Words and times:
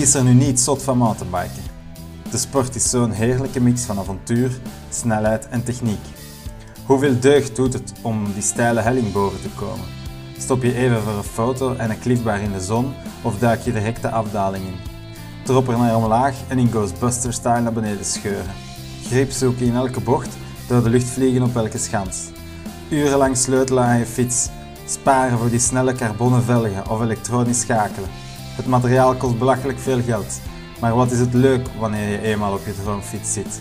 Is 0.00 0.14
er 0.14 0.24
nu 0.24 0.32
niet 0.32 0.60
zot 0.60 0.82
van 0.82 0.98
mountainbiken? 0.98 1.62
De 2.30 2.38
sport 2.38 2.74
is 2.74 2.90
zo'n 2.90 3.10
heerlijke 3.10 3.60
mix 3.60 3.82
van 3.82 3.98
avontuur, 3.98 4.50
snelheid 4.90 5.48
en 5.48 5.64
techniek. 5.64 6.00
Hoeveel 6.86 7.20
deugd 7.20 7.56
doet 7.56 7.72
het 7.72 7.92
om 8.02 8.32
die 8.32 8.42
steile 8.42 8.80
helling 8.80 9.12
boven 9.12 9.40
te 9.40 9.48
komen? 9.48 9.86
Stop 10.38 10.62
je 10.62 10.74
even 10.74 11.02
voor 11.02 11.12
een 11.12 11.22
foto 11.22 11.74
en 11.74 11.90
een 11.90 11.98
cliffbar 11.98 12.40
in 12.40 12.52
de 12.52 12.60
zon 12.60 12.92
of 13.22 13.38
duik 13.38 13.60
je 13.60 13.72
de 13.72 13.80
hekte 13.80 14.10
afdaling 14.10 14.64
in? 14.64 14.74
Trop 15.44 15.68
er 15.68 15.78
naar 15.78 15.96
omlaag 15.96 16.34
en 16.48 16.58
in 16.58 16.68
Ghostbuster-style 16.68 17.60
naar 17.60 17.72
beneden 17.72 18.04
scheuren. 18.04 18.54
Grip 19.06 19.30
zoeken 19.30 19.66
in 19.66 19.74
elke 19.74 20.00
bocht, 20.00 20.36
door 20.68 20.82
de 20.82 20.90
lucht 20.90 21.08
vliegen 21.08 21.42
op 21.42 21.56
elke 21.56 21.78
schans. 21.78 22.28
Urenlang 22.88 23.36
sleutelen 23.36 23.84
aan 23.84 23.98
je 23.98 24.06
fiets, 24.06 24.48
sparen 24.86 25.38
voor 25.38 25.50
die 25.50 25.58
snelle 25.58 25.92
carbonnen 25.92 26.42
velgen 26.42 26.90
of 26.90 27.00
elektronisch 27.00 27.60
schakelen. 27.60 28.29
Het 28.56 28.66
materiaal 28.66 29.14
kost 29.14 29.38
belachelijk 29.38 29.78
veel 29.78 30.02
geld, 30.02 30.40
maar 30.80 30.94
wat 30.94 31.10
is 31.10 31.18
het 31.18 31.34
leuk 31.34 31.68
wanneer 31.78 32.08
je 32.08 32.20
eenmaal 32.20 32.52
op 32.52 32.66
je 32.66 32.82
droomfiets 32.82 33.32
zit? 33.32 33.60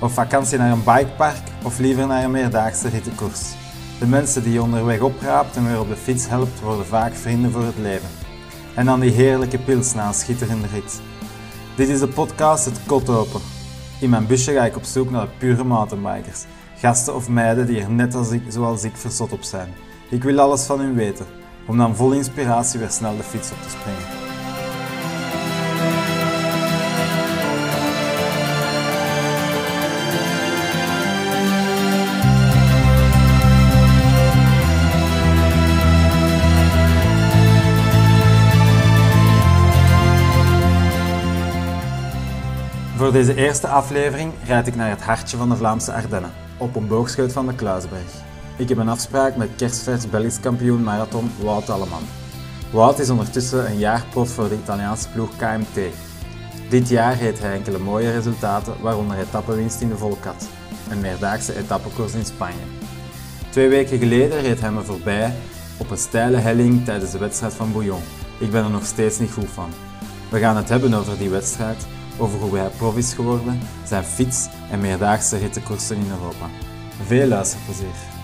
Op 0.00 0.10
vakantie 0.10 0.58
naar 0.58 0.72
een 0.72 0.84
bikepark 0.84 1.42
of 1.62 1.78
liever 1.78 2.06
naar 2.06 2.24
een 2.24 2.30
meerdaagse 2.30 2.88
rittenkoers? 2.88 3.54
De 3.98 4.06
mensen 4.06 4.42
die 4.42 4.52
je 4.52 4.62
onderweg 4.62 5.00
opraapt 5.00 5.56
en 5.56 5.66
weer 5.66 5.80
op 5.80 5.88
de 5.88 5.96
fiets 5.96 6.28
helpt, 6.28 6.60
worden 6.60 6.86
vaak 6.86 7.14
vrienden 7.14 7.52
voor 7.52 7.64
het 7.64 7.78
leven. 7.78 8.08
En 8.74 8.86
dan 8.86 9.00
die 9.00 9.10
heerlijke 9.10 9.58
pils 9.58 9.94
na 9.94 10.06
een 10.06 10.14
schitterende 10.14 10.66
rit. 10.66 11.00
Dit 11.76 11.88
is 11.88 12.00
de 12.00 12.08
podcast 12.08 12.64
Het 12.64 12.80
Kot 12.86 13.08
Open. 13.08 13.40
In 14.00 14.10
mijn 14.10 14.26
busje 14.26 14.52
ga 14.52 14.64
ik 14.64 14.76
op 14.76 14.84
zoek 14.84 15.10
naar 15.10 15.26
de 15.26 15.32
pure 15.38 15.64
mountainbikers. 15.64 16.44
Gasten 16.78 17.14
of 17.14 17.28
meiden 17.28 17.66
die 17.66 17.80
er 17.80 17.90
net 17.90 18.14
als 18.14 18.30
ik, 18.30 18.42
zoals 18.48 18.84
ik 18.84 18.96
verzot 18.96 19.32
op 19.32 19.42
zijn. 19.42 19.74
Ik 20.10 20.22
wil 20.22 20.40
alles 20.40 20.62
van 20.62 20.80
hun 20.80 20.94
weten, 20.94 21.26
om 21.66 21.76
dan 21.76 21.96
vol 21.96 22.12
inspiratie 22.12 22.78
weer 22.78 22.90
snel 22.90 23.16
de 23.16 23.22
fiets 23.22 23.50
op 23.50 23.62
te 23.62 23.70
springen. 23.70 24.24
Voor 42.96 43.12
deze 43.12 43.34
eerste 43.34 43.68
aflevering 43.68 44.32
rijd 44.44 44.66
ik 44.66 44.76
naar 44.76 44.90
het 44.90 45.02
hartje 45.02 45.36
van 45.36 45.48
de 45.48 45.56
Vlaamse 45.56 45.92
Ardennen, 45.92 46.32
op 46.56 46.76
een 46.76 46.86
boogscheut 46.86 47.32
van 47.32 47.46
de 47.46 47.54
Kluisberg. 47.54 48.25
Ik 48.58 48.68
heb 48.68 48.78
een 48.78 48.88
afspraak 48.88 49.36
met 49.36 49.48
kerstvers 49.56 50.10
Belgisch 50.10 50.40
kampioen 50.40 50.82
marathon 50.82 51.30
Wout 51.42 51.70
Alleman. 51.70 52.02
Wout 52.72 52.98
is 52.98 53.10
ondertussen 53.10 53.70
een 53.70 53.78
jaar 53.78 54.04
prof 54.10 54.30
voor 54.30 54.48
de 54.48 54.54
Italiaanse 54.54 55.08
ploeg 55.08 55.36
KMT. 55.36 55.80
Dit 56.68 56.88
jaar 56.88 57.14
heeft 57.14 57.40
hij 57.40 57.52
enkele 57.52 57.78
mooie 57.78 58.10
resultaten, 58.10 58.74
waaronder 58.80 59.18
etappenwinst 59.18 59.80
in 59.80 59.88
de 59.88 59.96
Volkat, 59.96 60.48
een 60.90 61.00
meerdaagse 61.00 61.56
etappekoers 61.56 62.14
in 62.14 62.24
Spanje. 62.24 62.64
Twee 63.50 63.68
weken 63.68 63.98
geleden 63.98 64.40
reed 64.40 64.60
hij 64.60 64.70
me 64.70 64.82
voorbij 64.82 65.34
op 65.76 65.90
een 65.90 65.98
steile 65.98 66.36
helling 66.36 66.84
tijdens 66.84 67.10
de 67.10 67.18
wedstrijd 67.18 67.54
van 67.54 67.72
Bouillon. 67.72 68.02
Ik 68.38 68.50
ben 68.50 68.64
er 68.64 68.70
nog 68.70 68.84
steeds 68.84 69.18
niet 69.18 69.32
goed 69.32 69.50
van. 69.54 69.70
We 70.30 70.38
gaan 70.38 70.56
het 70.56 70.68
hebben 70.68 70.94
over 70.94 71.18
die 71.18 71.30
wedstrijd, 71.30 71.86
over 72.18 72.38
hoe 72.38 72.58
hij 72.58 72.68
prof 72.68 72.96
is 72.96 73.14
geworden, 73.14 73.60
zijn 73.84 74.04
fiets 74.04 74.48
en 74.70 74.80
meerdaagse 74.80 75.38
rittenkoersen 75.38 75.96
in 75.96 76.10
Europa. 76.10 76.46
Veel 77.06 77.28
luisterplezier. 77.28 78.15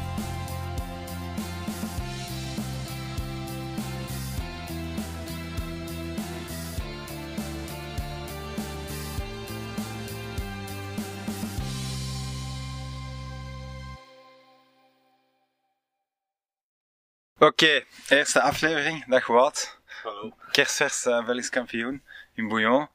Oké, 17.42 17.84
eerste 18.08 18.40
aflevering. 18.40 19.04
Dag 19.06 19.26
Wout. 19.26 19.78
Hallo. 20.02 20.32
Kerstvers 20.50 21.06
uh, 21.06 21.26
Belgisch 21.26 21.48
kampioen 21.48 22.02
in 22.34 22.48
Bouillon. 22.48 22.88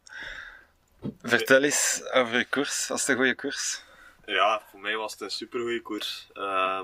Vertel 1.21 1.63
eens 1.63 2.03
over 2.11 2.37
je 2.37 2.45
koers. 2.45 2.87
Was 2.87 2.99
het 2.99 3.09
een 3.09 3.15
goede 3.15 3.35
koers? 3.35 3.83
Ja, 4.25 4.61
voor 4.69 4.79
mij 4.79 4.95
was 4.95 5.11
het 5.11 5.21
een 5.21 5.29
supergoeie 5.29 5.81
koers. 5.81 6.27
Uh, 6.33 6.81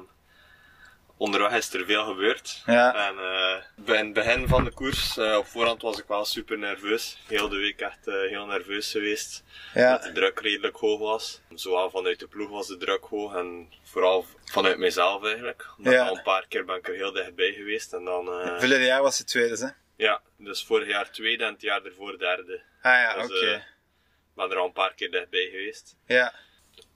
onderweg 1.23 1.51
is 1.51 1.73
er 1.73 1.85
veel 1.85 2.03
gebeurd. 2.05 2.61
Ja. 2.65 3.07
En 3.07 3.15
uh, 3.15 3.85
bij 3.85 3.97
het 3.97 4.13
begin 4.13 4.47
van 4.47 4.63
de 4.63 4.71
koers, 4.71 5.17
uh, 5.17 5.37
op 5.37 5.45
voorhand 5.47 5.81
was 5.81 5.99
ik 5.99 6.05
wel 6.07 6.25
super 6.25 6.57
nerveus. 6.57 7.17
Heel 7.27 7.49
de 7.49 7.57
week 7.57 7.79
echt 7.81 8.07
uh, 8.07 8.13
heel 8.29 8.45
nerveus 8.45 8.91
geweest. 8.91 9.43
Ja. 9.73 9.91
Dat 9.91 10.03
de 10.03 10.11
druk 10.11 10.39
redelijk 10.39 10.77
hoog 10.77 10.99
was. 10.99 11.41
Zowel 11.53 11.89
vanuit 11.89 12.19
de 12.19 12.27
ploeg 12.27 12.49
was 12.49 12.67
de 12.67 12.77
druk 12.77 13.03
hoog 13.03 13.35
en 13.35 13.73
vooral 13.83 14.25
vanuit 14.45 14.77
mijzelf 14.77 15.23
eigenlijk. 15.23 15.65
Omdat 15.77 15.93
Ja. 15.93 16.07
al 16.07 16.17
een 16.17 16.23
paar 16.23 16.45
keer 16.47 16.65
ben 16.65 16.75
ik 16.75 16.87
er 16.87 16.93
heel 16.95 17.11
dichtbij 17.11 17.51
geweest. 17.53 17.93
En 17.93 18.03
dan, 18.05 18.25
Verleden 18.59 18.85
jaar 18.85 19.01
was 19.01 19.17
het 19.17 19.27
tweede, 19.27 19.57
hè? 19.65 19.69
ja, 20.05 20.21
dus 20.37 20.63
vorig 20.65 20.87
jaar 20.87 21.11
tweede 21.11 21.43
en 21.43 21.51
het 21.53 21.61
jaar 21.61 21.83
ervoor 21.85 22.17
derde. 22.17 22.61
Ah 22.81 22.91
ja, 22.91 23.13
Dus, 23.13 23.25
oké. 23.25 23.45
eh, 23.45 23.53
Ik 23.55 24.35
ben 24.35 24.51
er 24.51 24.57
al 24.57 24.65
een 24.65 24.71
paar 24.71 24.93
keer 24.93 25.11
dichtbij 25.11 25.47
geweest. 25.51 25.95
Ja. 26.07 26.33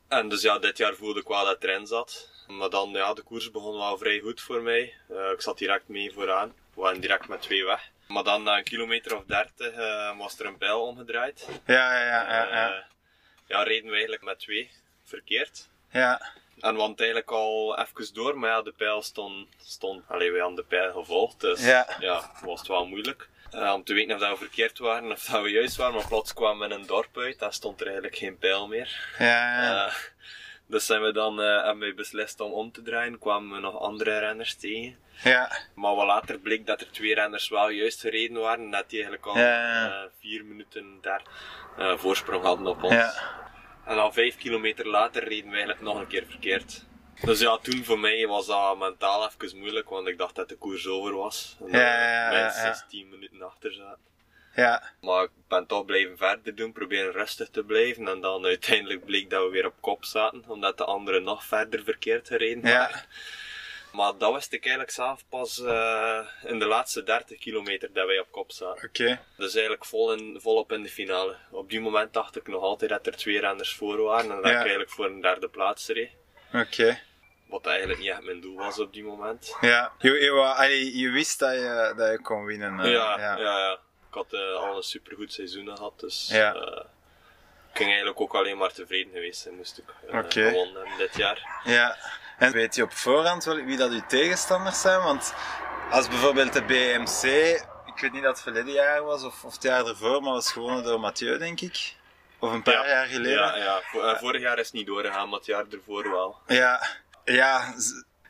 En 0.08 0.30
dus 0.30 0.42
ja, 0.42 0.60
dit 0.60 0.78
jaar 0.78 0.94
voelde 0.96 1.20
ik 1.20 1.28
wel 1.28 1.46
dat 1.46 1.64
erin 1.64 1.88
zat. 1.88 2.36
Maar 2.48 2.70
dan, 2.70 2.90
ja, 2.90 3.14
de 3.14 3.22
koers 3.22 3.52
begon 3.52 3.78
wel 3.78 3.98
vrij 3.98 4.20
goed 4.20 4.42
voor 4.42 4.62
mij. 4.62 4.94
Eh, 5.10 5.32
ik 5.32 5.42
zat 5.42 5.58
direct 5.58 5.88
mee 5.88 6.12
vooraan. 6.14 6.54
We 6.74 6.82
waren 6.82 7.02
direct 7.02 7.28
met 7.28 7.42
twee 7.42 7.66
weg. 7.66 7.90
Maar 8.08 8.24
dan 8.24 8.44
na 8.44 8.58
een 8.58 8.64
kilometer 8.64 9.16
of 9.18 9.24
dertig 9.26 9.72
eh, 9.74 10.18
was 10.18 10.40
er 10.40 10.46
een 10.46 10.58
pijl 10.58 10.82
omgedraaid. 10.82 11.48
Ja, 11.66 11.94
ja, 11.94 12.06
ja, 12.06 12.28
ja. 12.34 12.44
ja. 12.50 12.70
Eh, 12.76 12.84
ja, 13.48 13.64
reden 13.64 13.86
we 13.86 13.92
eigenlijk 13.92 14.24
met 14.24 14.40
twee 14.40 14.72
verkeerd. 15.04 15.68
ja. 15.92 16.22
En 16.60 16.74
we 16.74 16.80
hadden 16.80 16.98
eigenlijk 16.98 17.32
al 17.32 17.78
even 17.80 18.14
door, 18.14 18.38
maar 18.40 18.50
ja, 18.50 18.62
de 18.62 18.72
pijl 18.72 19.02
stond, 19.02 19.48
stond 19.62 20.04
allee, 20.08 20.32
wij 20.32 20.40
hadden 20.40 20.58
de 20.58 20.64
pijl 20.64 20.92
gevolgd, 20.94 21.40
dus 21.40 21.66
Ja. 21.66 22.32
was 22.42 22.60
het 22.60 22.68
wel 22.68 22.86
moeilijk. 22.86 23.30
Om 23.52 23.84
te 23.84 23.94
weten 23.94 24.14
of 24.16 24.20
dat 24.22 24.30
we 24.30 24.38
verkeerd 24.38 24.78
waren 24.78 25.12
of 25.12 25.24
dat 25.26 25.42
we 25.42 25.50
juist 25.50 25.76
waren, 25.76 25.96
maar 25.96 26.08
plots 26.08 26.34
kwamen 26.34 26.68
we 26.70 26.74
in 26.76 26.80
een 26.82 26.88
dorp 26.88 27.18
uit, 27.18 27.40
daar 27.40 27.54
stond 27.54 27.80
er 27.80 27.86
eigenlijk 27.86 28.16
geen 28.16 28.38
pijl 28.38 28.68
meer. 28.68 29.16
Ja, 29.20 29.64
ja. 29.64 29.92
Dus 30.68 30.86
zijn 30.86 31.02
we 31.02 31.12
dan 31.12 31.42
eh, 31.42 31.64
hebben 31.64 31.88
we 31.88 31.94
beslist 31.94 32.40
om 32.40 32.52
om 32.52 32.72
te 32.72 32.82
draaien, 32.82 33.20
kwamen 33.20 33.56
we 33.56 33.60
nog 33.62 33.80
andere 33.80 34.20
renners 34.20 34.56
tegen. 34.56 34.98
ja. 35.24 35.52
Maar 35.76 35.96
wat 35.96 36.06
later 36.06 36.40
bleek 36.40 36.66
dat 36.66 36.82
er 36.82 36.92
twee 36.92 37.14
renners 37.16 37.50
wel 37.50 37.70
juist 37.70 38.02
gereden 38.02 38.42
waren, 38.42 38.70
dat 38.72 38.90
die 38.90 39.04
eigenlijk 39.04 39.26
al 39.26 39.38
Ja, 39.38 39.88
eh, 39.90 40.10
vier 40.20 40.46
minuten 40.46 40.98
daar 41.02 41.22
eh, 41.78 41.98
voorsprong 41.98 42.44
hadden 42.44 42.68
op 42.68 42.84
ons. 42.84 42.94
Ja. 42.94 43.14
En 43.86 43.98
al 43.98 44.12
vijf 44.12 44.38
kilometer 44.38 44.88
later 44.88 45.24
reden 45.24 45.46
we 45.46 45.50
eigenlijk 45.52 45.82
nog 45.82 46.00
een 46.00 46.08
keer 46.08 46.26
verkeerd. 46.30 46.86
Dus 47.22 47.40
ja, 47.40 47.58
toen 47.58 47.84
voor 47.84 48.00
mij 48.00 48.28
was 48.28 48.48
dat 48.48 48.78
mentaal 48.78 49.30
even 49.40 49.58
moeilijk, 49.60 49.90
want 49.90 50.08
ik 50.08 50.18
dacht 50.18 50.36
dat 50.36 50.50
de 50.50 50.56
koers 50.58 50.88
over 50.88 51.16
was. 51.16 51.56
En 51.60 51.72
dat 51.72 51.82
Ja, 51.82 52.30
minstens 52.42 52.86
10 52.90 53.10
minuten 53.10 53.42
achter 53.42 53.74
zaten. 53.74 54.06
Ja. 54.58 54.84
Maar 55.02 55.24
ik 55.24 55.30
ben 55.48 55.66
toch 55.66 55.86
blijven 55.86 56.18
verder 56.18 56.56
doen, 56.56 56.72
proberen 56.72 57.12
rustig 57.12 57.50
te 57.50 57.64
blijven. 57.64 58.08
En 58.08 58.22
dan 58.22 58.46
uiteindelijk 58.46 59.06
bleek 59.06 59.30
dat 59.30 59.44
we 59.44 59.50
weer 59.50 59.66
op 59.66 59.74
kop 59.82 60.06
zaten, 60.06 60.44
omdat 60.48 60.78
de 60.78 60.86
anderen 60.86 61.24
nog 61.24 61.44
verder 61.44 61.84
verkeerd 61.84 62.28
gereden 62.28 62.70
Ja. 62.70 62.90
Maar 63.92 64.18
dat 64.18 64.34
wist 64.34 64.54
ik 64.54 64.62
eigenlijk 64.62 64.94
zelf 64.94 65.24
pas 65.30 65.60
eh, 65.64 66.20
in 66.44 66.60
de 66.60 66.66
laatste 66.66 67.04
30 67.04 67.38
kilometer 67.40 67.94
dat 67.94 68.06
wij 68.06 68.20
op 68.20 68.32
kop 68.32 68.52
zaten. 68.52 68.88
Oké. 68.88 69.20
Dus 69.38 69.54
eigenlijk 69.54 69.86
vol 69.86 70.14
in, 70.14 70.40
volop 70.42 70.72
in 70.72 70.84
de 70.84 70.90
finale. 70.90 71.36
Op 71.52 71.70
die 71.70 71.80
moment 71.82 72.14
dacht 72.14 72.36
ik 72.36 72.48
nog 72.48 72.62
altijd 72.62 72.90
dat 72.92 73.08
er 73.08 73.16
twee 73.18 73.40
renners 73.40 73.76
voor 73.76 74.02
waren 74.02 74.32
en 74.32 74.36
dat 74.36 74.46
Ja. 74.46 74.52
ik 74.52 74.58
eigenlijk 74.60 74.90
voor 74.90 75.06
een 75.06 75.22
derde 75.22 75.48
plaats 75.50 75.88
reed. 75.88 76.10
Oké. 76.54 77.00
Wat 77.48 77.66
eigenlijk 77.66 78.00
niet 78.00 78.10
echt 78.10 78.24
mijn 78.24 78.42
doel 78.42 78.58
was 78.58 78.80
op 78.80 78.94
die 78.94 79.04
moment. 79.04 79.56
Ja. 79.62 79.92
Je, 80.00 80.12
je, 80.12 80.98
je 80.98 81.10
wist 81.10 81.40
dat 81.40 81.54
je, 81.54 81.94
dat 81.98 82.12
je 82.12 82.22
kon 82.22 82.46
winnen. 82.46 82.80
eh, 82.80 82.92
ja, 82.92 83.20
ja. 83.20 83.38
ja. 83.38 83.60
ja, 83.60 83.80
Ik 84.10 84.14
had 84.14 84.34
eh, 84.34 84.54
al 84.56 84.78
een 84.78 84.84
supergoed 84.84 85.34
seizoen 85.34 85.76
gehad, 85.76 86.00
dus 86.00 86.28
Ja. 86.32 86.54
eh, 86.54 86.84
ik 87.72 87.78
ging 87.84 87.90
eigenlijk 87.90 88.20
ook 88.22 88.36
alleen 88.36 88.58
maar 88.58 88.74
tevreden 88.74 89.12
geweest 89.14 89.42
zijn, 89.42 89.56
moest 89.56 89.78
ik 89.78 89.86
uh, 90.10 90.18
Oké. 90.20 90.48
gewonnen 90.50 90.88
dit 90.98 91.16
jaar. 91.18 91.62
Ja. 91.64 91.98
En 92.38 92.52
weet 92.52 92.76
je 92.76 92.84
op 92.84 92.92
voorhand 92.92 93.44
wel 93.44 93.56
wie 93.56 93.78
dat 93.78 93.92
uw 93.92 94.06
tegenstanders 94.08 94.82
zijn? 94.82 95.02
Want 95.02 95.34
als 95.92 96.08
bijvoorbeeld 96.08 96.54
de 96.54 96.64
BMC, 96.64 97.24
ik 97.86 98.00
weet 98.02 98.12
niet 98.12 98.24
dat 98.24 98.32
het 98.34 98.42
verleden 98.42 98.74
jaar 98.74 99.04
was 99.04 99.24
of, 99.24 99.44
of 99.44 99.54
het 99.54 99.64
jaar 99.64 99.86
ervoor, 99.86 100.22
maar 100.22 100.34
was 100.34 100.52
gewonnen 100.52 100.84
door 100.84 101.00
Mathieu, 101.00 101.38
denk 101.38 101.62
ik. 101.62 101.96
Of 102.40 102.52
een 102.52 102.64
paar 102.64 102.74
Ja. 102.74 102.88
jaar 102.88 103.06
geleden. 103.06 103.32
Ja, 103.32 103.56
ja. 103.56 103.82
Vo- 103.82 104.02
eh, 104.02 104.18
vorig 104.20 104.42
jaar 104.42 104.60
is 104.60 104.66
het 104.66 104.76
niet 104.76 104.86
doorgegaan, 104.88 105.30
maar 105.30 105.38
het 105.38 105.48
jaar 105.48 105.66
ervoor 105.72 106.10
wel. 106.12 106.38
Ja, 106.48 106.88
ja, 107.26 107.74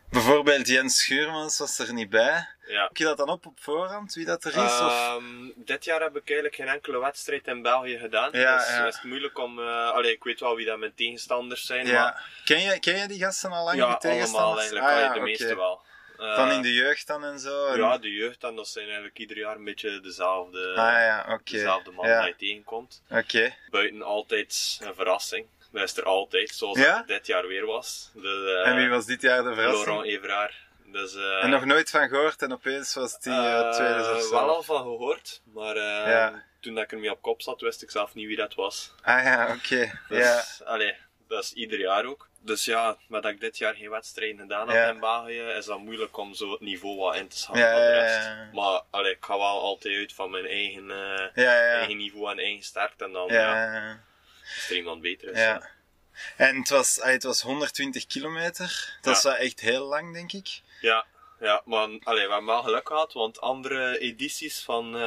bijvoorbeeld 0.09 0.67
Jens 0.67 0.97
Schuurmans 0.99 1.57
was 1.57 1.79
er 1.79 1.93
niet 1.93 2.09
bij. 2.09 2.47
Ja. 2.67 2.83
Heb 2.83 2.97
je 2.97 3.03
dat 3.03 3.17
dan 3.17 3.29
op 3.29 3.45
op 3.45 3.59
voorhand, 3.59 4.13
wie 4.13 4.25
dat 4.25 4.43
er 4.43 4.51
is? 4.51 4.57
of? 4.79 4.91
Ehm, 4.91 5.23
dit 5.55 5.83
jaar 5.85 6.01
heb 6.01 6.15
ik 6.15 6.25
eigenlijk 6.25 6.55
geen 6.55 6.67
enkele 6.67 6.99
wedstrijd 6.99 7.47
in 7.47 7.61
België 7.61 7.97
gedaan. 7.97 8.29
Ja, 8.31 8.57
dus 8.57 8.67
ja. 8.67 8.85
is 8.87 8.95
het 8.95 9.03
moeilijk 9.03 9.37
om... 9.37 9.59
eh 9.59 9.89
allee, 9.91 10.11
ik 10.11 10.23
weet 10.23 10.39
wel 10.39 10.55
wie 10.55 10.65
dat 10.65 10.77
mijn 10.79 10.93
tegenstanders 10.95 11.65
zijn, 11.65 11.85
ja. 11.87 12.03
maar 12.03 12.41
Ken, 12.45 12.61
je, 12.61 12.79
ken 12.79 12.97
je 12.97 13.07
die 13.07 13.19
gasten 13.19 13.51
al 13.51 13.63
lang, 13.63 13.77
ja, 13.77 13.87
die 13.89 13.97
tegenstanders? 13.97 14.71
allemaal 14.71 14.87
eigenlijk. 14.89 15.07
Ah, 15.09 15.13
de 15.13 15.19
meeste 15.19 15.55
wel. 15.55 15.81
Eh, 16.17 16.35
Van 16.35 16.51
in 16.51 16.61
de 16.61 16.73
jeugd 16.73 17.07
dan 17.07 17.23
en 17.25 17.39
zo? 17.39 17.67
En- 17.67 17.77
Ja, 17.79 17.97
de 17.97 18.11
jeugd 18.13 18.41
dan, 18.41 18.55
dat 18.55 18.67
zijn 18.67 18.85
eigenlijk 18.85 19.17
ieder 19.17 19.37
jaar 19.37 19.55
een 19.55 19.63
beetje 19.63 19.99
dezelfde, 19.99 20.69
Ah 20.75 20.75
ja, 20.93 21.39
dezelfde 21.43 21.91
man 21.91 22.05
die 22.05 22.13
je 22.27 22.35
tegenkomt. 22.37 23.01
oké. 23.09 23.53
Buiten 23.69 24.01
altijd 24.01 24.79
een 24.83 24.95
verrassing. 24.95 25.45
Dat 25.79 25.89
is 25.89 25.97
er 25.97 26.03
altijd, 26.03 26.49
zoals 26.49 26.77
Ja? 26.79 26.97
het 26.97 27.07
dit 27.07 27.27
jaar 27.27 27.47
weer 27.47 27.65
was. 27.65 28.11
De, 28.13 28.61
eh, 28.63 28.71
En 28.71 28.77
wie 28.77 28.89
was 28.89 29.05
dit 29.05 29.21
jaar 29.21 29.43
de 29.43 29.53
verrassing? 29.53 29.85
Laurent 29.85 30.07
Everaert. 30.11 30.53
Dus, 30.85 31.15
eh, 31.15 31.43
En 31.43 31.49
nog 31.49 31.65
nooit 31.65 31.89
van 31.89 32.07
gehoord 32.09 32.41
en 32.41 32.53
opeens 32.53 32.93
was 32.93 33.19
die 33.19 33.33
eh, 33.33 33.71
tweede 33.71 34.13
of 34.15 34.21
zo. 34.21 34.29
Wel 34.29 34.55
al 34.55 34.63
van 34.63 34.81
gehoord, 34.81 35.41
maar 35.53 35.77
Ja. 35.77 36.43
toen 36.59 36.75
dat 36.75 36.83
ik 36.83 36.91
ermee 36.91 37.11
op 37.11 37.21
kop 37.21 37.41
zat, 37.41 37.61
wist 37.61 37.81
ik 37.81 37.91
zelf 37.91 38.13
niet 38.13 38.27
wie 38.27 38.35
dat 38.35 38.53
was. 38.55 38.93
Ah 39.01 39.23
ja, 39.23 39.55
oké. 39.57 39.99
Dus, 40.09 40.17
Ja. 40.59 40.65
allee, 40.65 40.95
dat 41.27 41.43
is 41.43 41.53
ieder 41.53 41.79
jaar 41.79 42.05
ook. 42.05 42.27
Dus 42.41 42.65
ja, 42.65 42.97
met 43.07 43.23
dat 43.23 43.31
ik 43.31 43.39
dit 43.39 43.57
jaar 43.57 43.73
geen 43.75 43.89
wedstrijden 43.89 44.39
gedaan 44.39 44.67
heb 44.69 44.75
Ja. 44.77 44.89
in 44.93 44.99
België, 44.99 45.41
is 45.41 45.65
dat 45.65 45.79
moeilijk 45.79 46.17
om 46.17 46.33
zo 46.33 46.51
het 46.51 46.59
niveau 46.61 46.97
wat 46.97 47.15
in 47.15 47.27
te 47.27 47.37
schatten 47.37 47.63
Ja, 47.65 47.71
van 47.71 47.81
de 47.81 47.91
rest. 47.91 48.53
Maar 48.53 48.81
allee, 48.89 49.11
ik 49.11 49.25
ga 49.25 49.37
wel 49.37 49.61
altijd 49.61 49.95
uit 49.97 50.13
van 50.13 50.31
mijn 50.31 50.45
eigen, 50.45 50.91
eigen 51.35 51.97
niveau 51.97 52.31
en 52.31 52.39
eigen 52.39 52.63
sterkte. 52.63 53.03
En 53.03 53.11
dan 53.11 53.27
ja. 53.27 54.05
Er 54.69 54.75
iemand 54.75 55.01
beter 55.01 55.31
is. 55.31 55.37
ja. 55.39 55.69
En 56.37 56.55
het 56.59 56.69
was, 56.69 57.01
ah, 57.01 57.09
het 57.11 57.23
was 57.23 57.41
120 57.41 58.05
kilometer. 58.05 58.97
Dat 59.01 59.17
is 59.17 59.23
wel 59.23 59.35
echt 59.35 59.59
heel 59.59 59.85
lang, 59.85 60.13
denk 60.13 60.31
ik. 60.31 60.61
Ja, 60.81 61.05
ja 61.39 61.61
maar 61.65 61.81
allee, 62.03 62.25
we 62.25 62.31
hebben 62.31 62.45
wel 62.45 62.63
geluk 62.63 62.87
gehad, 62.87 63.13
want 63.13 63.41
andere 63.41 63.99
edities 63.99 64.59
van 64.63 64.95
eh 64.95 65.01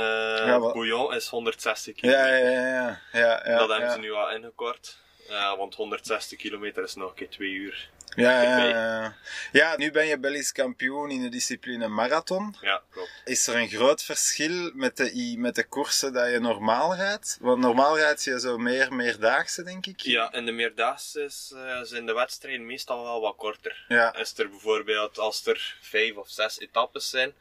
Ja, 0.47 0.59
wat- 0.59 0.73
Bouillon 0.73 1.15
is 1.15 1.29
160 1.29 1.95
Ja, 1.95 2.01
kilometer. 2.01 2.51
ja, 2.51 2.51
ja. 2.67 3.01
ja, 3.13 3.21
ja, 3.21 3.43
ja 3.51 3.59
dat 3.59 3.69
hebben 3.71 3.91
ze 3.93 3.99
nu 3.99 4.13
al 4.13 4.31
ingekort. 4.31 4.99
Ja, 5.31 5.57
want 5.57 5.75
160 5.75 6.39
kilometer 6.39 6.83
is 6.83 6.95
nog 6.95 7.11
een 7.11 7.17
keer 7.17 7.29
twee 7.29 7.51
uur. 7.51 7.91
Ja, 8.17 8.43
ja, 8.43 8.65
ja. 8.65 9.17
ja, 9.53 9.77
nu 9.77 9.91
ben 9.91 10.07
je 10.07 10.19
Belgisch 10.19 10.53
kampioen 10.53 11.11
in 11.11 11.23
de 11.23 11.29
discipline 11.29 11.89
marathon. 11.89 12.57
Ja, 12.61 12.83
klopt. 12.91 13.11
Is 13.25 13.47
er 13.47 13.57
een 13.57 13.69
groot 13.69 14.03
verschil 14.03 14.71
met 14.75 14.97
de, 14.97 15.35
met 15.39 15.55
de 15.55 15.65
koersen 15.65 16.13
dat 16.13 16.31
je 16.31 16.41
normaal 16.41 16.95
rijdt? 16.95 17.39
Want 17.41 17.61
normaal 17.61 17.97
rijd 17.99 18.25
je 18.25 18.41
zo 18.41 18.59
meer 18.59 18.95
meerdaagse, 18.95 19.63
denk 19.63 19.87
ik. 19.87 20.01
Ja, 20.01 20.33
in 20.33 20.47
de 20.47 20.53
meerdaagse 20.53 21.23
is, 21.23 21.53
eh, 21.55 21.81
zijn 21.83 22.07
de 22.07 22.13
wedstrijden 22.13 22.67
meestal 22.67 23.03
wel 23.03 23.21
wat 23.21 23.37
korter. 23.37 23.85
Ja. 23.89 24.15
Is 24.15 24.39
er 24.39 24.49
bijvoorbeeld, 24.49 25.19
als 25.19 25.47
er 25.47 25.77
vijf 25.81 26.17
of 26.17 26.29
zes 26.29 26.59
etappes 26.59 27.11
zijn, 27.11 27.35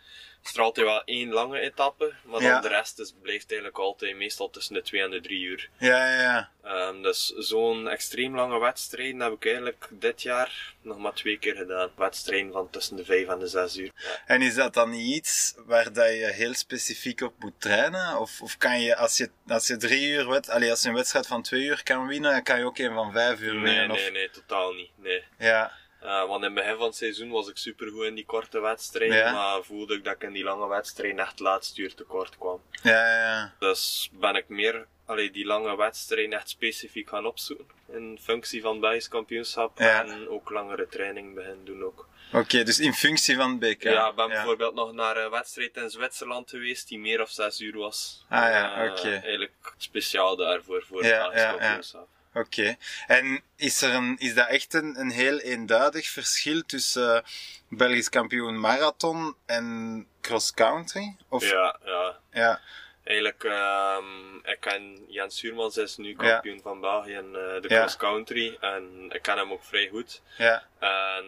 is 0.43 0.53
er 0.53 0.61
altijd 0.61 0.85
wel 0.85 1.03
één 1.03 1.29
lange 1.29 1.59
etappe, 1.59 2.13
maar 2.23 2.39
dan 2.39 2.61
de 2.61 2.67
rest 2.67 2.99
is, 2.99 3.13
blijft 3.21 3.51
eigenlijk 3.51 3.79
altijd 3.79 4.15
meestal 4.15 4.49
tussen 4.49 4.73
de 4.73 4.81
twee 4.81 5.01
en 5.01 5.11
de 5.11 5.21
drie 5.21 5.41
uur. 5.41 5.69
Ja, 5.77 6.05
ja, 6.11 6.21
ja. 6.21 6.49
Ehm, 6.63 7.01
dus 7.01 7.27
zo'n 7.27 7.87
extreem 7.87 8.35
lange 8.35 8.59
wedstrijd 8.59 9.21
heb 9.21 9.31
ik 9.31 9.45
eigenlijk 9.45 9.87
dit 9.91 10.21
jaar 10.21 10.73
nog 10.81 10.97
maar 10.97 11.13
twee 11.13 11.37
keer 11.37 11.55
gedaan. 11.55 11.91
Wedstrijden 11.95 12.51
van 12.51 12.69
tussen 12.69 12.95
de 12.95 13.05
vijf 13.05 13.27
en 13.27 13.39
de 13.39 13.47
zes 13.47 13.77
uur. 13.77 13.91
En 14.25 14.41
is 14.41 14.55
dat 14.55 14.73
dan 14.73 14.89
niet 14.89 15.15
iets 15.15 15.55
waar 15.57 15.93
dat 15.93 16.09
je 16.09 16.31
heel 16.33 16.53
specifiek 16.53 17.21
op 17.21 17.33
moet 17.39 17.61
trainen? 17.61 18.19
Of, 18.19 18.41
of 18.41 18.57
kan 18.57 18.81
je, 18.81 18.95
als 18.95 19.17
je, 19.17 19.29
als 19.47 19.67
je 19.67 19.77
drie 19.77 20.07
uur, 20.07 20.29
wed, 20.29 20.49
allee, 20.49 20.69
als 20.69 20.81
je 20.81 20.87
een 20.87 20.93
wedstrijd 20.93 21.27
van 21.27 21.41
twee 21.41 21.63
uur 21.63 21.83
kan 21.83 22.07
winnen, 22.07 22.43
kan 22.43 22.59
je 22.59 22.65
ook 22.65 22.77
een 22.77 22.93
van 22.93 23.11
vijf 23.11 23.39
uur 23.39 23.53
Nee, 23.53 23.63
winnen? 23.63 23.91
Of, 23.91 23.97
nee, 23.97 24.11
nee, 24.11 24.29
totaal 24.29 24.73
niet. 24.73 24.89
Nee. 24.95 25.23
Ja, 25.37 25.71
Eh, 26.01 26.25
want 26.27 26.43
in 26.43 26.43
het 26.43 26.53
begin 26.53 26.75
van 26.77 26.85
het 26.85 26.95
seizoen 26.95 27.29
was 27.29 27.47
ik 27.49 27.57
supergoed 27.57 28.05
in 28.05 28.15
die 28.15 28.25
korte 28.25 28.59
wedstrijden, 28.59 29.17
Ja. 29.17 29.31
maar 29.31 29.63
voelde 29.63 29.93
ik 29.95 30.03
dat 30.03 30.13
ik 30.15 30.21
in 30.23 30.33
die 30.33 30.43
lange 30.43 30.67
wedstrijden 30.67 31.19
echt 31.19 31.39
laatste 31.39 31.81
uur 31.81 31.93
tekort 31.95 32.37
kwam. 32.37 32.61
ja, 32.83 32.91
ja, 33.07 33.17
ja. 33.31 33.53
Dus 33.59 34.09
ben 34.13 34.35
ik 34.35 34.47
meer 34.49 34.87
allee, 35.05 35.31
die 35.31 35.45
lange 35.45 35.75
wedstrijden 35.77 36.33
echt 36.39 36.49
specifiek 36.49 37.09
gaan 37.09 37.25
opzoeken. 37.25 37.65
In 37.91 38.19
functie 38.21 38.61
van 38.61 38.71
het 38.71 38.81
Belgisch 38.81 39.07
kampioenschap 39.07 39.79
en 39.79 40.29
ook 40.29 40.49
langere 40.49 40.87
training 40.87 41.33
beginnen 41.35 41.65
doen 41.65 41.83
ook. 41.83 42.07
Oké, 42.33 42.63
dus 42.63 42.79
in 42.79 42.93
functie 42.93 43.35
van 43.35 43.49
het 43.49 43.59
BK. 43.59 43.83
Ja, 43.83 44.09
ik 44.09 44.15
ben 44.15 44.27
bijvoorbeeld 44.27 44.73
nog 44.73 44.93
naar 44.93 45.17
een 45.17 45.29
wedstrijd 45.29 45.75
in 45.77 45.89
Zwitserland 45.89 46.49
geweest 46.49 46.87
die 46.87 46.99
meer 46.99 47.21
of 47.21 47.29
zes 47.29 47.59
uur 47.61 47.77
was. 47.77 48.25
Ah 48.29 48.39
ja, 48.39 48.83
Eh, 48.85 48.91
oké. 48.91 49.09
Eigenlijk 49.09 49.73
speciaal 49.77 50.35
daarvoor, 50.35 50.83
voor 50.87 51.03
het 51.03 51.11
Belgisch 51.11 51.43
kampioenschap. 51.43 52.07
Oké. 52.33 52.75
En 53.07 53.41
is, 53.55 53.81
er 53.81 53.93
een, 53.93 54.15
is 54.19 54.33
dat 54.33 54.47
echt 54.47 54.73
een, 54.73 54.99
een 54.99 55.09
heel 55.09 55.39
eenduidig 55.39 56.07
verschil 56.07 56.61
tussen 56.65 57.15
eh, 57.15 57.21
Belgisch 57.69 58.09
kampioen 58.09 58.59
marathon 58.59 59.35
en 59.45 60.07
cross-country? 60.21 61.15
Of, 61.29 61.49
Ja, 61.49 61.79
ja. 61.85 62.17
ja. 62.31 62.59
Eigenlijk, 63.03 63.43
ehm, 63.43 64.35
ik 64.43 64.57
ken 64.59 65.05
Jens 65.07 65.37
Suurmans 65.37 65.77
is 65.77 65.97
nu 65.97 66.15
kampioen 66.15 66.59
van 66.61 66.79
België 66.81 67.11
in 67.13 67.35
eh, 67.35 67.61
de 67.61 67.65
Ja. 67.67 67.79
cross 67.79 67.97
country 67.97 68.57
en 68.61 69.05
ik 69.09 69.21
ken 69.21 69.37
hem 69.37 69.51
ook 69.51 69.63
vrij 69.63 69.87
goed. 69.91 70.21
ja. 70.37 70.63
En 70.79 71.25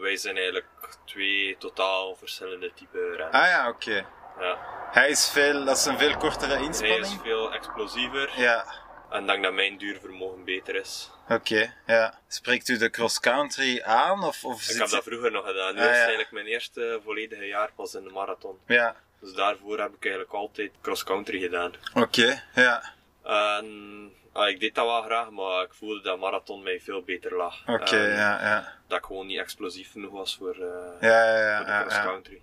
wij 0.00 0.16
zijn 0.16 0.36
eigenlijk 0.36 0.66
twee 1.04 1.56
totaal 1.58 2.14
verschillende 2.16 2.72
type 2.74 2.98
renners. 3.16 3.32
Ah 3.34 3.46
ja, 3.46 3.68
oké. 3.68 4.06
Ja. 4.40 4.58
Hij 4.92 5.10
is 5.10 5.28
veel, 5.30 5.64
dat 5.64 5.76
is 5.76 5.84
een 5.84 5.98
veel 5.98 6.16
kortere 6.16 6.52
Hij 6.52 6.60
is 6.60 6.66
inspanning. 6.66 7.20
veel 7.22 7.52
explosiever 7.52 8.30
Ja, 8.36 8.64
en 9.10 9.26
denk 9.26 9.42
dat 9.42 9.52
mijn 9.52 9.76
duurvermogen 9.78 10.44
beter 10.44 10.74
is. 10.74 11.10
oké. 11.28 11.74
ja. 11.86 12.18
Spreekt 12.28 12.68
u 12.68 12.76
de 12.78 12.90
cross-country 12.90 13.82
aan? 13.82 14.24
Of, 14.24 14.44
of 14.44 14.68
Ik 14.68 14.78
heb 14.78 14.88
dat 14.88 15.02
vroeger 15.04 15.30
nog 15.32 15.46
gedaan. 15.46 15.74
Nu 15.74 15.80
Ah, 15.80 15.86
is 15.90 15.90
ja. 15.96 16.00
eigenlijk 16.00 16.30
mijn 16.32 16.46
eerste 16.46 17.00
volledige 17.04 17.46
jaar 17.46 17.70
pas 17.76 17.94
in 17.94 18.04
de 18.04 18.10
marathon. 18.10 18.58
Ja, 18.66 18.96
Dus 19.20 19.32
daarvoor 19.32 19.78
heb 19.80 19.94
ik 19.94 20.02
eigenlijk 20.04 20.32
altijd 20.34 20.70
cross 20.82 21.04
country 21.04 21.38
gedaan. 21.40 21.72
oké. 21.94 22.42
Ja, 22.54 22.82
En 23.22 24.12
ah, 24.32 24.48
ik 24.48 24.60
deed 24.60 24.74
dat 24.74 24.84
wel 24.86 25.02
graag, 25.02 25.30
maar 25.30 25.62
ik 25.62 25.74
voelde 25.74 26.02
dat 26.02 26.18
marathon 26.18 26.62
mij 26.62 26.80
veel 26.80 27.02
beter 27.02 27.36
lag. 27.36 27.68
oké. 27.68 27.96
Ja, 27.96 28.40
ja. 28.48 28.72
Dat 28.88 28.98
ik 28.98 29.04
gewoon 29.04 29.26
niet 29.26 29.38
explosief 29.38 29.90
genoeg 29.90 30.12
was 30.12 30.36
voor, 30.36 30.54
eh, 30.54 31.00
Ja, 31.00 31.36
ja, 31.38 31.56
voor 31.56 31.66
de 31.66 31.70
ja, 31.72 31.80
cross 31.80 31.96
ja. 31.96 32.04
country. 32.04 32.40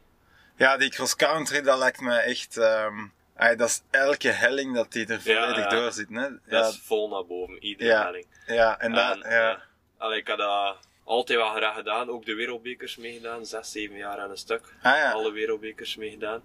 Ja, 0.55 0.77
die 0.77 0.89
cross-country, 0.89 1.61
dat 1.61 1.77
lijkt 1.77 1.99
me 1.99 2.15
echt... 2.17 2.57
ehm, 2.57 3.05
ay, 3.37 3.55
dat 3.55 3.69
is 3.69 3.81
elke 3.89 4.29
helling 4.29 4.75
dat 4.75 4.91
die 4.91 5.05
er 5.07 5.21
volledig 5.21 5.57
ja. 5.57 5.69
door 5.69 5.91
zit. 5.91 6.09
Hè? 6.09 6.27
Dat 6.45 6.73
is 6.73 6.79
vol 6.83 7.09
naar 7.09 7.25
boven, 7.25 7.63
iedere 7.63 7.95
helling. 8.03 8.25
ja, 8.47 8.79
en 8.79 8.93
dat... 8.93 9.19
En, 9.21 9.29
ja. 9.31 9.51
eh, 9.51 9.57
allee, 9.97 10.19
ik 10.19 10.27
had 10.27 10.37
dat 10.37 10.77
altijd 11.03 11.39
wel 11.39 11.49
graag 11.55 11.75
gedaan. 11.75 12.09
Ook 12.09 12.25
de 12.25 12.33
wereldbekers 12.35 12.95
meegedaan. 12.97 13.45
Zes, 13.45 13.71
zeven 13.71 13.97
jaar 13.97 14.19
aan 14.19 14.29
een 14.29 14.37
stuk. 14.37 14.73
Ah 14.81 15.13
Alle 15.13 15.31
wereldbekers 15.31 15.95
meegedaan. 15.95 16.41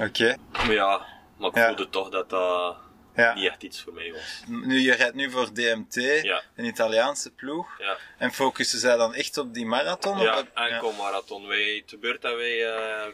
oké. 0.00 0.36
Maar 0.52 0.72
ja, 0.72 1.06
maar 1.38 1.48
ik 1.56 1.64
voelde 1.66 1.88
toch 1.88 2.08
dat 2.08 2.30
dat 2.30 2.76
Ja. 3.16 3.34
niet 3.34 3.46
echt 3.48 3.62
iets 3.62 3.82
voor 3.82 3.92
mij 3.92 4.12
was. 4.12 4.42
Nu, 4.46 4.78
je 4.80 4.94
rijdt 4.94 5.14
nu 5.14 5.30
voor 5.30 5.54
DMT, 5.54 5.94
Ja. 6.22 6.42
een 6.54 6.64
Italiaanse 6.64 7.30
ploeg. 7.30 7.78
Ja, 7.78 7.96
En 8.18 8.32
focussen 8.32 8.78
zij 8.78 8.96
dan 8.96 9.14
echt 9.14 9.38
op 9.38 9.54
die 9.54 9.66
marathon? 9.66 10.18
ja 10.18 10.42
enkel 10.54 10.92
marathon. 10.92 11.46
Wij, 11.46 11.76
het 11.80 11.90
gebeurt 11.90 12.22
dat 12.22 12.34
wij 12.34 12.66
eh, 12.74 13.06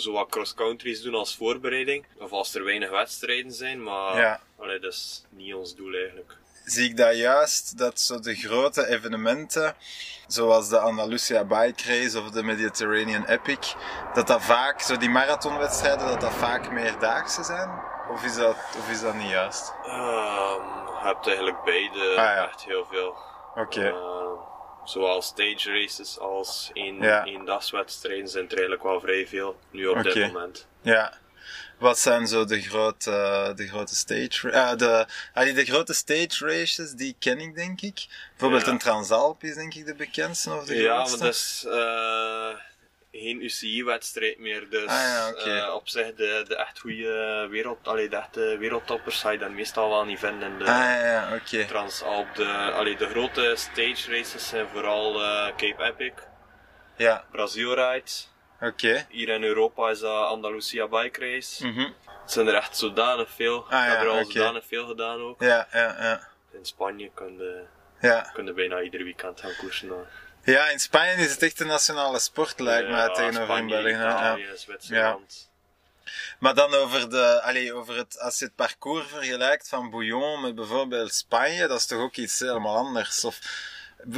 zo 0.00 0.12
wat 0.12 0.28
cross-countries 0.28 1.02
doen 1.02 1.14
als 1.14 1.36
voorbereiding. 1.36 2.06
Of 2.18 2.30
als 2.30 2.54
er 2.54 2.64
weinig 2.64 2.90
wedstrijden 2.90 3.52
zijn, 3.52 3.82
maar 3.82 4.16
Ja. 4.16 4.40
allee, 4.58 4.78
dat 4.78 4.92
is 4.92 5.24
niet 5.30 5.54
ons 5.54 5.74
doel 5.74 5.92
eigenlijk. 5.94 6.36
Zie 6.64 6.88
ik 6.88 6.96
dat 6.96 7.16
juist, 7.16 7.78
dat 7.78 8.00
zo 8.00 8.18
de 8.20 8.34
grote 8.34 8.86
evenementen, 8.88 9.74
zoals 10.26 10.68
de 10.68 10.78
Andalusia 10.78 11.44
Bike 11.44 11.82
Race 11.86 12.20
of 12.20 12.30
de 12.30 12.42
Mediterranean 12.42 13.24
Epic, 13.24 13.74
dat 14.14 14.26
dat 14.26 14.42
vaak, 14.42 14.80
zo 14.80 14.96
die 14.96 15.10
marathonwedstrijden, 15.10 16.06
dat 16.06 16.20
dat 16.20 16.32
vaak 16.34 16.70
meerdaagse 16.70 17.42
zijn? 17.44 17.70
Of 18.10 18.24
is 18.24 18.34
dat, 18.34 18.56
of 18.78 18.90
is 18.90 19.00
dat 19.00 19.14
niet 19.14 19.30
juist? 19.30 19.72
Ehm, 19.84 20.62
je 20.86 21.08
hebt 21.08 21.26
eigenlijk 21.26 21.62
beide 21.64 22.00
Ah, 22.08 22.14
ja. 22.16 22.48
echt 22.48 22.64
heel 22.64 22.84
veel. 22.90 23.16
Oké. 23.54 23.86
Eh, 23.88 24.50
zowel 24.84 25.22
stage 25.22 25.72
races 25.80 26.18
als 26.18 26.70
één, 26.72 27.00
Ja. 27.02 27.24
eendagswedstrijden 27.24 28.28
zijn 28.28 28.44
er 28.44 28.50
eigenlijk 28.52 28.82
wel 28.82 29.00
vrij 29.00 29.26
veel 29.26 29.58
nu 29.70 29.86
op 29.86 30.02
dit 30.02 30.14
moment. 30.32 30.66
Ja. 30.82 31.20
Wat 31.78 31.98
zijn 31.98 32.26
zo 32.26 32.44
de 32.44 32.60
grote, 32.60 33.52
de 33.56 33.68
grote 33.68 33.94
stage, 33.96 34.52
ah, 34.52 34.78
de, 34.78 35.06
ah, 35.34 35.54
de 35.54 35.64
grote 35.64 35.94
stage 35.94 36.46
races, 36.46 36.92
die 36.92 37.16
ken 37.18 37.38
ik 37.40 37.54
denk 37.54 37.80
ik. 37.80 38.06
Bijvoorbeeld 38.30 38.66
Ja. 38.66 38.72
een 38.72 38.78
Transalp 38.78 39.42
is 39.44 39.54
denk 39.54 39.74
ik 39.74 39.86
de 39.86 39.94
bekendste 39.94 40.54
of 40.54 40.64
de 40.64 40.74
Ja, 40.74 40.94
grootste. 40.94 41.16
maar 41.18 41.26
dat 41.26 41.34
is 41.34 41.64
eh, 41.68 42.60
geen 43.12 43.42
UCI-wedstrijd 43.42 44.38
meer. 44.38 44.70
Dus 44.70 44.86
Ah, 44.86 45.44
ja, 45.44 45.66
eh, 45.66 45.74
op 45.74 45.88
zich 45.88 46.14
de, 46.14 46.44
de 46.48 46.56
echt 46.56 46.78
goede 46.78 47.46
wereld, 47.50 47.88
allee, 47.88 48.08
de 48.08 48.16
echte 48.16 48.56
wereldtoppers 48.58 49.20
ga 49.20 49.30
je 49.30 49.38
dan 49.38 49.54
meestal 49.54 49.88
wel 49.88 50.04
niet 50.04 50.18
vinden 50.18 50.52
in 50.52 50.58
de 50.58 50.64
Ah 50.64 50.70
ja. 50.70 51.40
De, 52.34 52.70
allee, 52.74 52.96
de 52.96 53.06
grote 53.08 53.52
stage 53.56 54.16
races 54.16 54.48
zijn 54.48 54.68
vooral 54.68 55.22
eh, 55.22 55.46
Cape 55.56 55.82
Epic, 55.82 56.12
Ja, 56.96 57.24
Brazil 57.30 57.74
Rides. 57.74 58.30
oké. 58.60 59.06
Hier 59.08 59.28
in 59.28 59.42
Europa 59.44 59.90
is 59.90 59.98
dat 60.00 60.26
Andalusia 60.26 60.88
Bike 60.88 61.20
Race. 61.20 61.66
Mhm. 61.66 61.90
Het 62.22 62.30
zijn 62.32 62.46
er 62.48 62.54
echt 62.54 62.76
zodanig 62.76 63.30
veel. 63.30 63.66
Ah, 63.68 63.82
ik 63.84 63.90
heb 63.90 63.98
ja, 63.98 64.02
er 64.04 64.08
al 64.08 64.24
zodanig 64.24 64.64
veel 64.66 64.86
gedaan 64.86 65.20
ook. 65.20 65.40
Ja, 65.42 65.68
ja, 65.72 65.96
ja. 66.00 66.28
In 66.52 66.64
Spanje 66.64 67.10
kun 67.14 67.36
je, 67.38 67.62
Ja. 68.00 68.30
kun 68.32 68.46
je 68.46 68.52
bijna 68.52 68.80
ieder 68.80 69.04
weekend 69.04 69.40
gaan 69.40 69.56
koersen. 69.58 69.88
dan. 69.88 70.06
Ja, 70.44 70.68
in 70.68 70.80
Spanje 70.80 71.14
is 71.14 71.30
het 71.30 71.42
echt 71.42 71.60
een 71.60 71.66
nationale 71.66 72.18
sport, 72.18 72.60
lijkt 72.60 72.88
mij, 72.88 73.08
tegenover 73.08 73.58
in 73.58 73.66
België. 73.66 73.88
Ja. 73.88 74.38
Zwitserland. 74.54 75.50
Maar 76.38 76.54
dan 76.54 76.74
over 76.74 77.10
de, 77.10 77.42
allee, 77.42 77.74
over 77.74 77.96
het, 77.96 78.20
als 78.20 78.38
je 78.38 78.44
het 78.44 78.54
parcours 78.54 79.06
vergelijkt 79.08 79.68
van 79.68 79.90
Bouillon 79.90 80.40
met 80.40 80.54
bijvoorbeeld 80.54 81.14
Spanje, 81.14 81.66
dat 81.66 81.78
is 81.78 81.86
toch 81.86 82.00
ook 82.00 82.16
iets 82.16 82.38
helemaal 82.38 82.76
anders? 82.76 83.24
Of 83.24 83.38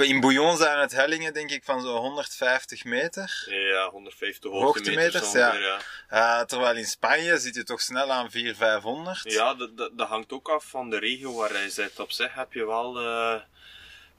In 0.01 0.21
Bouillon 0.21 0.57
zijn 0.57 0.79
het 0.79 0.93
hellingen, 0.93 1.33
denk 1.33 1.51
ik, 1.51 1.65
van 1.65 1.81
zo'n 1.81 1.97
150 1.97 2.85
meter. 2.85 3.45
Ja, 3.49 3.89
150 3.89 4.51
Hoogtemeters, 4.51 5.25
hoogtemeters 5.25 5.33
ja. 5.33 5.81
ja. 6.11 6.45
Terwijl 6.45 6.77
in 6.77 6.87
Spanje 6.87 7.39
zit 7.39 7.55
je 7.55 7.65
toch 7.65 7.81
snel 7.81 8.13
aan 8.13 8.31
400, 8.31 8.59
500. 8.59 9.33
Ja, 9.33 9.55
dat, 9.55 9.77
dat, 9.77 9.99
dat 9.99 10.09
hangt 10.09 10.33
ook 10.33 10.49
af 10.49 10.65
van 10.65 10.91
de 10.91 10.99
regio 10.99 11.35
waar 11.35 11.51
hij 11.51 11.69
zit. 11.69 12.01
Op 12.01 12.13
zich 12.13 12.35
heb 12.35 12.53
je 12.53 12.67
wel 12.67 12.99
eh, 13.01 13.41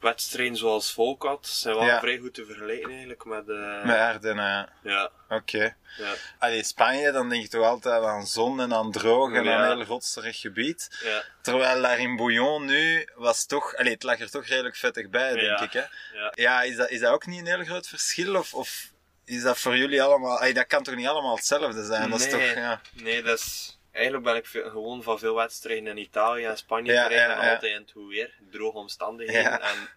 wedstrijden 0.06 0.58
zoals 0.58 0.92
Volkat. 0.94 1.48
zijn 1.48 1.76
wel 1.76 1.86
Ja. 1.86 2.00
vrij 2.00 2.18
goed 2.18 2.34
te 2.34 2.46
vergelijken 2.46 2.90
eigenlijk 2.90 3.26
met... 3.26 3.50
eh, 3.50 3.84
Met 3.84 3.98
Ardennen, 3.98 4.46
ja. 4.46 4.70
Ja, 4.84 5.12
Oké. 5.30 5.76
ja, 5.98 6.14
Allee, 6.40 6.64
Spanje, 6.64 7.12
dan 7.12 7.30
denk 7.30 7.42
je 7.42 7.48
toch 7.50 7.66
altijd 7.66 8.04
aan 8.04 8.28
zon 8.28 8.60
en 8.62 8.74
aan 8.74 8.92
droog 8.92 9.34
en 9.34 9.44
Ja. 9.44 9.56
aan 9.56 9.72
een 9.72 9.78
heel 9.78 9.86
rotserig 9.86 10.40
gebied. 10.40 10.98
ja, 11.04 11.24
Terwijl 11.42 11.82
daar 11.82 12.00
in 12.00 12.16
Bouillon 12.16 12.66
nu 12.66 13.08
was 13.16 13.46
toch, 13.46 13.76
allee, 13.76 13.94
het 13.94 14.04
lag 14.04 14.20
er 14.20 14.30
toch 14.32 14.46
redelijk 14.46 14.76
vettig 14.76 15.10
bij, 15.10 15.34
denk 15.34 15.46
Ja. 15.60 15.62
ik. 15.62 15.74
Hè? 15.74 15.84
ja. 16.20 16.32
Ja, 16.36 16.62
is 16.62 16.76
dat, 16.76 16.90
is 16.90 17.00
dat 17.00 17.12
ook 17.12 17.26
niet 17.26 17.40
een 17.40 17.46
heel 17.56 17.64
groot 17.66 17.88
verschil? 17.88 18.36
Of, 18.36 18.54
of 18.54 18.92
is 19.26 19.42
dat 19.42 19.58
voor 19.60 19.78
jullie 19.78 20.04
allemaal, 20.04 20.38
allee, 20.38 20.54
dat 20.54 20.68
kan 20.68 20.84
toch 20.84 20.96
niet 20.96 21.08
allemaal 21.08 21.36
hetzelfde 21.36 21.86
zijn? 21.86 22.10
Dat 22.10 22.20
is 22.20 22.32
Nee. 22.32 22.48
toch, 22.48 22.56
ja. 22.64 22.82
Nee, 22.94 23.24
dat 23.24 23.40
is... 23.40 23.80
Eigenlijk 23.96 24.24
ben 24.25 24.36
ik 24.36 24.46
veel- 24.46 24.70
gewoon 24.70 25.04
van 25.04 25.20
veel 25.20 25.36
wedstrijden 25.36 25.88
in 25.88 25.98
Italië 25.98 26.46
en 26.46 26.58
Spanje 26.58 26.92
Ja, 26.94 27.34
altijd 27.34 27.64
in 27.64 27.82
het 27.82 27.92
goed 27.92 28.10
weer. 28.10 28.34
Droge 28.52 28.78
omstandigheden. 28.78 29.62
En 29.62 29.90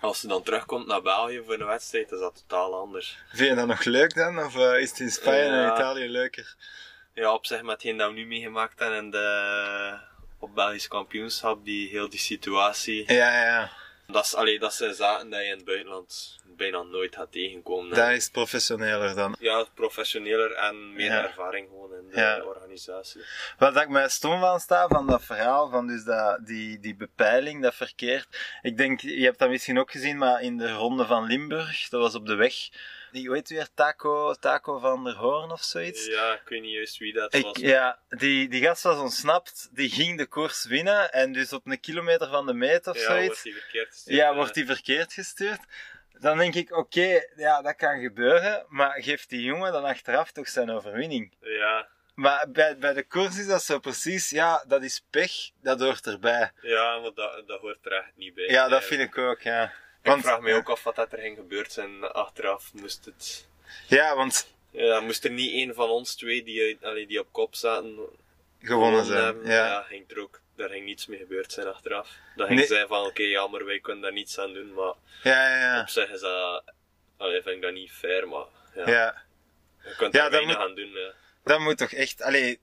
als 0.00 0.20
ze 0.20 0.26
dan 0.26 0.42
terugkomt 0.42 0.86
naar 0.86 1.02
België 1.02 1.42
voor 1.44 1.54
een 1.54 1.66
wedstrijd, 1.66 2.12
is 2.12 2.18
dat 2.18 2.44
totaal 2.48 2.74
anders. 2.74 3.18
Vind 3.32 3.48
je 3.48 3.54
dat 3.54 3.66
nog 3.66 3.84
leuk 3.84 4.14
dan? 4.14 4.38
Of 4.38 4.56
eh, 4.56 4.80
is 4.80 4.90
het 4.90 5.00
in 5.00 5.10
Spanje 5.10 5.40
en. 5.42 5.66
Italië 5.74 6.08
leuker? 6.08 6.56
Ja, 7.14 7.32
op 7.32 7.46
zich 7.46 7.62
met 7.62 7.70
hetgeen 7.70 7.96
dat 7.96 8.08
we 8.08 8.14
nu 8.14 8.26
meegemaakt 8.26 8.78
hebben 8.78 8.98
en 8.98 9.10
de, 9.10 9.98
op 10.38 10.54
Belgisch 10.54 10.88
kampioenschap, 10.88 11.64
die, 11.64 11.88
heel 11.88 12.08
die 12.08 12.18
situatie. 12.18 13.12
Ja, 13.12 13.44
ja. 13.44 13.70
Dat, 14.12 14.24
is, 14.24 14.34
allee, 14.34 14.58
dat 14.58 14.74
zijn 14.74 14.94
zaken 14.94 15.30
die 15.30 15.38
je 15.38 15.44
in 15.44 15.50
het 15.56 15.64
buitenland 15.64 16.36
bijna 16.56 16.82
nooit 16.82 17.14
gaat 17.16 17.32
tegenkomen. 17.32 17.96
Daar 17.96 18.14
is 18.14 18.28
professioneler 18.28 19.14
dan. 19.14 19.36
Ja, 19.38 19.64
professioneler 19.74 20.52
en 20.52 20.92
meer 20.92 21.10
Ja. 21.12 21.22
ervaring 21.22 21.68
gewoon 21.68 21.94
in 21.94 22.08
de 22.10 22.20
Ja. 22.20 22.42
organisatie. 22.42 23.20
Wat 23.58 23.76
ik 23.76 23.88
mij 23.88 24.08
stom 24.08 24.40
van 24.40 24.60
sta 24.60 24.86
van 24.88 25.06
dat 25.06 25.24
verhaal, 25.24 25.68
van 25.70 25.86
dus 25.86 26.04
dat, 26.04 26.46
die, 26.46 26.80
die 26.80 26.96
bepeiling, 26.96 27.62
dat 27.62 27.74
verkeerd. 27.74 28.58
Ik 28.62 28.76
denk, 28.76 29.00
je 29.00 29.24
hebt 29.24 29.38
dat 29.38 29.48
misschien 29.48 29.78
ook 29.78 29.90
gezien, 29.90 30.18
maar 30.18 30.42
in 30.42 30.56
de 30.56 30.72
ronde 30.72 31.06
van 31.06 31.24
Limburg, 31.26 31.88
dat 31.88 32.00
was 32.00 32.14
op 32.14 32.26
de 32.26 32.34
weg. 32.34 32.54
Die, 33.12 33.28
u 33.28 33.42
weer? 33.44 33.68
Taco, 33.74 34.34
Taco 34.34 34.78
van 34.78 35.04
der 35.04 35.14
Hoorn 35.14 35.50
of 35.50 35.62
zoiets? 35.62 36.06
Ja, 36.06 36.32
ik 36.32 36.48
weet 36.48 36.60
niet 36.62 36.72
juist 36.74 36.98
wie 36.98 37.12
dat 37.12 37.34
Ik, 37.34 37.42
was. 37.44 37.56
ja, 37.56 37.98
die, 38.08 38.48
die 38.48 38.62
gast 38.62 38.82
was 38.82 38.98
ontsnapt, 38.98 39.68
die 39.72 39.90
ging 39.90 40.18
de 40.18 40.26
koers 40.26 40.64
winnen 40.64 41.12
en 41.12 41.32
dus 41.32 41.52
op 41.52 41.66
een 41.66 41.80
kilometer 41.80 42.28
van 42.28 42.46
de 42.46 42.54
meet 42.54 42.86
of 42.86 42.96
ja, 42.98 43.02
zoiets. 43.04 43.26
wordt 43.26 43.42
die 43.42 43.54
verkeerd 43.54 43.88
gestuurd. 43.88 44.16
Ja, 44.16 44.34
wordt 44.34 44.54
die 44.54 44.66
verkeerd 44.66 45.12
gestuurd? 45.12 45.60
Dan 46.20 46.38
denk 46.38 46.54
ik, 46.54 46.76
oké, 46.76 47.22
ja, 47.36 47.62
dat 47.62 47.76
kan 47.76 48.00
gebeuren, 48.00 48.64
maar 48.68 49.02
geeft 49.02 49.28
die 49.30 49.42
jongen 49.42 49.72
dan 49.72 49.84
achteraf 49.84 50.32
toch 50.32 50.48
zijn 50.48 50.70
overwinning? 50.70 51.34
Ja, 51.40 51.88
Maar 52.14 52.50
bij, 52.50 52.78
bij 52.78 52.92
de 52.92 53.02
koers 53.06 53.38
is 53.38 53.46
dat 53.46 53.62
zo 53.62 53.78
precies, 53.78 54.30
ja, 54.30 54.64
dat 54.68 54.82
is 54.82 55.04
pech, 55.10 55.32
dat 55.62 55.80
hoort 55.80 56.06
erbij. 56.06 56.50
ja, 56.62 56.98
maar 56.98 57.14
dat, 57.14 57.42
dat 57.46 57.60
hoort 57.60 57.78
er 57.86 57.92
echt 57.92 58.16
niet 58.16 58.34
bij. 58.34 58.46
Ja, 58.48 58.68
dat 58.68 58.84
vind 58.84 59.00
ik 59.00 59.18
ook, 59.18 59.40
ja. 59.40 59.72
Ik 60.02 60.12
vraag 60.20 60.40
me 60.40 60.54
ook 60.54 60.68
af 60.70 60.82
wat 60.82 60.96
dat 60.96 61.12
er 61.12 61.18
ging 61.18 61.36
gebeurd 61.36 61.72
zijn 61.72 62.02
achteraf. 62.04 62.70
Moest 62.72 63.04
het... 63.04 63.46
Ja, 63.86 64.16
want 64.16 64.52
Ja, 64.70 65.00
moest 65.00 65.24
er 65.24 65.30
niet 65.30 65.52
één 65.52 65.74
van 65.74 65.88
ons 65.88 66.14
twee 66.14 66.42
die, 66.42 66.78
allee, 66.82 67.06
die 67.06 67.20
op 67.20 67.28
kop 67.32 67.54
zaten 67.54 67.98
gewonnen 68.62 69.04
zijn, 69.04 69.24
hebben, 69.24 69.46
ja. 69.46 69.66
ja, 69.66 69.82
ging 69.82 70.10
er 70.10 70.20
ook, 70.20 70.40
daar 70.56 70.68
ging 70.68 70.84
niets 70.84 71.06
mee 71.06 71.18
gebeurd 71.18 71.52
zijn 71.52 71.66
achteraf. 71.66 72.08
Dan 72.36 72.46
ging 72.46 72.58
Nee. 72.58 72.68
zij 72.68 72.86
van, 72.86 73.06
oké, 73.06 73.22
jammer, 73.22 73.64
wij 73.64 73.80
kunnen 73.80 74.02
daar 74.02 74.12
niets 74.12 74.38
aan 74.38 74.52
doen, 74.52 74.74
maar 74.74 74.94
Ja, 75.22 75.48
ja, 75.48 75.58
ja. 75.74 75.80
op 75.80 75.88
zich 75.88 76.10
is 76.10 76.20
dat, 76.20 76.62
allee, 77.16 77.42
vind 77.42 77.56
ik 77.56 77.62
dat 77.62 77.72
niet 77.72 77.90
fair, 77.92 78.28
maar 78.28 78.44
ja, 78.74 78.88
ja. 78.90 79.22
je 79.84 79.94
kunt 79.96 80.14
Ja, 80.14 80.24
er 80.24 80.30
dat 80.30 80.40
weinig 80.40 80.56
moet- 80.58 80.66
aan 80.68 80.74
doen. 80.74 80.90
Ja. 80.92 81.12
Dat 81.44 81.60
moet 81.60 81.78
toch 81.78 81.92
echt, 81.92 82.22
allee, 82.22 82.60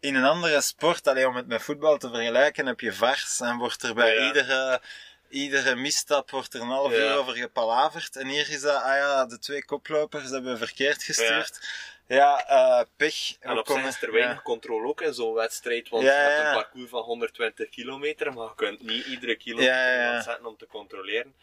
in 0.00 0.14
een 0.14 0.24
andere 0.24 0.60
sport, 0.60 1.06
allee, 1.06 1.28
om 1.28 1.36
het 1.36 1.46
met 1.46 1.62
voetbal 1.62 1.96
te 1.98 2.08
vergelijken, 2.10 2.66
heb 2.66 2.80
je 2.80 2.92
vars 2.92 3.40
en 3.40 3.56
wordt 3.56 3.82
er 3.82 3.94
bij 3.94 4.14
Ja. 4.14 4.26
iedere, 4.26 4.80
iedere 5.28 5.74
misstap 5.74 6.30
wordt 6.30 6.54
er 6.54 6.60
een 6.60 6.66
half 6.68 6.92
Ja. 6.92 6.98
uur 6.98 7.16
over 7.16 7.34
gepalaverd. 7.36 8.16
En 8.16 8.26
hier 8.26 8.50
is 8.50 8.60
dat, 8.60 8.82
ah 8.82 8.96
ja, 8.96 9.26
de 9.26 9.38
twee 9.38 9.64
koplopers 9.64 10.30
hebben 10.30 10.58
verkeerd 10.58 11.02
gestuurd. 11.02 11.68
Ja, 12.08 12.46
eh 12.48 12.86
pech. 12.96 13.36
En 13.40 13.58
op 13.58 13.66
zich 13.68 13.84
is 13.86 14.02
er 14.02 14.12
weinig 14.12 14.36
ja. 14.36 14.42
controle 14.42 14.86
ook 14.88 15.00
in 15.00 15.14
zo'n 15.14 15.34
wedstrijd, 15.34 15.88
want 15.88 16.02
Ja, 16.04 16.10
je 16.12 16.16
hebt 16.28 16.40
ja. 16.42 16.48
een 16.48 16.54
parcours 16.54 16.90
van 16.90 17.02
120 17.02 17.68
kilometer, 17.68 18.32
maar 18.32 18.46
je 18.46 18.54
kunt 18.56 18.82
niet 18.82 19.06
iedere 19.06 19.36
kilometer 19.36 19.72
Ja, 19.74 19.92
ja, 19.92 20.12
ja. 20.12 20.20
zetten 20.22 20.46
om 20.46 20.56
te 20.56 20.66
controleren. 20.66 21.34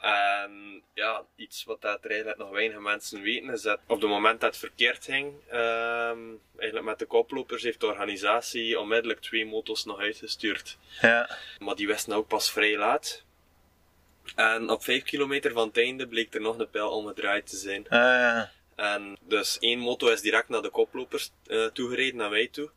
En 0.00 0.82
ja, 0.94 1.24
iets 1.36 1.64
wat 1.64 1.80
dat 1.82 1.98
er 2.04 2.10
eigenlijk 2.10 2.38
nog 2.38 2.50
weinig 2.50 2.78
mensen 2.78 3.20
weten, 3.22 3.50
is 3.50 3.62
dat 3.62 3.78
op 3.86 4.00
het 4.00 4.10
moment 4.10 4.40
dat 4.40 4.50
het 4.50 4.58
verkeerd 4.58 5.04
ging, 5.04 5.34
ehm, 5.48 6.18
eigenlijk 6.56 6.88
met 6.88 6.98
de 6.98 7.04
koplopers, 7.06 7.62
heeft 7.62 7.80
de 7.80 7.86
organisatie 7.86 8.78
onmiddellijk 8.80 9.20
twee 9.20 9.46
motos 9.46 9.84
nog 9.84 9.98
uitgestuurd. 9.98 10.76
Ja, 11.00 11.38
Maar 11.58 11.74
die 11.74 11.86
wisten 11.86 12.12
ook 12.12 12.28
pas 12.28 12.50
vrij 12.52 12.76
laat. 12.76 13.22
En 14.36 14.70
op 14.70 14.84
5 14.84 15.02
kilometer 15.02 15.52
van 15.52 15.66
het 15.68 15.78
einde 15.78 16.08
bleek 16.08 16.34
er 16.34 16.40
nog 16.40 16.58
een 16.58 16.70
pijl 16.70 16.90
omgedraaid 16.90 17.46
te 17.46 17.56
zijn. 17.56 17.84
ah, 17.88 18.00
ja. 18.00 18.50
En 18.76 19.16
dus 19.20 19.58
één 19.58 19.78
moto 19.78 20.08
is 20.08 20.20
direct 20.20 20.48
naar 20.48 20.62
de 20.62 20.70
koplopers 20.70 21.30
eh, 21.46 21.64
toegereden, 21.64 22.16
naar 22.16 22.30
mij 22.30 22.48
toe. 22.48 22.70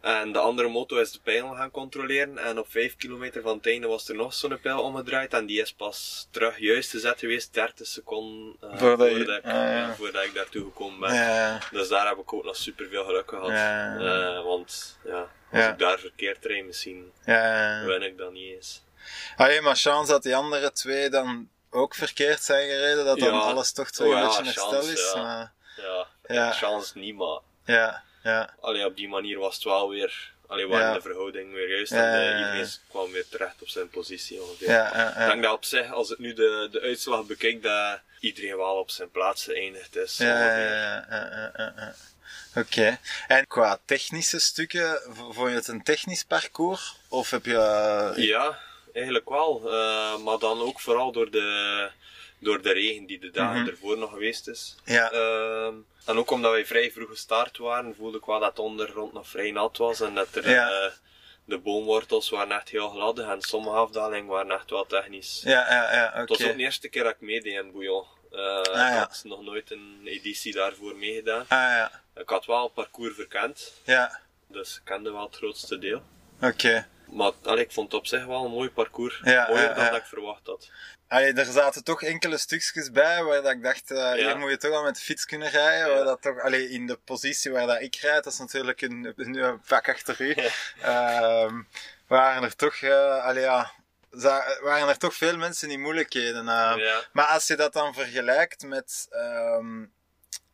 En 0.00 0.32
de 0.32 0.38
andere 0.38 0.68
moto 0.68 0.96
is 0.96 1.12
de 1.12 1.20
pijl 1.22 1.54
gaan 1.54 1.70
controleren. 1.70 2.38
En 2.38 2.58
op 2.58 2.70
5 2.70 2.96
kilometer 2.96 3.42
van 3.42 3.56
het 3.56 3.66
einde 3.66 3.86
was 3.86 4.08
er 4.08 4.14
nog 4.14 4.34
zo'n 4.34 4.60
pijl 4.60 4.82
omgedraaid. 4.82 5.32
En 5.34 5.46
die 5.46 5.60
is 5.60 5.72
pas 5.72 6.28
terug 6.30 6.58
juist 6.58 6.90
te 6.90 6.98
zetten 6.98 7.20
geweest, 7.20 7.54
30 7.54 7.86
seconden 7.86 8.56
eh, 8.60 8.78
Voordat 8.78 9.08
ik, 9.08 9.44
ah, 9.44 9.52
ja. 9.52 9.94
voordat 9.94 10.24
ik 10.24 10.34
daartoe 10.34 10.64
gekomen 10.64 11.00
ben. 11.00 11.14
ja. 11.14 11.60
Dus 11.70 11.88
daar 11.88 12.08
heb 12.08 12.18
ik 12.18 12.32
ook 12.32 12.44
nog 12.44 12.56
super 12.56 12.88
veel 12.88 13.04
geluk 13.04 13.28
gehad. 13.28 13.48
Ja. 13.50 13.96
Eh, 13.96 14.44
want 14.44 14.98
ja, 15.04 15.30
als 15.52 15.66
ik 15.66 15.78
daar 15.78 15.98
verkeerd 15.98 16.44
rijd, 16.44 16.66
misschien 16.66 17.12
win 17.84 18.02
ik 18.02 18.18
dat 18.18 18.32
niet 18.32 18.54
eens. 18.54 18.82
Allee, 19.36 19.60
maar 19.60 19.76
chance 19.76 20.12
dat 20.12 20.22
die 20.22 20.36
andere 20.36 20.72
twee 20.72 21.10
dan 21.10 21.48
ook 21.70 21.94
verkeerd 21.94 22.42
zijn 22.42 22.68
gereden, 22.68 23.04
dat 23.04 23.18
dan 23.18 23.32
Ja. 23.34 23.38
alles 23.40 23.72
toch 23.72 23.88
zo 23.94 24.04
Oh 24.04 24.10
een 24.18 24.26
beetje 24.26 24.42
herstel 24.44 24.80
is. 24.82 25.12
ja. 25.14 25.22
Maar, 25.22 25.52
Ja, 25.76 26.06
Ja. 26.34 26.52
chance 26.52 26.98
niet, 26.98 27.14
maar 27.16 27.38
ja, 27.64 28.02
ja. 28.22 28.54
allee, 28.60 28.84
op 28.86 28.96
die 28.96 29.08
manier 29.08 29.38
was 29.38 29.54
het 29.54 29.64
wel 29.64 29.88
weer, 29.88 30.32
allee, 30.46 30.66
waren 30.68 30.86
Ja. 30.86 30.92
de 30.94 31.00
verhouding 31.00 31.52
weer 31.52 31.68
juist 31.76 31.92
en 31.92 31.98
ja, 31.98 32.12
eh, 32.14 32.30
ja. 32.30 32.38
iedereen 32.38 32.68
kwam 32.88 33.10
weer 33.10 33.28
terecht 33.28 33.62
op 33.62 33.68
zijn 33.68 33.88
positie. 33.90 34.40
Ja, 34.58 35.10
Ik 35.22 35.30
denk 35.30 35.42
dat 35.42 35.52
op 35.52 35.64
zich, 35.64 35.92
als 35.92 36.10
ik 36.10 36.18
nu 36.18 36.32
de, 36.34 36.68
de 36.70 36.80
uitslag 36.80 37.24
bekijk, 37.24 37.62
dat 37.62 38.00
iedereen 38.20 38.56
wel 38.56 38.74
op 38.76 38.90
zijn 38.90 39.10
plaats 39.10 39.44
geëindigd 39.44 39.96
is. 39.96 40.16
Ja, 40.16 40.58
ja. 40.58 41.94
Oké. 42.54 42.98
En 43.28 43.46
qua 43.46 43.78
technische 43.84 44.38
stukken, 44.38 45.00
vond 45.30 45.48
je 45.50 45.54
het 45.54 45.68
een 45.68 45.82
technisch 45.82 46.24
parcours? 46.24 46.96
Of 47.08 47.30
heb 47.30 47.44
je... 47.44 47.56
eh, 48.16 48.24
Ja, 48.24 48.58
eigenlijk 48.92 49.28
wel. 49.28 49.62
Eh, 49.72 50.18
maar 50.18 50.38
dan 50.38 50.60
ook 50.60 50.80
vooral 50.80 51.12
door 51.12 51.30
de, 51.30 51.90
door 52.38 52.62
de 52.62 52.72
regen 52.72 53.06
die 53.06 53.18
de 53.18 53.30
dagen 53.30 53.60
Mhm. 53.60 53.68
ervoor 53.70 53.98
nog 53.98 54.10
geweest 54.10 54.48
is. 54.48 54.76
Ja. 54.84 55.10
Ehm, 55.10 55.74
en 56.04 56.18
ook 56.18 56.30
omdat 56.30 56.50
wij 56.50 56.66
vrij 56.66 56.90
vroeg 56.90 57.08
gestart 57.08 57.58
waren, 57.58 57.94
voelde 57.94 58.18
ik 58.18 58.24
wel 58.24 58.40
dat 58.40 58.56
de 58.56 58.62
ondergrond 58.62 59.12
nog 59.12 59.28
vrij 59.28 59.50
nat 59.50 59.76
was. 59.76 60.00
En 60.00 60.14
dat 60.14 60.34
er, 60.34 60.50
Ja. 60.50 60.70
eh, 60.70 60.90
de 61.44 61.58
boomwortels 61.58 62.30
waren 62.30 62.52
echt 62.56 62.68
heel 62.68 62.88
gladde 62.88 63.22
en 63.22 63.40
sommige 63.42 63.76
afdalingen 63.76 64.26
waren 64.26 64.50
echt 64.50 64.70
wel 64.70 64.86
technisch. 64.86 65.40
Ja, 65.44 65.72
ja, 65.72 65.94
ja, 65.94 66.06
oké. 66.08 66.18
Het 66.18 66.28
was 66.28 66.44
ook 66.44 66.56
de 66.56 66.62
eerste 66.62 66.88
keer 66.88 67.02
dat 67.02 67.12
ik 67.12 67.20
meedeed 67.20 67.52
in 67.54 67.72
Bouillon. 67.72 68.04
Eh, 68.30 68.38
ja. 68.72 68.92
Ik 68.92 68.98
had 68.98 69.20
nog 69.24 69.42
nooit 69.42 69.70
een 69.70 70.00
editie 70.04 70.52
daarvoor 70.52 70.96
meegedaan. 70.96 71.40
Ah, 71.40 71.48
ja. 71.48 72.02
Ik 72.16 72.28
had 72.28 72.44
wel 72.46 72.62
het 72.62 72.74
parcours 72.74 73.14
verkend, 73.14 73.72
Ja, 73.84 74.20
dus 74.46 74.76
ik 74.76 74.80
kende 74.84 75.10
wel 75.12 75.22
het 75.22 75.36
grootste 75.36 75.78
deel. 75.78 76.02
oké. 76.42 76.86
Maar 77.10 77.32
allee, 77.42 77.64
ik 77.64 77.72
vond 77.72 77.92
het 77.92 78.00
op 78.00 78.06
zich 78.06 78.24
wel 78.24 78.44
een 78.44 78.50
mooi 78.50 78.70
parcours. 78.70 79.20
Ja, 79.24 79.46
Mooier 79.48 79.74
dan 79.74 79.84
dat 79.84 79.96
ik 79.96 80.04
verwacht 80.04 80.46
had. 80.46 80.70
Allee, 81.08 81.32
er 81.32 81.44
zaten 81.44 81.84
toch 81.84 82.02
enkele 82.02 82.38
stukjes 82.38 82.90
bij 82.90 83.22
waar 83.22 83.42
dat 83.42 83.52
ik 83.52 83.62
dacht, 83.62 83.90
eh, 83.90 84.12
hier 84.12 84.38
moet 84.38 84.50
je 84.50 84.56
toch 84.56 84.70
wel 84.70 84.82
met 84.82 84.94
de 84.96 85.00
fiets 85.00 85.24
kunnen 85.24 85.50
rijden. 85.50 85.94
Waar 85.94 86.04
dat 86.04 86.22
toch, 86.22 86.40
allee, 86.40 86.70
in 86.70 86.86
de 86.86 86.96
positie 87.04 87.50
waar 87.52 87.66
dat 87.66 87.80
ik 87.80 87.96
rijd, 87.96 88.24
dat 88.24 88.32
is 88.32 88.38
natuurlijk 88.38 88.80
een, 88.80 89.12
een, 89.16 89.36
een 89.36 89.60
vak 89.62 89.88
achter 89.88 90.20
u. 90.20 90.34
Ehm, 90.82 91.62
waren 92.06 92.42
er 92.42 92.56
toch, 92.56 92.84
allee, 93.22 93.42
ja, 93.42 93.70
waren 94.62 94.88
er 94.88 94.98
toch 94.98 95.14
veel 95.14 95.36
mensen 95.36 95.70
in 95.70 95.80
moeilijkheden. 95.80 96.44
Ja. 96.44 97.02
Maar 97.12 97.26
als 97.26 97.46
je 97.46 97.56
dat 97.56 97.72
dan 97.72 97.94
vergelijkt 97.94 98.62
met. 98.62 99.06
ehm, 99.10 99.84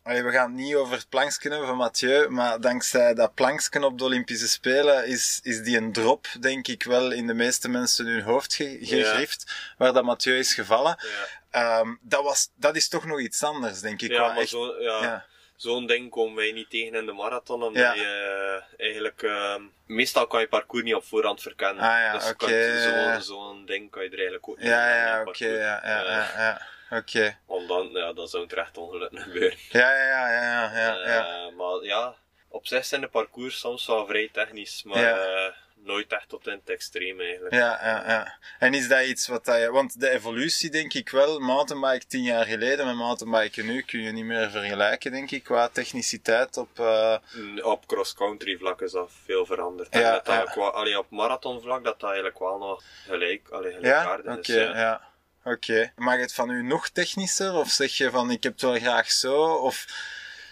we 0.04 0.30
gaan 0.30 0.50
het 0.52 0.60
niet 0.60 0.74
over 0.74 0.94
het 0.94 1.08
planksken 1.08 1.50
hebben 1.50 1.68
van 1.68 1.76
Mathieu, 1.76 2.28
maar 2.28 2.60
dankzij 2.60 3.14
dat 3.14 3.34
planksken 3.34 3.84
op 3.84 3.98
de 3.98 4.04
Olympische 4.04 4.48
Spelen 4.48 5.06
is, 5.06 5.40
is 5.42 5.62
die 5.62 5.76
een 5.76 5.92
drop, 5.92 6.26
denk 6.40 6.68
ik, 6.68 6.82
wel 6.82 7.12
in 7.12 7.26
de 7.26 7.34
meeste 7.34 7.68
mensen 7.68 8.06
hun 8.06 8.22
hoofd 8.22 8.54
ge- 8.54 8.78
gegrift, 8.80 9.54
waar 9.78 9.92
dat 9.92 10.04
Mathieu 10.04 10.38
is 10.38 10.54
gevallen. 10.54 10.96
Ja, 10.98 11.42
Ehm, 11.50 11.94
dat, 12.00 12.22
was, 12.22 12.50
dat 12.54 12.76
is 12.76 12.88
toch 12.88 13.04
nog 13.04 13.20
iets 13.20 13.42
anders, 13.42 13.80
denk 13.80 14.02
ik. 14.02 14.10
ja 14.10 14.26
maar 14.26 14.36
echt- 14.36 14.48
zo, 14.48 14.74
ja, 14.82 15.24
zo'n 15.56 15.86
ding 15.86 16.10
komen 16.10 16.34
wij 16.36 16.52
niet 16.52 16.70
tegen 16.70 16.94
in 16.94 17.06
de 17.06 17.12
marathon, 17.12 17.62
omdat 17.62 17.94
je 17.94 18.62
eh, 18.76 18.80
eigenlijk, 18.86 19.22
ehm, 19.22 19.62
meestal 19.86 20.26
kan 20.26 20.40
je 20.40 20.46
parcours 20.48 20.84
niet 20.84 20.94
op 20.94 21.04
voorhand 21.04 21.42
verkennen. 21.42 21.82
Ah 21.82 21.98
ja, 22.00 22.12
dus 22.38 22.84
ja. 22.84 23.20
zo'n 23.20 23.66
ding 23.66 23.90
kan 23.90 24.02
je 24.02 24.08
er 24.08 24.14
eigenlijk 24.14 24.48
ook 24.48 24.56
niet 24.58 24.66
Ja, 24.66 24.88
in 24.88 24.96
ja, 25.06 25.20
oké, 25.24 25.46
ja, 25.46 25.80
ja, 25.84 26.04
Eh, 26.50 26.56
ja, 26.90 26.96
ja. 26.96 26.98
Oké. 26.98 27.36
Want 27.46 27.68
dan, 27.68 27.88
ja, 27.92 28.12
dan 28.12 28.28
zou 28.28 28.42
het 28.42 28.52
er 28.52 28.58
echt 28.58 28.78
ongelukken 28.78 29.18
gebeuren. 29.18 29.58
Ja, 29.70 29.94
ja, 29.94 30.06
ja, 30.06 30.30
ja, 30.32 30.72
ja, 30.78 30.94
ja. 31.06 31.46
Eh, 31.46 31.56
maar 31.56 31.82
ja, 31.82 32.14
op 32.48 32.66
zich 32.66 32.84
zijn 32.84 33.00
de 33.00 33.08
parcours 33.08 33.58
soms 33.58 33.86
wel 33.86 34.06
vrij 34.06 34.28
technisch, 34.32 34.82
maar 34.82 35.00
Ja. 35.00 35.16
eh, 35.18 35.52
nooit 35.74 36.12
echt 36.12 36.28
tot 36.28 36.46
in 36.46 36.52
het 36.52 36.70
extreem 36.70 37.20
eigenlijk. 37.20 37.54
Ja, 37.54 37.78
ja, 37.82 38.04
ja. 38.10 38.38
En 38.58 38.74
is 38.74 38.88
dat 38.88 39.04
iets 39.04 39.26
wat 39.28 39.44
dat 39.44 39.60
je... 39.60 39.70
Want 39.70 40.00
de 40.00 40.10
evolutie, 40.10 40.70
denk 40.70 40.92
ik 40.94 41.08
wel, 41.10 41.38
mountainbike 41.38 42.06
tien 42.06 42.22
jaar 42.22 42.44
geleden 42.44 42.86
met 42.86 42.94
mountainbiken 42.94 43.66
nu 43.66 43.82
kun 43.82 44.00
je 44.00 44.12
niet 44.12 44.24
meer 44.24 44.50
vergelijken, 44.50 45.12
denk 45.12 45.30
ik, 45.30 45.42
qua 45.42 45.68
techniciteit 45.68 46.56
op... 46.56 46.78
eh, 46.78 47.16
Mm, 47.34 47.60
Op 47.62 47.86
cross-country 47.86 48.56
vlak 48.56 48.80
is 48.80 48.92
dat 48.92 49.10
veel 49.24 49.46
veranderd. 49.46 49.94
Ja, 49.94 50.12
dat 50.12 50.24
dat 50.24 50.34
ja. 50.34 50.54
wel- 50.60 50.70
allee, 50.72 50.98
op 50.98 51.10
marathon 51.10 51.60
vlak 51.60 51.84
dat 51.84 52.00
dat 52.00 52.08
eigenlijk 52.08 52.38
wel 52.38 52.58
nog 52.58 52.82
gelijk, 53.06 53.48
allee, 53.48 53.72
Ja? 53.72 53.78
gelijkaardig 53.78 54.32
Oké, 54.32 54.40
is. 54.40 54.46
ja. 54.46 54.78
ja. 54.78 55.12
Oké. 55.44 55.92
Mag 55.96 56.16
het 56.16 56.34
van 56.34 56.50
u 56.50 56.62
nog 56.62 56.88
technischer? 56.88 57.54
Of 57.54 57.68
zeg 57.68 57.96
je 57.96 58.10
van, 58.10 58.30
ik 58.30 58.42
heb 58.42 58.52
het 58.52 58.62
wel 58.62 58.78
graag 58.78 59.10
zo? 59.10 59.42
Of... 59.44 59.86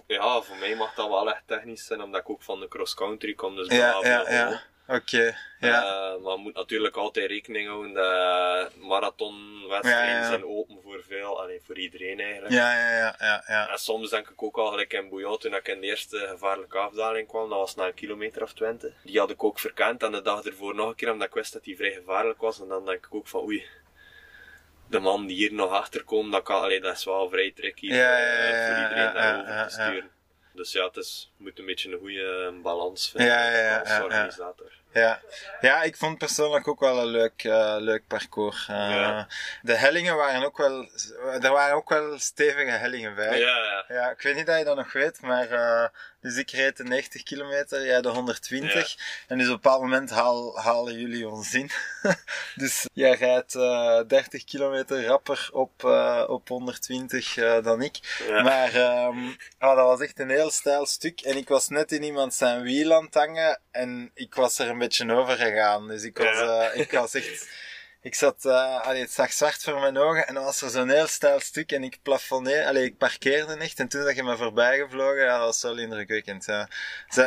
Ja, 0.07 0.41
voor 0.41 0.57
mij 0.57 0.77
mag 0.77 0.95
dat 0.95 1.09
wel 1.09 1.31
echt 1.31 1.43
technisch 1.47 1.87
zijn, 1.87 2.03
omdat 2.03 2.21
ik 2.21 2.31
ook 2.31 2.43
van 2.43 2.61
de 2.61 2.69
cross-country 2.69 3.35
kom, 3.35 3.57
dus 3.57 3.69
Ja, 3.69 3.99
ja, 4.03 4.31
ja. 4.31 4.63
Oké, 4.87 5.37
ja. 5.61 5.83
Eh, 5.83 6.23
maar 6.23 6.33
je 6.33 6.39
moet 6.39 6.55
natuurlijk 6.55 6.97
altijd 6.97 7.31
rekening 7.31 7.69
houden 7.69 7.93
dat 7.93 8.77
marathonwedstrijden 8.77 10.15
Ja, 10.15 10.21
ja. 10.21 10.29
zijn 10.29 10.45
open 10.45 10.79
voor 10.83 11.03
veel, 11.09 11.41
allee, 11.41 11.61
voor 11.67 11.79
iedereen 11.79 12.21
eigenlijk. 12.21 12.53
Ja, 12.53 12.79
ja, 12.79 12.97
ja, 12.97 13.15
ja, 13.19 13.45
ja. 13.47 13.69
En 13.71 13.79
soms 13.79 14.11
denk 14.11 14.29
ik 14.29 14.43
ook 14.43 14.57
al 14.57 14.67
gelijk 14.71 14.93
in 14.93 15.09
Bouillon, 15.09 15.39
toen 15.39 15.55
ik 15.55 15.69
in 15.69 15.81
de 15.81 15.87
eerste 15.87 16.27
gevaarlijke 16.31 16.79
afdaling 16.79 17.29
kwam, 17.29 17.49
dat 17.49 17.59
was 17.59 17.75
na 17.75 17.87
een 17.87 17.95
kilometer 17.95 18.43
of 18.43 18.53
twintig. 18.53 18.93
Die 19.05 19.19
had 19.19 19.31
ik 19.31 19.45
ook 19.45 19.59
verkend 19.59 20.03
en 20.03 20.13
de 20.13 20.23
dag 20.23 20.45
ervoor 20.45 20.75
nog 20.75 20.89
een 20.89 20.95
keer, 20.95 21.13
omdat 21.13 21.29
ik 21.29 21.35
wist 21.35 21.53
dat 21.53 21.65
die 21.65 21.77
vrij 21.77 21.93
gevaarlijk 21.93 22.41
was. 22.41 22.61
En 22.61 22.69
dan 22.69 22.85
denk 22.85 23.07
ik 23.07 23.15
ook 23.15 23.29
van 23.29 23.43
oei, 23.43 23.67
de 24.93 24.99
man 24.99 25.27
die 25.27 25.37
hier 25.37 25.53
nog 25.53 25.71
achter 25.71 26.05
komt, 26.05 26.33
dat, 26.33 26.43
kan, 26.43 26.63
allee, 26.63 26.81
dat 26.81 26.97
is 26.97 27.05
wel 27.05 27.29
vrij 27.29 27.51
tricky 27.51 27.87
Ja, 27.87 27.95
ja, 27.95 28.17
eh, 28.19 28.49
ja, 28.49 28.67
voor 28.67 28.83
iedereen 28.83 29.05
ja, 29.05 29.13
daarover 29.13 29.53
ja, 29.53 29.67
te 29.67 29.73
sturen. 29.73 30.11
Dus 30.55 30.73
ja, 30.73 30.87
het 30.87 30.97
is, 30.97 31.33
moet 31.37 31.59
een 31.59 31.67
beetje 31.67 31.93
een 31.93 31.99
goede 31.99 32.55
balans 32.63 33.11
vinden 33.11 33.29
Ja, 33.29 33.51
ja, 33.51 33.59
ja, 33.59 33.79
als 33.79 33.89
ja, 33.89 33.97
ja. 33.97 34.05
organisator. 34.05 34.73
Ja. 34.93 35.21
ja, 35.61 35.83
ik 35.83 35.97
vond 35.97 36.19
persoonlijk 36.19 36.69
ook 36.69 36.81
wel 36.81 36.99
een 36.99 37.07
leuk, 37.07 37.45
eh, 37.45 37.77
leuk 37.79 38.07
parcours. 38.07 38.69
Eh, 38.69 38.77
Ja. 38.77 39.27
De 39.63 39.75
hellingen 39.75 40.17
waren 40.17 40.45
ook 40.45 40.57
wel, 40.57 40.89
er 41.41 41.51
waren 41.51 41.75
ook 41.77 41.89
wel 41.89 42.19
stevige 42.19 42.71
hellingen 42.71 43.15
bij. 43.15 43.39
Ja, 43.39 43.57
ja. 43.57 43.85
Ja, 43.89 44.11
ik 44.11 44.23
weet 44.23 44.35
niet 44.37 44.47
dat 44.47 44.59
je 44.59 44.65
dat 44.65 44.77
nog 44.77 44.93
weet, 44.93 45.21
maar 45.21 45.51
eh, 45.51 45.89
dus 46.21 46.37
ik 46.37 46.51
reed 46.51 46.77
de 46.77 46.85
90 46.85 47.23
kilometer, 47.23 47.85
jij 47.87 48.01
de 48.01 48.09
120. 48.09 48.97
En 49.29 49.39
dus 49.39 49.47
op 49.47 49.55
een 49.55 49.61
bepaald 49.61 49.81
moment 49.83 50.11
haal, 50.11 50.59
halen 50.61 50.99
jullie 50.99 51.29
ons 51.29 51.55
in. 51.55 51.71
dus 52.55 52.87
jij 52.93 53.15
rijdt 53.15 53.55
eh 53.55 54.01
30 54.07 54.45
kilometer 54.45 55.05
rapper 55.07 55.49
op, 55.53 55.85
eh, 55.85 56.25
op 56.27 56.49
120 56.49 57.37
eh, 57.37 57.63
dan 57.63 57.83
ik. 57.83 58.23
Maar 58.43 58.79
ah, 59.59 59.77
dat 59.77 59.87
was 59.87 60.01
echt 60.01 60.19
een 60.19 60.31
heel 60.31 60.51
stijl 60.51 60.87
stuk. 60.87 61.21
En 61.21 61.37
ik 61.37 61.49
was 61.49 61.69
net 61.69 61.93
in 61.93 62.03
iemand 62.03 62.35
zijn 62.35 62.63
wiel 62.63 62.95
aan 62.95 63.05
het 63.05 63.15
hangen 63.15 63.61
en 63.71 64.11
ik 64.15 64.35
was 64.35 64.59
er 64.59 64.69
een 64.69 64.79
beetje 64.89 65.13
over 65.15 65.37
gegaan. 65.37 65.89
Dus 65.89 66.03
ik 66.03 66.19
was, 66.19 66.27
Ja. 66.39 66.71
eh, 66.71 66.81
ik 66.81 66.91
was 66.93 67.15
echt... 67.15 67.49
Ik 68.01 68.15
zat, 68.15 68.45
eh 68.45 68.81
allee, 68.81 69.01
het 69.01 69.13
zag 69.13 69.33
zwart 69.33 69.63
voor 69.63 69.81
mijn 69.81 69.99
ogen 69.99 70.27
en 70.27 70.35
dan 70.35 70.45
was 70.45 70.63
er 70.63 70.71
zo'n 70.71 70.89
heel 70.89 71.07
stijl 71.07 71.41
stuk 71.41 71.73
en 71.73 71.85
ik 71.85 71.99
plafonneerde, 72.03 72.67
allee, 72.69 72.85
ik 72.85 72.97
parkeerde 72.99 73.55
echt 73.57 73.79
en 73.79 73.89
toen 73.89 74.05
dat 74.05 74.17
je 74.17 74.23
me 74.23 74.37
voorbij 74.37 74.79
gevlogen, 74.79 75.25
ja, 75.25 75.37
dat 75.37 75.47
was 75.47 75.63
wel 75.63 75.79
indrukwekkend. 75.79 76.45
Ja. 76.45 76.69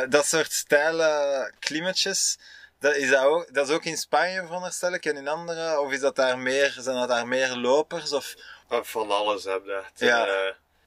Dat 0.08 0.26
soort 0.26 0.52
steile 0.52 1.52
klimmetjes, 1.58 2.38
dat 2.80 2.96
is, 2.96 3.10
dat, 3.10 3.24
ook, 3.24 3.54
dat 3.54 3.68
is 3.68 3.74
ook 3.74 3.84
in 3.84 3.96
Spanje 3.96 4.40
veronderstel 4.46 4.92
ik 4.94 5.04
en 5.04 5.16
in 5.16 5.28
andere, 5.28 5.80
of 5.80 5.92
is 5.92 6.00
dat 6.00 6.16
daar 6.16 6.38
meer, 6.38 6.74
zijn 6.78 6.96
dat 6.96 7.08
daar 7.08 7.28
meer 7.28 7.48
lopers 7.56 8.12
of? 8.12 8.34
Van 8.68 9.10
alles 9.10 9.44
heb 9.44 9.62
je. 9.64 9.82
Ja. 9.94 10.26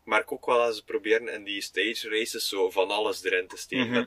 Maar 0.09 0.19
ik 0.21 0.31
ook 0.31 0.45
wel 0.45 0.67
eens 0.67 0.81
proberen 0.81 1.27
in 1.27 1.43
die 1.43 1.61
stage 1.61 2.09
races 2.09 2.49
zo 2.49 2.69
van 2.69 2.91
alles 2.91 3.23
erin 3.23 3.47
te 3.47 3.57
steken. 3.57 3.89
Mhm. 3.89 4.05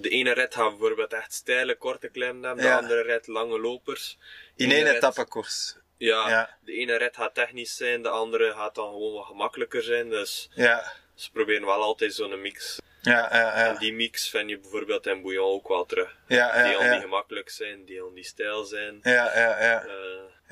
De 0.00 0.08
ene 0.08 0.32
rit 0.32 0.54
gaat 0.54 0.70
bijvoorbeeld 0.70 1.12
echt 1.12 1.32
steile, 1.32 1.74
korte 1.76 2.08
klimmen 2.08 2.42
hebben, 2.44 2.64
Ja. 2.64 2.76
de 2.76 2.82
andere 2.82 3.02
rit 3.02 3.26
lange 3.26 3.58
lopers. 3.60 4.18
In 4.56 4.70
één 4.72 4.86
etappekoers. 4.86 5.76
Ja, 5.96 6.28
Ja. 6.28 6.56
de 6.64 6.72
ene 6.72 6.96
rit 6.96 7.16
gaat 7.16 7.34
technisch 7.34 7.76
zijn, 7.76 8.02
de 8.02 8.08
andere 8.08 8.52
gaat 8.52 8.74
dan 8.74 8.88
gewoon 8.92 9.12
wat 9.12 9.26
gemakkelijker 9.26 9.82
zijn. 9.82 10.08
Dus 10.10 10.48
Ja, 10.54 10.92
ze 11.14 11.30
proberen 11.30 11.66
wel 11.66 11.82
altijd 11.82 12.14
zo'n 12.14 12.40
mix. 12.40 12.78
ja, 13.02 13.12
ja, 13.36 13.52
En 13.54 13.72
ja, 13.72 13.78
die 13.78 13.92
mix 13.92 14.28
vind 14.30 14.50
je 14.50 14.58
bijvoorbeeld 14.58 15.06
in 15.06 15.22
Bouillon 15.22 15.50
ook 15.50 15.68
wel 15.68 15.86
terug. 15.86 16.16
ja, 16.28 16.62
Die 16.62 16.72
ja, 16.72 16.76
al 16.76 16.82
niet 16.82 16.92
ja, 16.92 17.00
gemakkelijk 17.00 17.50
zijn, 17.50 17.84
die 17.84 18.00
al 18.02 18.10
niet 18.10 18.26
stijl 18.26 18.64
zijn. 18.64 18.98
ja, 19.02 19.12
ja, 19.38 19.62
ja, 19.64 19.82
Eh, 19.84 19.90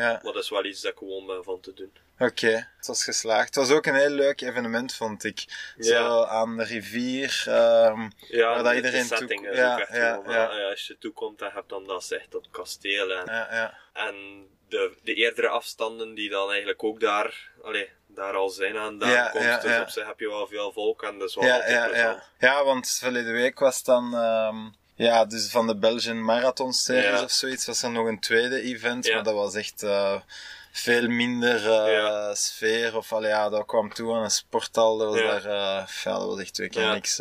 ja. 0.01 0.21
maar 0.23 0.33
dat 0.33 0.43
is 0.43 0.51
wel 0.51 0.65
iets 0.65 0.81
dat 0.81 0.93
ik 0.93 0.99
gewoon 0.99 1.27
ben 1.27 1.45
van 1.45 1.61
te 1.61 1.73
doen. 1.75 1.93
Oké, 2.19 2.69
het 2.77 2.87
was 2.87 3.05
geslaagd. 3.05 3.55
Het 3.55 3.55
was 3.55 3.71
ook 3.77 3.87
een 3.87 3.95
heel 3.95 4.09
leuk 4.11 4.41
evenement, 4.41 4.95
vond 4.95 5.25
ik. 5.25 5.45
Zo 5.79 5.95
Ja. 5.95 6.27
aan 6.27 6.57
de 6.57 6.65
rivier. 6.65 7.43
ehm, 7.47 8.09
Ja, 8.29 8.47
Waar 8.49 8.57
dat 8.63 8.65
de- 8.71 8.75
iedereen 8.77 9.07
toe- 9.09 9.35
is 9.51 9.57
ja, 9.57 9.73
ook 9.73 9.79
echt 9.81 9.97
ja, 9.97 10.21
ja. 10.27 10.51
eh, 10.51 10.71
als 10.71 10.87
je 10.87 10.99
toekomt, 10.99 11.39
dan 11.39 11.51
heb 11.53 11.63
je 11.63 11.69
dan 11.69 11.85
dat 11.87 12.03
is 12.03 12.11
echt 12.11 12.35
op 12.35 12.43
het 12.43 12.51
kasteel. 12.51 13.11
En, 13.13 13.25
ja, 13.27 13.49
ja. 13.55 13.79
en 13.93 14.15
de, 14.69 14.97
de 15.03 15.15
eerdere 15.15 15.49
afstanden 15.49 16.15
die 16.15 16.31
dan 16.31 16.49
eigenlijk 16.49 16.83
ook 16.85 17.01
daar, 17.01 17.51
allee, 17.63 17.89
daar 18.07 18.35
al 18.35 18.49
zijn 18.49 18.77
aan 18.79 18.99
de 18.99 19.07
Ja, 19.07 19.31
ja, 19.35 19.59
dus 19.61 19.71
ja. 19.71 19.81
op 19.81 19.89
zich 19.89 20.07
heb 20.07 20.21
je 20.21 20.29
wel 20.29 20.47
veel 20.47 20.73
volk 20.73 21.03
en 21.03 21.19
dat 21.19 21.29
is 21.29 21.35
wel 21.35 21.45
Ja, 21.45 21.55
altijd 21.55 21.71
ja, 21.73 21.97
ja. 21.97 22.23
ja, 22.39 22.65
want 22.65 22.91
verleden 23.01 23.33
week 23.33 23.59
was 23.59 23.83
dan, 23.85 24.15
ehm, 24.15 24.57
ja, 25.05 25.25
dus 25.25 25.51
van 25.51 25.67
de 25.67 25.77
Belgian 25.77 26.25
Marathon 26.25 26.73
Series 26.73 27.05
Ja. 27.05 27.23
of 27.23 27.31
zoiets, 27.31 27.67
was 27.67 27.83
er 27.83 27.91
nog 27.91 28.07
een 28.07 28.21
tweede 28.21 28.61
event, 28.63 29.07
Ja. 29.07 29.15
maar 29.15 29.25
dat 29.25 29.35
was 29.35 29.55
echt 29.55 29.83
eh, 29.83 30.21
veel 30.73 31.09
minder 31.09 31.71
eh, 31.71 31.93
Ja. 31.93 32.35
sfeer. 32.35 32.97
Of 32.97 33.13
allee, 33.13 33.31
ja, 33.31 33.49
dat 33.49 33.67
kwam 33.67 33.93
toe 33.93 34.15
aan 34.15 34.23
een 34.23 34.31
sporthal, 34.31 34.99
dat 34.99 35.09
was 35.09 35.21
daar, 35.43 35.49
ja, 36.05 36.19
dat 36.19 36.27
was 36.27 36.41
echt 36.41 36.55
twee 36.55 36.69
keer 36.69 36.89
niks. 36.93 37.21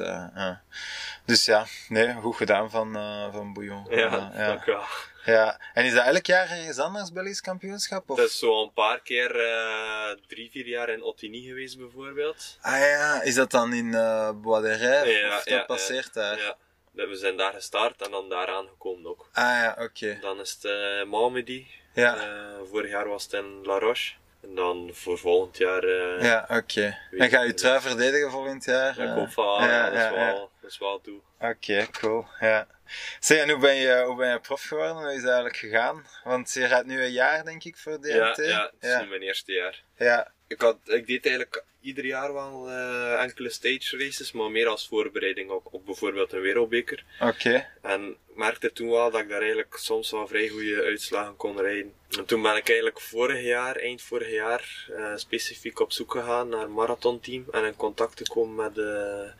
Dus 1.26 1.46
ja, 1.46 1.66
nee, 1.88 2.14
goed 2.14 2.36
gedaan 2.36 2.70
van, 2.70 2.94
van 3.34 3.54
Bouillon. 3.54 3.86
Ja, 3.90 4.32
dank 4.48 4.66
u 4.66 4.72
wel. 4.72 4.84
Ja, 5.26 5.60
en 5.74 5.86
is 5.86 5.94
dat 5.94 6.06
elk 6.06 6.26
jaar 6.26 6.50
ergens 6.50 6.78
anders, 6.80 7.12
Belgisch 7.12 7.42
kampioenschap? 7.42 8.10
Of? 8.10 8.18
Het 8.18 8.30
is 8.30 8.40
zo 8.40 8.62
een 8.64 8.74
paar 8.74 9.00
keer, 9.02 9.28
drie, 10.28 10.50
vier 10.52 10.68
jaar 10.68 10.90
in 10.90 11.04
Ottigny 11.04 11.42
geweest 11.42 11.78
bijvoorbeeld. 11.78 12.58
Ah 12.62 12.80
ja, 12.80 13.22
is 13.22 13.36
dat 13.36 13.52
dan 13.52 13.74
in 13.74 13.94
eh 13.94 14.32
Bois 14.36 14.62
de 14.64 14.76
Rêve? 14.78 15.08
Ja, 15.10 15.28
of 15.28 15.44
dat 15.44 15.54
ja, 15.54 15.64
passeert 15.64 16.14
daar? 16.14 16.38
Ja, 16.38 16.46
Dat- 16.46 16.58
we 17.08 17.16
zijn 17.16 17.38
daar 17.38 17.54
gestart 17.54 18.02
en 18.06 18.12
dan 18.12 18.30
daar 18.30 18.48
aangekomen 18.48 19.10
ook. 19.10 19.30
Ah 19.34 19.44
ja, 19.44 19.76
oké. 19.80 20.18
Dan 20.22 20.40
is 20.40 20.52
het 20.52 20.64
uh, 20.64 21.04
Malmedy. 21.10 21.66
Ja. 21.94 22.16
Eh, 22.18 22.24
vorig 22.70 22.90
jaar 22.92 23.08
was 23.08 23.24
het 23.24 23.34
in 23.34 23.60
La 23.64 23.80
Roche. 23.80 24.14
En 24.42 24.56
dan 24.56 24.90
voor 24.94 25.18
volgend 25.18 25.58
jaar... 25.58 25.84
eh, 25.84 26.22
Ja, 26.24 26.46
oké. 26.50 26.98
En 27.12 27.30
ga 27.30 27.42
je 27.42 27.54
trui 27.54 27.80
verdedigen 27.82 28.32
volgend 28.32 28.66
jaar? 28.66 28.98
Ja, 28.98 29.04
ik 29.04 29.10
Eh, 29.10 29.16
hoop 29.16 29.32
van, 29.32 29.64
ja, 29.64 29.68
ja, 29.68 29.90
dat, 29.90 29.94
is 30.12 30.18
wel, 30.18 30.50
dat 30.62 30.70
is 30.72 30.78
wel 30.78 31.02
toe. 31.02 31.20
Oké, 31.40 31.88
cool. 32.00 32.26
Ja. 32.40 32.68
Zeg, 33.20 33.42
en 33.42 33.50
hoe 33.50 33.60
ben, 33.60 33.76
je, 33.76 34.04
hoe 34.06 34.16
ben 34.16 34.32
je 34.32 34.40
prof 34.40 34.62
geworden? 34.62 34.96
Hoe 34.96 35.08
is 35.08 35.16
het 35.16 35.26
eigenlijk 35.26 35.58
gegaan? 35.58 36.06
Want 36.24 36.54
je 36.54 36.68
gaat 36.68 36.86
nu 36.86 37.02
een 37.04 37.12
jaar, 37.12 37.44
denk 37.46 37.64
ik, 37.64 37.78
voor 37.78 38.02
DMT. 38.02 38.08
Ja, 38.38 38.44
ja, 38.44 38.72
het 38.80 38.90
is 38.90 39.02
nu 39.02 39.08
mijn 39.08 39.22
eerste 39.22 39.52
jaar. 39.52 39.84
ja. 39.98 40.32
Ik, 40.48 40.62
had, 40.62 40.78
ik 40.84 41.08
deed 41.08 41.26
eigenlijk 41.26 41.64
ieder 41.82 42.06
jaar 42.06 42.34
wel 42.34 42.70
eh, 42.70 43.22
enkele 43.22 43.50
stage 43.50 43.98
races, 43.98 44.32
maar 44.32 44.52
meer 44.52 44.68
als 44.68 44.88
voorbereiding 44.88 45.50
op, 45.50 45.68
op 45.72 45.86
bijvoorbeeld 45.86 46.34
een 46.34 46.42
wereldbeker. 46.42 47.04
Oké. 47.20 47.68
En 47.82 48.10
ik 48.30 48.36
merkte 48.36 48.72
toen 48.72 48.90
wel 48.90 49.12
dat 49.12 49.22
ik 49.22 49.30
daar 49.30 49.42
eigenlijk 49.42 49.76
soms 49.78 50.12
wel 50.12 50.28
vrij 50.28 50.48
goede 50.48 50.84
uitslagen 50.84 51.36
kon 51.36 51.62
rijden. 51.62 51.94
En 52.18 52.26
toen 52.26 52.42
ben 52.42 52.56
ik 52.56 52.68
eigenlijk 52.68 53.02
vorig 53.02 53.42
jaar, 53.44 53.76
eind 53.76 54.02
vorig 54.02 54.32
jaar, 54.32 54.88
eh, 54.96 55.16
specifiek 55.16 55.80
op 55.80 55.92
zoek 55.92 56.12
gegaan 56.12 56.50
naar 56.50 56.64
een 56.64 56.74
marathonteam 56.74 57.46
en 57.52 57.64
in 57.66 57.76
contact 57.76 58.18
gekomen 58.18 58.56
met 58.56 58.78
eh, 58.78 59.32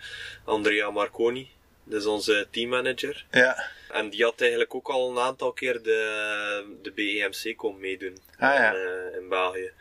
Andrea 0.46 0.90
Marconi. 0.92 1.50
Dat 1.90 2.00
is 2.02 2.06
onze 2.08 2.48
teammanager. 2.52 3.26
Ja. 3.32 3.64
En 3.92 4.10
die 4.10 4.24
had 4.24 4.42
eigenlijk 4.42 4.76
ook 4.76 4.88
al 4.90 5.10
een 5.12 5.20
aantal 5.20 5.52
keer 5.54 5.82
de, 5.82 6.78
de 6.82 6.92
BEMC 6.92 7.58
komen 7.58 7.80
meedoen 7.80 8.18
Ah, 8.38 8.54
ja. 8.56 8.74
in, 8.74 8.88
eh, 8.88 9.18
in 9.20 9.30
België. 9.30 9.72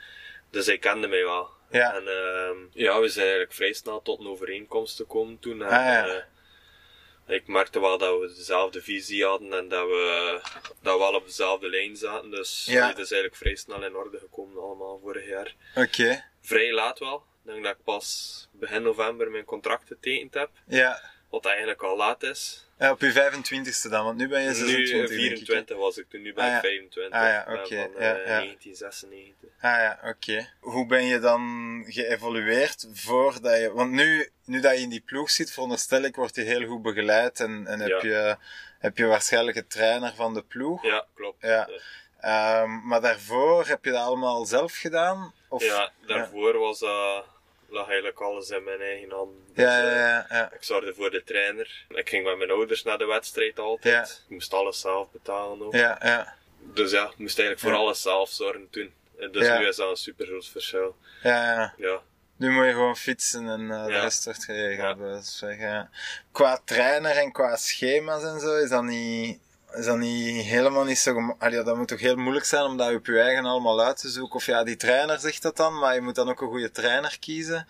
Dus 0.51 0.67
hij 0.67 0.79
kende 0.79 1.09
mij 1.09 1.25
wel. 1.25 1.49
Ja. 1.71 1.95
En 1.95 2.07
ehm, 2.09 2.57
ja, 2.73 3.01
we 3.01 3.09
zijn 3.09 3.25
eigenlijk 3.25 3.55
vrij 3.55 3.73
snel 3.73 4.03
tot 4.03 4.21
een 4.21 4.27
overeenkomst 4.27 4.97
gekomen 4.97 5.39
toen. 5.39 5.63
En, 5.63 5.69
Ah, 5.69 5.73
ja. 5.85 6.07
eh, 6.07 7.35
ik 7.37 7.47
merkte 7.47 7.81
wel 7.81 7.99
dat 7.99 8.21
we 8.21 8.27
dezelfde 8.37 8.83
visie 8.83 9.25
hadden 9.25 9.53
en 9.53 9.69
dat 9.69 9.87
we, 9.87 10.39
dat 10.83 10.93
we 10.93 10.99
wel 10.99 11.15
op 11.15 11.27
dezelfde 11.27 11.69
lijn 11.69 11.97
zaten. 11.97 12.31
Dus 12.31 12.65
Ja. 12.71 12.87
het 12.89 12.99
is 12.99 13.11
eigenlijk 13.11 13.37
vrij 13.37 13.55
snel 13.57 13.85
in 13.85 13.97
orde 13.97 14.19
gekomen 14.19 14.63
allemaal 14.63 14.99
vorig 15.03 15.27
jaar. 15.29 15.55
Oké. 15.75 16.25
Vrij 16.41 16.73
laat 16.73 16.99
wel. 16.99 17.17
Ik 17.45 17.53
denk 17.55 17.65
dat 17.65 17.73
ik 17.77 17.85
pas 17.85 18.49
begin 18.53 18.83
november 18.83 19.31
mijn 19.31 19.45
contract 19.45 19.87
getekend 19.87 20.35
heb. 20.35 20.51
Ja. 20.67 21.17
Wat 21.31 21.47
eigenlijk 21.47 21.83
al 21.83 21.97
laat 21.97 22.23
is. 22.23 22.67
Ja, 22.79 22.91
Op 22.91 23.01
je 23.01 23.13
25ste 23.13 23.91
dan, 23.91 24.05
want 24.05 24.17
nu 24.17 24.29
ben 24.29 24.43
je 24.43 24.55
26. 24.55 24.93
nu 24.93 25.03
eh, 25.03 25.09
denk 25.09 25.21
ik, 25.21 25.29
hè? 25.29 25.35
24 25.37 25.77
was 25.77 25.97
ik 25.99 26.09
toen, 26.09 26.23
nu 26.23 26.33
ben 26.35 26.45
Ah, 26.45 26.49
ik 26.51 26.55
ja. 26.55 26.61
25. 26.69 27.19
Ah, 27.19 27.29
ja, 27.29 27.47
oké. 27.49 27.77
van 27.93 28.03
Ja, 28.03 28.15
eh, 28.17 28.27
ja. 28.27 28.39
1996. 28.39 29.49
Ah 29.61 29.71
ja, 29.71 29.99
oké. 30.05 30.49
Hoe 30.61 30.87
ben 30.87 31.05
je 31.05 31.19
dan 31.19 31.43
geëvolueerd 31.89 32.87
voordat 32.93 33.59
je... 33.59 33.73
Want 33.73 33.91
nu 33.91 34.29
nu 34.45 34.61
dat 34.61 34.75
je 34.77 34.81
in 34.83 34.89
die 34.89 35.01
ploeg 35.07 35.31
zit, 35.31 35.53
veronderstel 35.53 36.03
ik, 36.03 36.17
wordt 36.17 36.35
je 36.35 36.43
heel 36.43 36.67
goed 36.67 36.83
begeleid 36.83 37.41
en, 37.41 37.67
en 37.67 37.81
heb, 37.81 37.89
Ja. 38.03 38.09
je, 38.09 38.37
heb 38.79 38.97
je 38.99 39.07
waarschijnlijk 39.07 39.57
een 39.57 39.67
trainer 39.69 40.13
van 40.15 40.35
de 40.35 40.43
ploeg. 40.43 40.83
Ja, 40.83 41.07
klopt. 41.15 41.43
Ja. 41.43 41.69
Ja. 41.71 42.63
Ehm, 42.63 42.87
maar 42.87 43.01
daarvoor 43.01 43.67
heb 43.67 43.85
je 43.85 43.91
dat 43.91 44.01
allemaal 44.05 44.45
zelf 44.45 44.77
gedaan? 44.77 45.35
Of, 45.49 45.63
Ja, 45.65 45.93
daarvoor 46.07 46.59
was 46.59 46.79
dat, 46.79 47.25
lag 47.69 47.87
eigenlijk 47.87 48.21
alles 48.21 48.51
in 48.51 48.65
mijn 48.65 48.81
eigen 48.81 49.11
hand. 49.11 49.31
Dus, 49.55 49.65
Ja, 49.65 49.79
ja, 49.79 49.91
eh, 49.91 49.97
ja, 49.99 50.27
ja. 50.29 50.53
Ik 50.53 50.63
zorgde 50.63 50.95
voor 50.95 51.11
de 51.11 51.25
trainer. 51.25 51.85
Ik 51.89 52.09
ging 52.09 52.25
met 52.25 52.39
mijn 52.39 52.51
ouders 52.51 52.83
naar 52.83 52.99
de 52.99 53.07
wedstrijd 53.07 53.59
altijd. 53.59 54.23
Ik 54.25 54.31
moest 54.35 54.55
alles 54.55 54.81
zelf 54.81 55.11
betalen 55.11 55.67
ook. 55.67 55.75
Ja, 55.75 55.99
ja, 56.03 56.35
Dus 56.61 56.91
ja, 56.91 57.05
ik 57.05 57.19
moest 57.19 57.39
eigenlijk 57.39 57.69
voor 57.69 57.85
alles 57.85 58.03
zelf 58.03 58.31
zorgen 58.31 58.71
toen. 58.71 58.93
En 59.19 59.33
Dus 59.33 59.49
nu 59.49 59.67
is 59.69 59.77
dat 59.77 59.91
een 59.91 59.97
super 59.97 60.27
groot 60.27 60.47
verschil. 60.49 60.97
ja, 61.23 61.45
ja. 61.55 61.75
Ja, 61.77 62.01
Nu 62.37 62.51
moet 62.51 62.65
je 62.65 62.71
gewoon 62.73 62.97
fietsen 62.97 63.49
en 63.49 63.71
eh, 63.71 63.85
de 63.87 64.01
rest 64.01 64.25
wordt 64.25 64.45
geregeld. 64.45 64.99
Van 64.99 65.23
zeggen, 65.23 65.67
ja. 65.69 65.91
Qua 66.33 66.61
trainer 66.65 67.17
en 67.17 67.33
qua 67.33 67.57
schema's 67.57 68.23
en 68.23 68.41
zo, 68.41 68.57
is 68.57 68.69
dat 68.71 68.83
niet, 68.83 69.39
is 69.79 69.85
dat 69.85 69.97
niet 69.97 70.45
helemaal 70.45 70.85
niet 70.85 70.99
zo 70.99 71.13
gema- 71.13 71.35
Allee, 71.39 71.59
ja, 71.59 71.63
dat 71.65 71.77
moet 71.77 71.89
toch 71.89 72.01
heel 72.01 72.17
moeilijk 72.17 72.45
zijn 72.45 72.65
om 72.65 72.77
dat 72.77 72.95
op 72.95 73.07
je 73.07 73.21
eigen 73.21 73.45
allemaal 73.45 73.81
uit 73.81 73.97
te 74.01 74.09
zoeken. 74.09 74.35
Of 74.35 74.47
ja, 74.47 74.65
die 74.65 74.77
trainer 74.77 75.19
zegt 75.19 75.43
dat 75.43 75.57
dan, 75.57 75.79
maar 75.79 75.95
je 75.95 76.01
moet 76.01 76.15
dan 76.15 76.29
ook 76.29 76.41
een 76.41 76.49
goede 76.49 76.71
trainer 76.71 77.17
kiezen. 77.21 77.67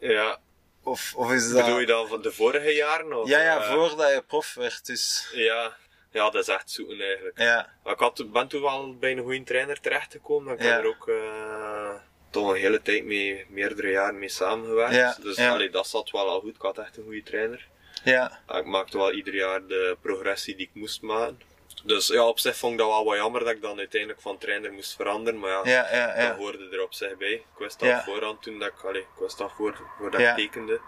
ja. 0.00 0.38
Of, 0.82 1.12
of 1.16 1.32
is 1.32 1.50
dat... 1.52 1.64
bedoel 1.64 1.80
je 1.80 1.86
dan 1.86 2.08
van 2.08 2.22
de 2.22 2.32
vorige 2.32 2.70
jaren? 2.74 3.20
Of, 3.20 3.28
Ja, 3.28 3.40
ja, 3.40 3.56
eh, 3.58 3.72
voordat 3.72 4.12
je 4.12 4.22
prof 4.26 4.54
werd, 4.54 4.86
dus... 4.86 5.30
Ja. 5.34 5.76
ja, 6.10 6.30
dat 6.30 6.42
is 6.48 6.54
echt 6.54 6.70
zoeken 6.70 7.00
eigenlijk. 7.00 7.38
Ja, 7.38 7.68
ik 7.84 7.98
had, 7.98 8.32
ben 8.32 8.48
toen 8.48 8.62
wel 8.62 8.96
bij 8.98 9.12
een 9.12 9.22
goede 9.22 9.42
trainer 9.44 9.80
terechtgekomen. 9.80 10.54
Ik 10.54 10.62
Ja. 10.62 10.68
heb 10.68 10.78
er 10.82 10.86
ook 10.88 11.08
eh, 11.08 11.94
toch 12.30 12.48
een 12.50 12.56
hele 12.60 12.82
tijd 12.82 13.04
mee, 13.04 13.46
meerdere 13.48 13.90
jaren 13.90 14.18
mee 14.18 14.28
samengewerkt. 14.28 14.94
Ja, 14.94 15.16
Dus 15.22 15.38
allee, 15.38 15.70
dat 15.70 15.86
zat 15.86 16.10
wel 16.10 16.28
al 16.28 16.40
goed. 16.40 16.54
Ik 16.54 16.62
had 16.62 16.78
echt 16.78 16.96
een 16.96 17.04
goede 17.04 17.22
trainer. 17.22 17.68
Ja, 18.04 18.40
Ja, 18.48 18.54
Ik 18.58 18.64
maakte 18.64 18.98
wel 18.98 19.12
ieder 19.12 19.34
jaar 19.34 19.66
de 19.66 19.96
progressie 20.00 20.56
die 20.56 20.66
ik 20.66 20.80
moest 20.80 21.02
maken. 21.02 21.52
Dus 21.84 22.06
ja, 22.06 22.26
op 22.26 22.38
zich 22.38 22.56
vond 22.56 22.72
ik 22.72 22.78
dat 22.78 22.88
wel 22.88 23.04
wat 23.04 23.16
jammer 23.16 23.40
dat 23.40 23.50
ik 23.50 23.62
dan 23.62 23.78
uiteindelijk 23.78 24.20
van 24.20 24.38
trainer 24.38 24.72
moest 24.72 24.94
veranderen. 24.94 25.40
Maar 25.40 25.50
ja, 25.50 25.62
ja, 25.92 26.16
ja, 26.16 26.28
dat 26.28 26.36
hoorde 26.36 26.68
er 26.72 26.82
op 26.82 26.94
zich 26.94 27.16
bij. 27.16 27.32
Ik 27.32 27.58
wist 27.58 27.80
dat 27.80 28.04
voorhand 28.04 28.42
toen 28.42 28.58
dat 28.58 28.68
ik, 28.68 28.84
allee, 28.84 29.00
ik 29.00 29.18
wist 29.18 29.38
dat 29.38 29.52
voor, 29.56 29.80
voordat 29.98 30.20
ik 30.20 30.34
tekende. 30.34 30.80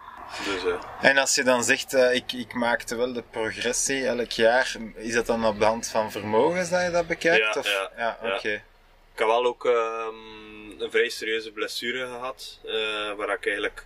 Dus 0.44 0.62
ja. 0.62 0.78
En 1.00 1.18
als 1.18 1.34
je 1.34 1.42
dan 1.42 1.64
zegt, 1.64 1.94
eh, 1.94 2.14
ik, 2.14 2.32
ik 2.32 2.54
maakte 2.54 2.96
wel 2.96 3.12
de 3.12 3.22
progressie 3.30 4.06
elk 4.06 4.30
jaar, 4.30 4.76
is 4.94 5.14
dat 5.14 5.26
dan 5.26 5.46
op 5.46 5.58
de 5.58 5.64
hand 5.64 5.88
van 5.88 6.12
vermogens 6.12 6.70
dat 6.70 6.82
je 6.82 6.90
dat 6.90 7.06
bekijkt? 7.06 7.54
Ja, 7.54 7.60
of? 7.60 7.66
ja, 7.66 7.90
ja 7.96 8.18
ja. 8.22 8.36
oké. 8.36 8.52
Ik 9.12 9.22
heb 9.22 9.26
wel 9.26 9.44
ook 9.44 9.64
ehm, 9.64 10.80
een 10.82 10.90
vrij 10.90 11.08
serieuze 11.08 11.52
blessure 11.52 12.06
gehad, 12.06 12.58
eh, 12.64 13.12
waar 13.16 13.30
ik 13.32 13.46
eigenlijk 13.46 13.84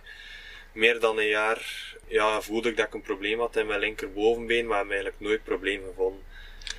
meer 0.71 0.99
dan 0.99 1.17
een 1.17 1.27
jaar 1.27 1.91
ja, 2.07 2.41
voelde 2.41 2.69
ik 2.69 2.77
dat 2.77 2.85
ik 2.85 2.93
een 2.93 3.01
probleem 3.01 3.39
had 3.39 3.55
in 3.55 3.67
mijn 3.67 3.79
linkerbovenbeen, 3.79 4.67
maar 4.67 4.77
heb 4.77 4.87
eigenlijk 4.87 5.19
nooit 5.19 5.43
probleem 5.43 5.83
gevonden. 5.83 6.23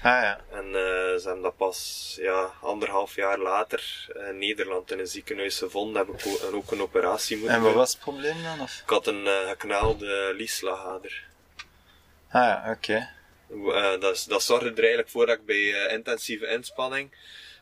Ah 0.02 0.22
ja. 0.22 0.40
En 0.50 0.66
eh, 0.66 0.72
ze 1.18 1.22
hebben 1.24 1.42
dat 1.42 1.57
pas 1.57 2.18
ja, 2.20 2.50
anderhalf 2.61 3.14
jaar 3.14 3.38
later 3.38 4.07
in 4.28 4.38
Nederland 4.38 4.90
in 4.90 4.98
een 4.98 5.07
ziekenhuis 5.07 5.59
gevonden, 5.59 6.07
heb 6.07 6.14
ik 6.14 6.26
ook, 6.26 6.40
en 6.40 6.55
ook 6.55 6.70
een 6.70 6.83
operatie 6.83 7.37
moeten 7.37 7.57
En 7.57 7.62
wat 7.62 7.74
was 7.74 7.92
het 7.92 8.00
probleem 8.00 8.42
dan? 8.42 8.61
Of? 8.61 8.81
Ik 8.83 8.88
had 8.88 9.07
een 9.07 9.26
eh, 9.26 9.48
geknaalde 9.48 10.33
liesslagader. 10.37 11.24
Ah 12.31 12.42
ja, 12.42 12.76
oké. 12.76 13.09
Eh, 13.50 14.00
dat, 14.00 14.24
dat 14.28 14.42
zorgde 14.42 14.70
er 14.70 14.78
eigenlijk 14.78 15.09
voor 15.09 15.26
dat 15.26 15.38
ik 15.38 15.46
bij 15.46 15.88
intensieve 15.88 16.46
inspanning 16.46 17.11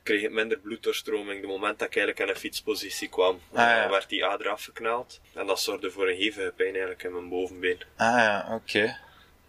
kreeg 0.02 0.22
ik 0.22 0.30
minder 0.30 0.58
bloeddoorstroming. 0.58 1.40
De 1.40 1.46
moment 1.46 1.78
dat 1.78 1.88
ik 1.88 1.96
eigenlijk 1.96 2.26
in 2.28 2.34
een 2.34 2.40
fietspositie 2.40 3.08
kwam, 3.08 3.40
Ah, 3.52 3.56
ja. 3.68 3.90
werd 3.90 4.08
die 4.08 4.24
ader 4.24 4.48
afgeknaald. 4.48 5.20
En 5.34 5.46
dat 5.46 5.60
zorgde 5.60 5.90
voor 5.90 6.08
een 6.08 6.16
hevige 6.16 6.52
pijn 6.56 6.68
eigenlijk 6.70 7.02
in 7.02 7.12
mijn 7.12 7.28
bovenbeen. 7.28 7.82
Ah 7.96 8.06
ja, 8.18 8.48
oké. 8.54 8.96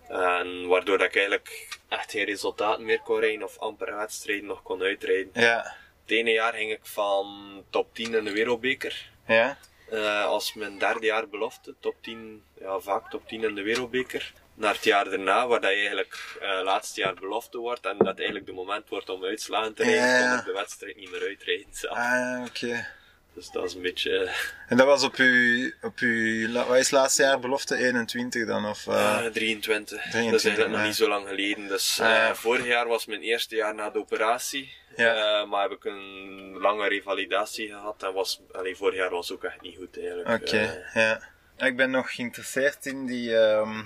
En 0.08 0.68
waardoor 0.68 0.98
dat 0.98 1.08
ik 1.08 1.16
eigenlijk 1.16 1.78
echt 1.90 2.12
geen 2.12 2.26
resultaten 2.26 2.86
meer 2.86 3.00
kon 3.02 3.20
rijden 3.20 3.44
of 3.44 3.58
amper 3.58 3.96
wedstrijden 3.96 4.46
nog 4.46 4.62
kon 4.62 4.82
uitrijden. 4.82 5.32
Ja. 5.34 5.76
Het 6.02 6.12
ene 6.12 6.32
jaar 6.32 6.54
ging 6.54 6.72
ik 6.72 6.80
van 6.86 7.26
top 7.70 7.96
10 7.96 8.14
in 8.16 8.24
de 8.24 8.32
wereldbeker. 8.32 9.10
Ja? 9.28 9.58
Eh, 9.90 10.26
als 10.26 10.54
mijn 10.54 10.78
derde 10.78 11.06
jaar 11.06 11.28
belofte, 11.30 11.76
top 11.80 11.96
10, 12.02 12.44
ja, 12.60 12.80
vaak 12.80 13.10
top 13.10 13.28
10 13.28 13.44
in 13.44 13.56
de 13.56 13.62
wereldbeker. 13.62 14.34
Naar 14.62 14.74
het 14.74 14.84
jaar 14.84 15.10
daarna, 15.10 15.48
waar 15.48 15.62
dat 15.62 15.70
je 15.72 15.76
eigenlijk 15.78 16.38
eh 16.42 16.60
laatste 16.64 17.02
jaar 17.02 17.14
belofte 17.14 17.58
wordt 17.58 17.86
en 17.86 17.98
dat 17.98 18.16
eigenlijk 18.18 18.46
de 18.46 18.54
moment 18.54 18.90
wordt 18.90 19.10
om 19.10 19.24
uitslagen 19.26 19.74
te 19.74 19.84
rijden, 19.84 20.02
Ja, 20.04 20.18
ja. 20.20 20.30
kon 20.30 20.40
ik 20.40 20.46
de 20.46 20.52
wedstrijd 20.54 20.96
niet 20.96 21.12
meer 21.12 21.22
uitrijden 21.22 21.68
zelf. 21.72 21.98
Ah 21.98 22.44
oké. 22.48 22.88
Dus 23.34 23.50
dat 23.50 23.64
is 23.64 23.74
een 23.74 23.82
beetje... 23.82 24.18
eh, 24.24 24.34
En 24.68 24.78
dat 24.78 24.86
was 24.86 25.04
op 25.04 25.16
uw, 25.16 25.72
op 25.82 25.98
uw, 26.00 26.52
wat 26.52 26.78
is 26.78 26.92
laatste 26.92 27.22
jaar 27.22 27.40
belofte? 27.40 27.76
21 27.76 28.46
dan? 28.48 28.66
Of, 28.66 28.88
eh, 28.88 29.26
eh, 29.26 29.32
23. 29.32 29.98
dat 29.98 30.06
is 30.06 30.12
23, 30.12 30.44
eigenlijk 30.44 30.76
nog 30.78 30.86
niet 30.86 30.96
zo 30.96 31.08
lang 31.08 31.28
geleden. 31.28 31.68
Dus 31.68 32.00
Ah, 32.02 32.12
eh, 32.28 32.34
vorig 32.34 32.66
jaar 32.66 32.88
was 32.88 33.06
mijn 33.06 33.22
eerste 33.22 33.56
jaar 33.56 33.76
na 33.76 33.90
de 33.90 34.00
operatie. 34.00 34.74
Ja. 34.96 35.46
Maar 35.46 35.62
heb 35.62 35.72
ik 35.72 35.86
een 35.86 36.58
lange 36.58 36.88
revalidatie 36.88 37.68
gehad. 37.68 38.04
En 38.04 38.14
was, 38.14 38.42
allee, 38.52 38.76
vorig 38.76 38.96
jaar 38.96 39.10
was 39.10 39.32
ook 39.32 39.44
echt 39.44 39.62
niet 39.62 39.76
goed 39.78 39.98
eigenlijk. 40.00 40.30
Oké, 40.30 40.84
ja. 40.94 41.22
Ik 41.58 41.76
ben 41.76 41.92
nog 41.92 42.16
geïnteresseerd 42.16 42.86
in 42.86 43.06
die. 43.06 43.38
ehm, 43.38 43.82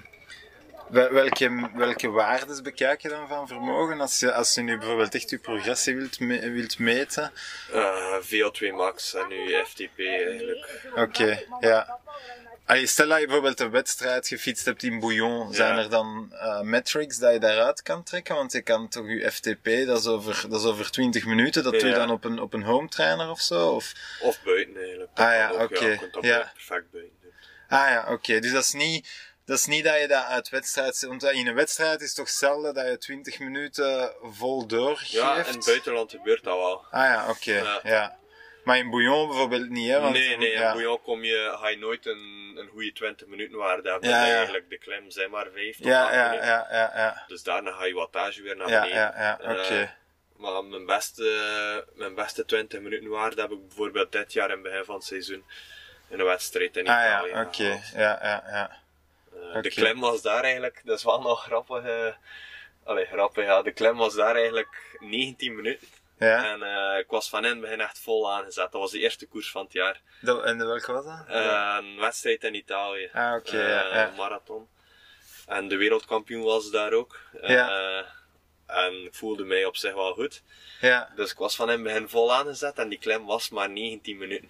welke, 0.89 1.69
welke 1.75 2.09
waardes 2.09 2.61
bekijk 2.61 3.01
je 3.01 3.09
dan 3.09 3.27
van 3.27 3.47
vermogen? 3.47 4.01
Als 4.01 4.19
je, 4.19 4.33
als 4.33 4.53
je 4.53 4.61
nu 4.61 4.77
bijvoorbeeld 4.77 5.15
echt 5.15 5.29
je 5.29 5.37
progressie 5.39 5.95
wilt, 5.95 6.19
me- 6.19 6.49
wilt 6.49 6.79
meten. 6.79 7.31
eh, 7.73 8.15
VO2 8.21 8.73
max 8.73 9.13
en 9.13 9.27
nu 9.27 9.63
FTP 9.65 9.99
eigenlijk. 9.99 10.81
Oké, 10.95 11.43
ja. 11.59 11.99
Allee, 12.65 12.87
stel 12.87 13.07
dat 13.07 13.19
je 13.19 13.25
bijvoorbeeld 13.25 13.59
een 13.59 13.71
wedstrijd 13.71 14.27
gefietst 14.27 14.65
hebt 14.65 14.83
in 14.83 14.99
Bouillon, 14.99 15.53
zijn 15.53 15.75
Ja. 15.75 15.83
er 15.83 15.89
dan 15.89 16.33
eh, 16.33 16.61
metrics 16.61 17.17
dat 17.17 17.33
je 17.33 17.39
daaruit 17.39 17.81
kan 17.81 18.03
trekken? 18.03 18.35
Want 18.35 18.51
je 18.51 18.61
kan 18.61 18.87
toch 18.89 19.07
je 19.07 19.31
FTP, 19.31 19.65
dat 19.87 19.99
is 19.99 20.07
over, 20.07 20.45
dat 20.49 20.59
is 20.59 20.65
over 20.67 20.91
20 20.91 21.25
minuten, 21.25 21.63
dat 21.63 21.79
doe 21.79 21.89
je 21.89 21.95
dan 21.95 22.09
op 22.11 22.23
een, 22.23 22.39
op 22.39 22.53
een 22.53 22.63
home 22.63 22.87
trainer 22.87 23.29
of 23.29 23.41
zo? 23.41 23.69
Of? 23.69 23.91
Of 24.21 24.41
buiten 24.43 24.75
eigenlijk. 24.77 25.09
Ah 25.19 25.33
ja, 25.33 25.51
oké, 25.63 25.97
ja. 26.21 26.51
perfect 26.53 26.91
buiten. 26.91 27.13
Ah 27.69 27.89
ja, 27.89 28.05
oké. 28.09 28.39
Dus 28.39 28.51
dat 28.51 28.63
is 28.63 28.73
niet, 28.73 29.07
dat 29.45 29.57
is 29.57 29.65
niet 29.65 29.83
dat 29.83 29.99
je 30.01 30.07
dat 30.07 30.25
uit 30.25 30.49
wedstrijd... 30.49 31.01
Want 31.07 31.23
in 31.23 31.47
een 31.47 31.55
wedstrijd 31.55 32.01
is 32.01 32.07
het 32.07 32.15
toch 32.15 32.29
zelden 32.29 32.73
dat 32.73 32.87
je 32.87 32.97
20 32.97 33.39
minuten 33.39 34.13
vol 34.21 34.67
doorgeeft? 34.67 35.11
Ja, 35.11 35.35
in 35.45 35.53
het 35.55 35.65
buitenland 35.65 36.11
gebeurt 36.11 36.43
dat 36.43 36.57
wel. 36.57 36.85
Ah 36.91 37.03
ja, 37.03 37.29
oké. 37.29 37.51
Ja. 37.53 37.79
Ja. 37.83 38.17
Maar 38.63 38.77
in 38.77 38.89
Bouillon 38.89 39.27
bijvoorbeeld 39.27 39.69
niet, 39.69 39.89
hè? 39.89 39.99
Want, 39.99 40.13
nee, 40.13 40.37
nee, 40.37 40.51
in 40.51 40.59
ja. 40.59 40.71
Bouillon 40.71 41.01
kom 41.01 41.23
je, 41.23 41.55
ga 41.59 41.67
je 41.69 41.77
nooit 41.77 42.05
een, 42.05 42.53
een 42.55 42.67
goede 42.67 42.91
20 42.91 43.27
minuten 43.27 43.57
waarde 43.57 43.89
hebben. 43.91 44.09
Ja, 44.09 44.25
ja. 44.25 44.33
Eigenlijk 44.33 44.69
de 44.69 44.77
klem 44.77 45.11
zijn 45.11 45.29
maar 45.29 45.47
5 45.53 45.75
tot 45.77 45.85
Ja, 45.85 46.03
8 46.03 46.13
ja, 46.13 46.33
ja, 46.33 46.67
ja, 46.71 46.91
ja. 46.95 47.23
Dus 47.27 47.43
daarna 47.43 47.71
ga 47.71 47.85
je 47.85 47.93
wattage 47.93 48.41
weer 48.41 48.55
naar 48.57 48.69
Ja, 48.69 48.81
beneden. 48.81 49.01
ja, 49.01 49.13
ja, 49.17 49.39
Eh, 49.39 49.51
oké. 49.59 49.95
maar 50.37 50.63
mijn 50.63 50.85
beste, 50.85 51.85
mijn 51.95 52.15
beste 52.15 52.45
20 52.45 52.79
minuten 52.81 53.09
waarde 53.09 53.41
heb 53.41 53.51
ik 53.51 53.67
bijvoorbeeld 53.67 54.11
dit 54.11 54.33
jaar 54.33 54.47
in 54.49 54.53
het 54.53 54.63
begin 54.63 54.83
van 54.85 54.95
het 54.95 55.03
seizoen 55.03 55.43
in 56.09 56.19
een 56.19 56.25
wedstrijd 56.25 56.77
in 56.77 56.87
Ah 56.87 57.05
Italië 57.05 57.29
ja, 57.31 57.41
oké. 57.41 57.81
Ja, 57.93 58.19
ja, 58.21 58.43
ja. 58.47 58.83
Eh. 59.53 59.61
De 59.61 59.69
klem 59.69 59.99
was 59.99 60.21
daar 60.21 60.43
eigenlijk, 60.43 60.81
dat 60.85 60.97
is 60.97 61.03
wel 61.03 61.21
nog 61.21 61.43
grappig. 61.43 61.83
eh 61.83 62.13
allee, 62.83 63.05
grappig, 63.05 63.45
ja. 63.45 63.61
De 63.61 63.71
klem 63.71 63.97
was 63.97 64.15
daar 64.15 64.35
eigenlijk 64.35 64.97
19 64.99 65.55
minuten. 65.55 65.87
Ja. 66.17 66.51
En 66.53 66.63
eh, 66.63 66.99
ik 66.99 67.07
was 67.09 67.29
van 67.29 67.43
in 67.45 67.49
het 67.51 67.61
begin 67.61 67.81
echt 67.81 67.99
vol 67.99 68.31
aangezet. 68.33 68.71
Dat 68.71 68.81
was 68.81 68.91
de 68.91 68.99
eerste 68.99 69.27
koers 69.27 69.51
van 69.51 69.63
het 69.63 69.73
jaar. 69.73 70.01
Dat- 70.21 70.43
en 70.43 70.57
welke 70.57 70.91
was 70.91 71.05
dat? 71.05 71.25
Een 71.27 71.97
wedstrijd 71.99 72.43
in 72.43 72.53
Italië. 72.55 73.09
Ah, 73.13 73.35
oké, 73.35 73.67
ja. 73.67 74.11
Marathon. 74.17 74.67
En 75.47 75.67
de 75.67 75.75
wereldkampioen 75.77 76.43
was 76.43 76.71
daar 76.71 76.93
ook. 76.93 77.19
Ja. 77.41 78.05
en 78.67 79.03
ik 79.05 79.13
voelde 79.13 79.43
mij 79.43 79.65
op 79.65 79.75
zich 79.77 79.93
wel 79.93 80.13
goed. 80.13 80.41
Ja. 80.81 81.11
Dus 81.15 81.31
ik 81.31 81.37
was 81.37 81.55
van 81.55 81.67
in 81.69 81.73
het 81.73 81.83
begin 81.83 82.09
vol 82.09 82.33
aangezet 82.33 82.77
en 82.79 82.89
die 82.89 82.99
klem 82.99 83.25
was 83.25 83.49
maar 83.49 83.69
19 83.69 84.17
minuten. 84.17 84.49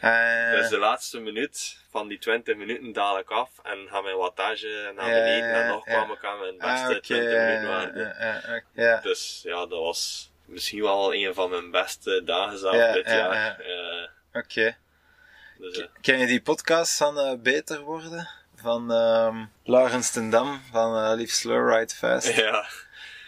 Ah, 0.00 0.50
Dus 0.50 0.68
de 0.68 0.78
laatste 0.78 1.20
minuut 1.20 1.78
van 1.90 2.08
die 2.08 2.18
20 2.18 2.56
minuten 2.56 2.92
daal 2.92 3.18
ik 3.18 3.30
af 3.30 3.50
en 3.62 3.88
ga 3.90 4.00
mijn 4.00 4.16
wattage 4.16 4.92
naar 4.96 5.10
beneden 5.10 5.52
en 5.52 5.66
nog 5.68 5.84
kwam 5.84 6.10
ik 6.12 6.24
aan 6.24 6.38
mijn 6.38 6.60
ah, 6.60 6.72
beste 6.72 6.88
oké, 6.96 7.00
20 7.00 7.32
ja, 7.32 7.44
minuten 7.44 7.68
waarde. 7.68 9.00
Dus 9.02 9.40
ja, 9.44 9.66
dat 9.66 9.78
was 9.78 10.30
misschien 10.44 10.82
wel 10.82 11.14
een 11.14 11.34
van 11.34 11.50
mijn 11.50 11.70
beste 11.70 12.22
dagen 12.24 12.58
zelf 12.58 12.92
dit 12.92 13.06
ja, 13.06 13.14
jaar. 13.16 13.34
ja. 13.34 13.58
Eh, 13.58 14.08
Oké. 14.32 14.76
dus. 15.58 15.86
Ken 16.00 16.18
je 16.18 16.26
die 16.26 16.42
podcast 16.42 16.96
van 16.96 17.18
eh, 17.18 17.32
Beter 17.38 17.80
Worden? 17.80 18.28
Van 18.56 18.92
ehm 18.92 19.44
Laurens 19.64 20.10
ten 20.10 20.30
Dam 20.30 20.62
van 20.72 20.96
eh 20.96 21.12
Lief 21.16 21.30
Slow 21.30 21.70
Ride 21.74 21.94
Fast. 21.94 22.28
ja, 22.36 22.66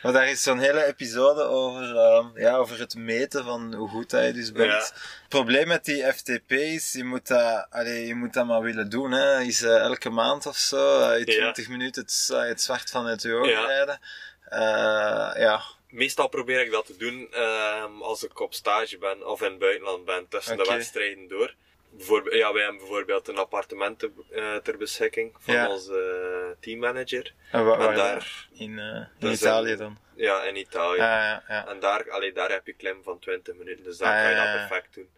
Maar 0.02 0.12
daar 0.12 0.28
is 0.28 0.42
zo'n 0.42 0.58
hele 0.58 0.84
episode 0.84 1.42
over, 1.42 1.96
ehm, 1.96 2.38
ja, 2.38 2.56
over 2.56 2.78
het 2.78 2.94
meten 2.94 3.44
van 3.44 3.74
hoe 3.74 3.88
goed 3.88 4.10
dat 4.10 4.24
je 4.24 4.32
dus 4.32 4.52
bent. 4.52 4.70
Ja. 4.70 4.76
Het 4.78 5.28
probleem 5.28 5.68
met 5.68 5.84
die 5.84 6.12
FTP 6.12 6.50
is, 6.52 6.92
je 6.92 7.04
moet 7.04 7.26
dat, 7.26 7.66
allee, 7.70 8.06
je 8.06 8.14
moet 8.14 8.32
dat 8.32 8.46
maar 8.46 8.62
willen 8.62 8.88
doen. 8.90 9.10
Hè. 9.12 9.40
Is 9.40 9.62
eh, 9.62 9.76
elke 9.76 10.10
maand 10.10 10.46
of 10.46 10.56
zo, 10.56 11.00
eh, 11.00 11.18
je 11.18 11.24
20 11.24 11.68
minuten 11.68 12.02
het, 12.02 12.28
eh, 12.32 12.38
het 12.40 12.62
zwart 12.62 12.90
van 12.90 13.06
het 13.06 13.26
oog 13.26 13.48
Ja. 13.48 13.66
rijden. 13.66 14.00
Eh, 14.48 15.40
ja, 15.42 15.62
meestal 15.88 16.28
probeer 16.28 16.60
ik 16.60 16.70
dat 16.70 16.86
te 16.86 16.96
doen 16.96 17.28
ehm, 17.32 18.02
als 18.02 18.22
ik 18.24 18.40
op 18.40 18.54
stage 18.54 18.98
ben 18.98 19.26
of 19.26 19.42
in 19.42 19.50
het 19.50 19.58
buitenland 19.58 20.04
ben 20.04 20.28
tussen 20.28 20.56
de 20.56 20.64
wedstrijden 20.68 21.28
door. 21.28 21.54
Bijvoorbeeld, 21.90 22.34
ja, 22.34 22.52
wij 22.52 22.62
hebben 22.62 22.80
bijvoorbeeld 22.80 23.28
een 23.28 23.38
appartement 23.38 23.98
te- 23.98 24.10
eh, 24.30 24.56
ter 24.56 24.76
beschikking 24.76 25.34
van 25.38 25.54
Ja. 25.54 25.68
onze 25.70 26.56
teammanager. 26.60 27.34
En 27.52 27.64
waar, 27.64 27.78
En 27.78 27.84
waar 27.86 27.94
daar, 27.94 28.48
in, 28.52 28.78
eh, 28.78 29.06
in 29.28 29.32
Italië 29.32 29.70
een- 29.72 29.78
dan? 29.78 29.98
ja, 30.14 30.42
in 30.42 30.56
Italië. 30.56 30.98
Ah, 31.00 31.06
ja, 31.06 31.44
ja. 31.48 31.66
En 31.68 31.80
daar, 31.80 32.10
allee, 32.10 32.32
daar 32.32 32.50
heb 32.50 32.66
je 32.66 32.72
klim 32.72 33.02
van 33.02 33.18
20 33.18 33.54
minuten, 33.54 33.84
dus 33.84 33.98
daar 33.98 34.16
Ah, 34.16 34.22
kan 34.22 34.30
je 34.30 34.36
dat 34.36 34.68
perfect 34.68 34.94
doen. 34.94 35.08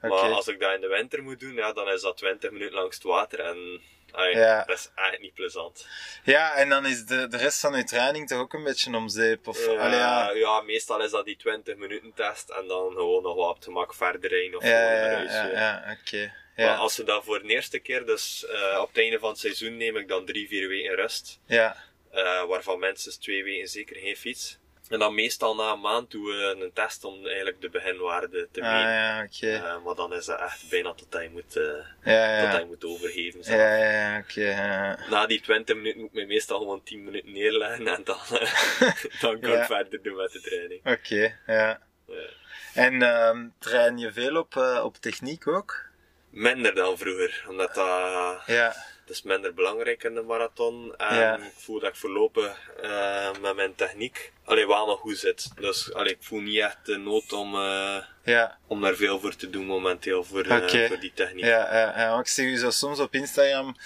Maar 0.00 0.10
als 0.10 0.48
ik 0.48 0.60
dat 0.60 0.74
in 0.74 0.80
de 0.80 0.88
winter 0.88 1.22
moet 1.22 1.40
doen, 1.40 1.54
ja, 1.54 1.72
dan 1.72 1.88
is 1.88 2.00
dat 2.02 2.16
20 2.16 2.50
minuten 2.50 2.74
langs 2.74 2.94
het 2.96 3.04
water 3.04 3.40
en 3.40 3.80
allee, 4.12 4.36
Ja. 4.36 4.64
dat 4.64 4.78
is 4.78 4.90
echt 4.94 5.20
niet 5.20 5.34
plezant. 5.34 5.86
Ja, 6.24 6.54
en 6.54 6.68
dan 6.68 6.86
is 6.86 7.04
de, 7.04 7.28
de 7.28 7.36
rest 7.36 7.60
van 7.60 7.76
je 7.76 7.84
training 7.84 8.28
toch 8.28 8.38
ook 8.40 8.52
een 8.52 8.64
beetje 8.64 8.96
om 8.96 9.08
zeep? 9.08 9.48
Of, 9.48 9.66
Ja, 9.66 9.72
allee, 9.72 9.98
ja. 9.98 10.30
ja, 10.30 10.60
meestal 10.60 11.02
is 11.02 11.10
dat 11.10 11.24
die 11.24 11.36
20 11.36 11.76
minuten 11.76 12.12
test 12.14 12.48
en 12.50 12.66
dan 12.66 12.92
gewoon 12.92 13.22
nog 13.22 13.34
wat 13.34 13.48
op 13.48 13.54
het 13.54 13.64
gemak 13.64 13.94
verder 13.94 14.30
rijden 14.30 14.56
of 14.56 14.62
Ja, 14.64 14.92
ja, 14.92 15.06
naar 15.10 15.52
ja, 15.52 15.96
oké. 16.00 16.32
Maar 16.56 16.76
als 16.76 16.94
ze 16.94 17.04
dat 17.04 17.24
voor 17.24 17.42
de 17.42 17.48
eerste 17.48 17.78
keer, 17.78 18.06
dus 18.06 18.46
eh, 18.46 18.78
op 18.80 18.88
het 18.88 18.98
einde 18.98 19.18
van 19.18 19.28
het 19.28 19.38
seizoen 19.38 19.76
neem 19.76 19.96
ik 19.96 20.08
dan 20.08 20.26
drie, 20.26 20.48
vier 20.48 20.68
weken 20.68 20.94
rust. 20.94 21.40
ja, 21.46 21.76
eh, 22.10 22.44
waarvan 22.44 22.78
minstens 22.78 23.16
twee 23.16 23.44
weken 23.44 23.68
zeker 23.68 23.96
geen 23.96 24.16
fiets. 24.16 24.58
En 24.92 24.98
dan 24.98 25.14
meestal 25.14 25.54
na 25.54 25.72
een 25.72 25.80
maand 25.80 26.10
doen 26.10 26.24
we 26.24 26.56
een 26.60 26.72
test 26.72 27.04
om 27.04 27.26
eigenlijk 27.26 27.60
de 27.60 27.70
beginwaarde 27.70 28.48
te 28.52 28.62
ah, 28.62 28.72
meten. 28.72 28.90
ja, 28.92 29.22
oké. 29.22 29.66
Eh, 29.66 29.84
maar 29.84 29.94
dan 29.94 30.12
is 30.14 30.24
dat 30.24 30.40
echt 30.40 30.68
bijna 30.70 30.94
tot 30.94 31.12
hij 31.12 31.28
moet, 31.28 31.56
eh, 31.56 31.62
Ja, 32.04 32.40
tot 32.40 32.50
ja. 32.50 32.50
hij 32.50 32.64
moet 32.64 32.84
overgeven. 32.84 33.44
zelf. 33.44 33.58
Ja, 33.58 33.76
ja, 33.76 34.18
oké. 34.18 34.40
ja. 34.40 34.98
Na 35.10 35.26
die 35.26 35.40
20 35.40 35.76
minuten 35.76 36.00
moet 36.00 36.08
ik 36.08 36.14
me 36.14 36.26
meestal 36.26 36.58
gewoon 36.58 36.82
10 36.82 37.04
minuten 37.04 37.32
neerleggen 37.32 37.86
en 37.88 38.04
dan, 38.04 38.18
eh, 38.32 38.92
dan 39.20 39.40
kan 39.40 39.52
ik 39.52 39.64
verder 39.64 40.02
doen 40.02 40.16
met 40.16 40.32
de 40.32 40.40
training. 40.40 40.80
Oké, 40.86 41.38
ja. 41.46 41.80
Ja. 42.06 42.28
En 42.74 43.02
ehm, 43.02 43.48
train 43.58 43.98
je 43.98 44.12
veel 44.12 44.36
op, 44.36 44.56
op 44.82 44.96
techniek 44.96 45.46
ook? 45.46 45.90
Minder 46.30 46.74
dan 46.74 46.98
vroeger, 46.98 47.44
omdat 47.48 47.74
dat, 47.74 48.42
Ja, 48.46 48.74
is 49.12 49.22
minder 49.22 49.54
belangrijk 49.54 50.04
in 50.04 50.14
de 50.14 50.22
marathon. 50.22 50.94
En 50.96 51.16
Ja. 51.18 51.36
ik 51.36 51.52
voel 51.56 51.80
dat 51.80 51.88
ik 51.88 51.96
voorlopig 51.96 52.70
eh, 52.82 53.30
met 53.40 53.54
mijn 53.56 53.74
techniek 53.74 54.32
allee, 54.44 54.66
wel 54.66 54.86
nog 54.86 55.00
goed 55.00 55.18
zit. 55.18 55.50
Dus 55.60 55.94
allee, 55.94 56.12
ik 56.12 56.22
voel 56.22 56.40
niet 56.40 56.58
echt 56.58 56.78
de 56.86 56.96
nood 56.96 57.32
om, 57.32 57.54
eh, 57.54 57.96
ja, 58.24 58.58
om 58.66 58.80
daar 58.80 58.94
veel 58.94 59.20
voor 59.20 59.36
te 59.36 59.50
doen 59.50 59.66
momenteel, 59.66 60.24
voor, 60.24 60.42
eh, 60.44 60.86
voor 60.88 61.00
die 61.00 61.12
techniek. 61.14 61.44
ja, 61.44 61.74
ja, 61.78 62.00
ja. 62.00 62.18
Ik 62.18 62.26
zie 62.26 62.50
je 62.50 62.56
zo 62.58 62.70
soms 62.70 62.98
op 62.98 63.14
Instagram 63.14 63.76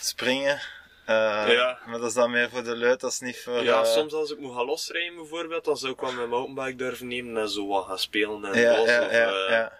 springen. 0.00 0.60
Ja. 1.06 1.78
Maar 1.86 1.98
dat 1.98 2.08
is 2.08 2.14
dan 2.14 2.30
meer 2.30 2.50
voor 2.50 2.64
de 2.64 2.76
leut, 2.76 3.00
dat 3.00 3.10
is 3.12 3.20
niet 3.20 3.40
voor... 3.42 3.62
Ja, 3.62 3.84
soms 3.84 4.12
als 4.12 4.30
ik 4.30 4.38
moet 4.38 4.54
gaan 4.54 4.64
losrijden 4.64 5.14
bijvoorbeeld, 5.16 5.64
dan 5.64 5.76
zou 5.76 5.92
ik 5.92 6.00
wel 6.00 6.12
mijn 6.12 6.28
mountainbike 6.28 6.76
durven 6.76 7.06
nemen 7.08 7.42
en 7.42 7.48
zo 7.48 7.66
wat 7.66 7.86
gaan 7.86 7.98
spelen 7.98 8.44
en 8.44 8.60
Ja, 8.60 8.76
los. 8.76 8.88
ja, 8.88 9.04
of, 9.04 9.10
ja, 9.12 9.28
ja. 9.50 9.72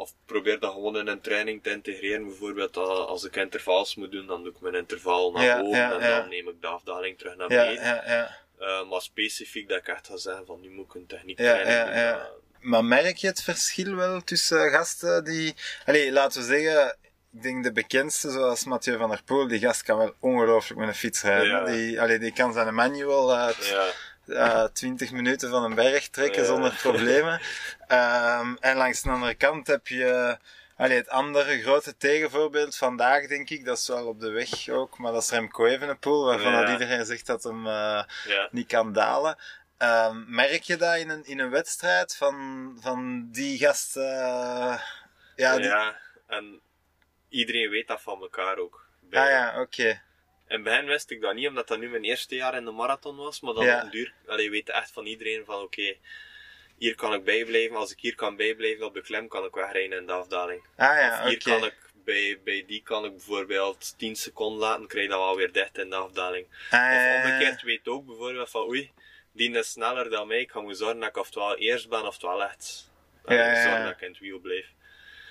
Of 0.00 0.14
probeer 0.26 0.60
dat 0.60 0.72
gewoon 0.72 0.96
in 0.96 1.06
een 1.06 1.20
training 1.20 1.62
te 1.62 1.70
integreren. 1.70 2.26
Bijvoorbeeld 2.26 2.76
eh, 2.76 2.82
als 2.82 3.24
ik 3.24 3.36
intervals 3.36 3.94
moet 3.94 4.10
doen, 4.12 4.26
dan 4.26 4.42
doe 4.42 4.52
ik 4.52 4.60
mijn 4.60 4.74
interval 4.74 5.32
naar 5.32 5.44
Ja, 5.44 5.60
boven 5.60 5.78
ja, 5.78 5.92
en 5.92 6.00
ja. 6.00 6.18
dan 6.18 6.28
neem 6.28 6.48
ik 6.48 6.60
de 6.60 6.66
afdaling 6.66 7.18
terug 7.18 7.36
naar 7.36 7.48
beneden. 7.48 7.84
ja, 7.84 8.02
ja. 8.06 8.36
Eh, 8.58 8.88
maar 8.88 9.00
specifiek 9.00 9.68
dat 9.68 9.78
ik 9.78 9.88
echt 9.88 10.06
ga 10.06 10.16
zeggen 10.16 10.46
van 10.46 10.60
nu 10.60 10.70
moet 10.70 10.86
ik 10.86 10.94
een 10.94 11.06
techniek 11.06 11.38
Ja, 11.38 11.52
training 11.52 11.96
ja, 11.96 12.12
doen. 12.12 12.70
Maar 12.70 12.84
merk 12.84 13.16
je 13.16 13.26
het 13.26 13.42
verschil 13.42 13.94
wel 13.94 14.20
tussen 14.20 14.70
gasten 14.70 15.24
die... 15.24 15.54
Allee, 15.84 16.12
laten 16.12 16.40
we 16.40 16.46
zeggen, 16.46 16.96
ik 17.32 17.42
denk 17.42 17.64
de 17.64 17.72
bekendste, 17.72 18.30
zoals 18.30 18.64
Mathieu 18.64 18.98
van 18.98 19.10
der 19.10 19.22
Poel, 19.24 19.48
die 19.48 19.58
gast 19.58 19.82
kan 19.82 19.98
wel 19.98 20.14
ongelooflijk 20.20 20.80
met 20.80 20.88
een 20.88 20.94
fiets 20.94 21.22
rijden. 21.22 21.64
Die, 21.64 22.00
allee, 22.00 22.18
die 22.18 22.32
kan 22.32 22.52
zijn 22.52 22.74
manual 22.74 23.36
uit 23.36 23.74
ja, 24.24 24.62
eh 24.64 24.68
20 24.72 25.12
minuten 25.12 25.50
van 25.50 25.64
een 25.64 25.74
berg 25.74 26.08
trekken 26.08 26.40
Ja. 26.42 26.46
zonder 26.48 26.78
problemen. 26.82 27.40
Ehm, 27.86 28.54
en 28.60 28.76
langs 28.76 29.02
de 29.02 29.10
andere 29.10 29.34
kant 29.34 29.66
heb 29.66 29.86
je... 29.86 30.38
Allee, 30.76 30.96
het 30.96 31.08
andere 31.08 31.60
grote 31.62 31.96
tegenvoorbeeld 31.96 32.76
vandaag, 32.76 33.26
denk 33.26 33.50
ik, 33.50 33.64
dat 33.64 33.78
is 33.78 33.88
wel 33.88 34.06
op 34.06 34.20
de 34.20 34.30
weg 34.30 34.68
ook, 34.68 34.98
maar 34.98 35.12
dat 35.12 35.22
is 35.22 35.30
Remco 35.30 35.66
Evenepoel, 35.66 36.24
waarvan 36.24 36.52
Ja. 36.52 36.60
dat 36.60 36.70
iedereen 36.70 37.04
zegt 37.06 37.26
dat 37.26 37.42
hem 37.42 37.66
eh, 37.66 38.02
ja. 38.26 38.48
niet 38.50 38.66
kan 38.66 38.92
dalen. 38.92 39.36
Ehm, 39.78 40.22
merk 40.34 40.62
je 40.62 40.76
dat 40.76 40.96
in 40.96 41.08
een, 41.10 41.24
in 41.24 41.38
een 41.38 41.50
wedstrijd 41.50 42.16
van, 42.16 42.76
van 42.80 43.28
die 43.30 43.58
gasten? 43.58 44.12
eh, 44.12 44.80
ja, 45.36 45.56
die, 45.56 45.64
ja, 45.64 45.96
en 46.26 46.60
iedereen 47.28 47.70
weet 47.70 47.88
dat 47.88 48.02
van 48.02 48.20
elkaar 48.20 48.56
ook. 48.58 48.86
Bij- 49.00 49.22
ah 49.22 49.28
ja, 49.30 49.60
oké. 49.60 50.00
In 50.50 50.56
het 50.56 50.64
begin 50.64 50.86
wist 50.86 51.10
ik 51.10 51.20
dat 51.20 51.34
niet, 51.34 51.48
omdat 51.48 51.68
dat 51.68 51.78
nu 51.78 51.88
mijn 51.88 52.04
eerste 52.04 52.34
jaar 52.34 52.54
in 52.56 52.64
de 52.64 52.70
marathon 52.70 53.16
was. 53.16 53.40
Maar 53.40 53.54
dan 53.54 53.64
Ja. 53.64 53.82
op 53.84 53.90
duur, 53.92 54.12
allee, 54.26 54.50
weet 54.50 54.68
echt 54.68 54.90
van 54.92 55.06
iedereen 55.06 55.44
van 55.44 55.62
oké, 55.62 55.96
hier 56.78 56.94
kan 56.94 57.14
ik 57.14 57.24
bijblijven. 57.24 57.76
Als 57.76 57.92
ik 57.92 58.00
hier 58.00 58.14
kan 58.14 58.36
bijblijven 58.36 58.86
op 58.86 58.94
de 58.94 59.00
klem, 59.02 59.28
kan 59.28 59.44
ik 59.44 59.54
wegrijden 59.54 59.98
in 59.98 60.06
de 60.06 60.12
afdaling. 60.12 60.62
Ah 60.76 60.96
ja, 60.98 61.18
Of 61.22 61.28
hier 61.28 61.36
oké. 61.36 61.50
kan 61.50 61.64
ik, 61.64 61.74
bij, 62.04 62.40
bij 62.44 62.64
die 62.66 62.82
kan 62.82 63.04
ik 63.04 63.10
bijvoorbeeld 63.10 63.98
10 63.98 64.16
seconden 64.16 64.60
laten, 64.60 64.86
krijg 64.86 65.04
je 65.04 65.10
dat 65.10 65.20
wel 65.20 65.36
weer 65.36 65.52
dicht 65.52 65.78
in 65.78 65.90
de 65.90 65.96
afdaling. 65.96 66.46
Ah, 66.70 66.80
Of 66.80 66.94
ja, 66.96 67.14
omgekeerd 67.24 67.62
weet 67.62 67.88
ook 67.88 68.06
bijvoorbeeld 68.06 68.50
van 68.50 68.68
oei, 68.68 68.90
die 69.32 69.50
is 69.50 69.70
sneller 69.70 70.10
dan 70.10 70.26
mij. 70.26 70.40
Ik 70.40 70.50
ga 70.50 70.58
moeten 70.60 70.78
zorgen 70.78 71.00
dat 71.00 71.08
ik 71.08 71.16
oftewel 71.16 71.56
eerst 71.56 71.88
ben, 71.88 72.06
oftewel 72.06 72.42
echt. 72.42 72.90
Ja, 73.26 73.34
Ja, 73.34 73.46
ja. 73.52 73.62
Zorgen 73.62 73.84
dat 73.84 73.92
ik 73.92 74.00
in 74.00 74.08
het 74.10 74.18
wiel 74.18 74.38
blijf. 74.38 74.66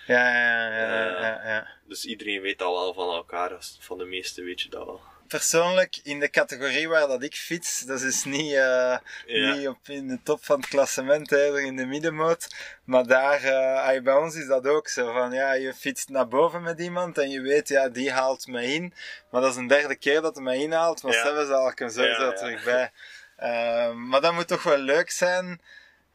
Ja, 0.07 0.29
ja, 0.33 0.67
ja, 0.67 0.77
ja, 0.77 1.05
Eh, 1.15 1.21
ja, 1.21 1.41
ja. 1.49 1.67
Dus 1.87 2.05
iedereen 2.05 2.41
weet 2.41 2.59
dat 2.59 2.71
wel 2.73 2.93
van 2.93 3.15
elkaar. 3.15 3.51
Van 3.79 3.97
de 3.97 4.05
meeste 4.05 4.43
weet 4.43 4.61
je 4.61 4.69
dat 4.69 4.85
wel. 4.85 5.01
Persoonlijk, 5.29 5.99
in 6.03 6.19
de 6.19 6.29
categorie 6.29 6.87
waar 6.89 7.07
dat 7.07 7.23
ik 7.23 7.35
fiets, 7.35 7.79
dat 7.79 8.01
is 8.01 8.23
niet, 8.23 8.53
eh, 8.53 8.97
Ja. 9.25 9.53
niet 9.53 9.67
op 9.67 9.77
in 9.87 10.07
de 10.07 10.19
top 10.23 10.45
van 10.45 10.59
het 10.59 10.69
klassement, 10.69 11.31
eerder 11.31 11.61
in 11.61 11.75
de 11.75 11.85
middenmoot. 11.85 12.47
Maar 12.83 13.05
daar, 13.07 13.43
eh, 13.43 13.87
ah, 13.95 14.03
bij 14.03 14.13
ons 14.13 14.35
is 14.35 14.47
dat 14.47 14.67
ook 14.67 14.87
zo 14.87 15.13
van, 15.13 15.31
ja, 15.31 15.53
je 15.53 15.73
fietst 15.73 16.09
naar 16.09 16.27
boven 16.27 16.61
met 16.61 16.79
iemand 16.79 17.17
en 17.17 17.29
je 17.29 17.41
weet, 17.41 17.67
ja, 17.67 17.89
die 17.89 18.11
haalt 18.11 18.47
me 18.47 18.63
in. 18.63 18.93
Maar 19.31 19.41
dat 19.41 19.51
is 19.51 19.55
een 19.57 19.67
derde 19.67 19.95
keer 19.95 20.21
dat 20.21 20.35
hij 20.35 20.43
mij 20.43 20.57
inhaalt, 20.57 21.03
maar 21.03 21.13
Ja. 21.13 21.23
zelfs 21.23 21.47
zal 21.47 21.69
ik 21.69 21.79
hem 21.79 21.89
sowieso 21.89 22.25
Ja, 22.25 22.33
terug 22.33 22.63
bij. 22.63 22.91
Ehm, 23.37 24.07
maar 24.07 24.21
dat 24.21 24.33
moet 24.33 24.47
toch 24.47 24.63
wel 24.63 24.77
leuk 24.77 25.09
zijn. 25.11 25.61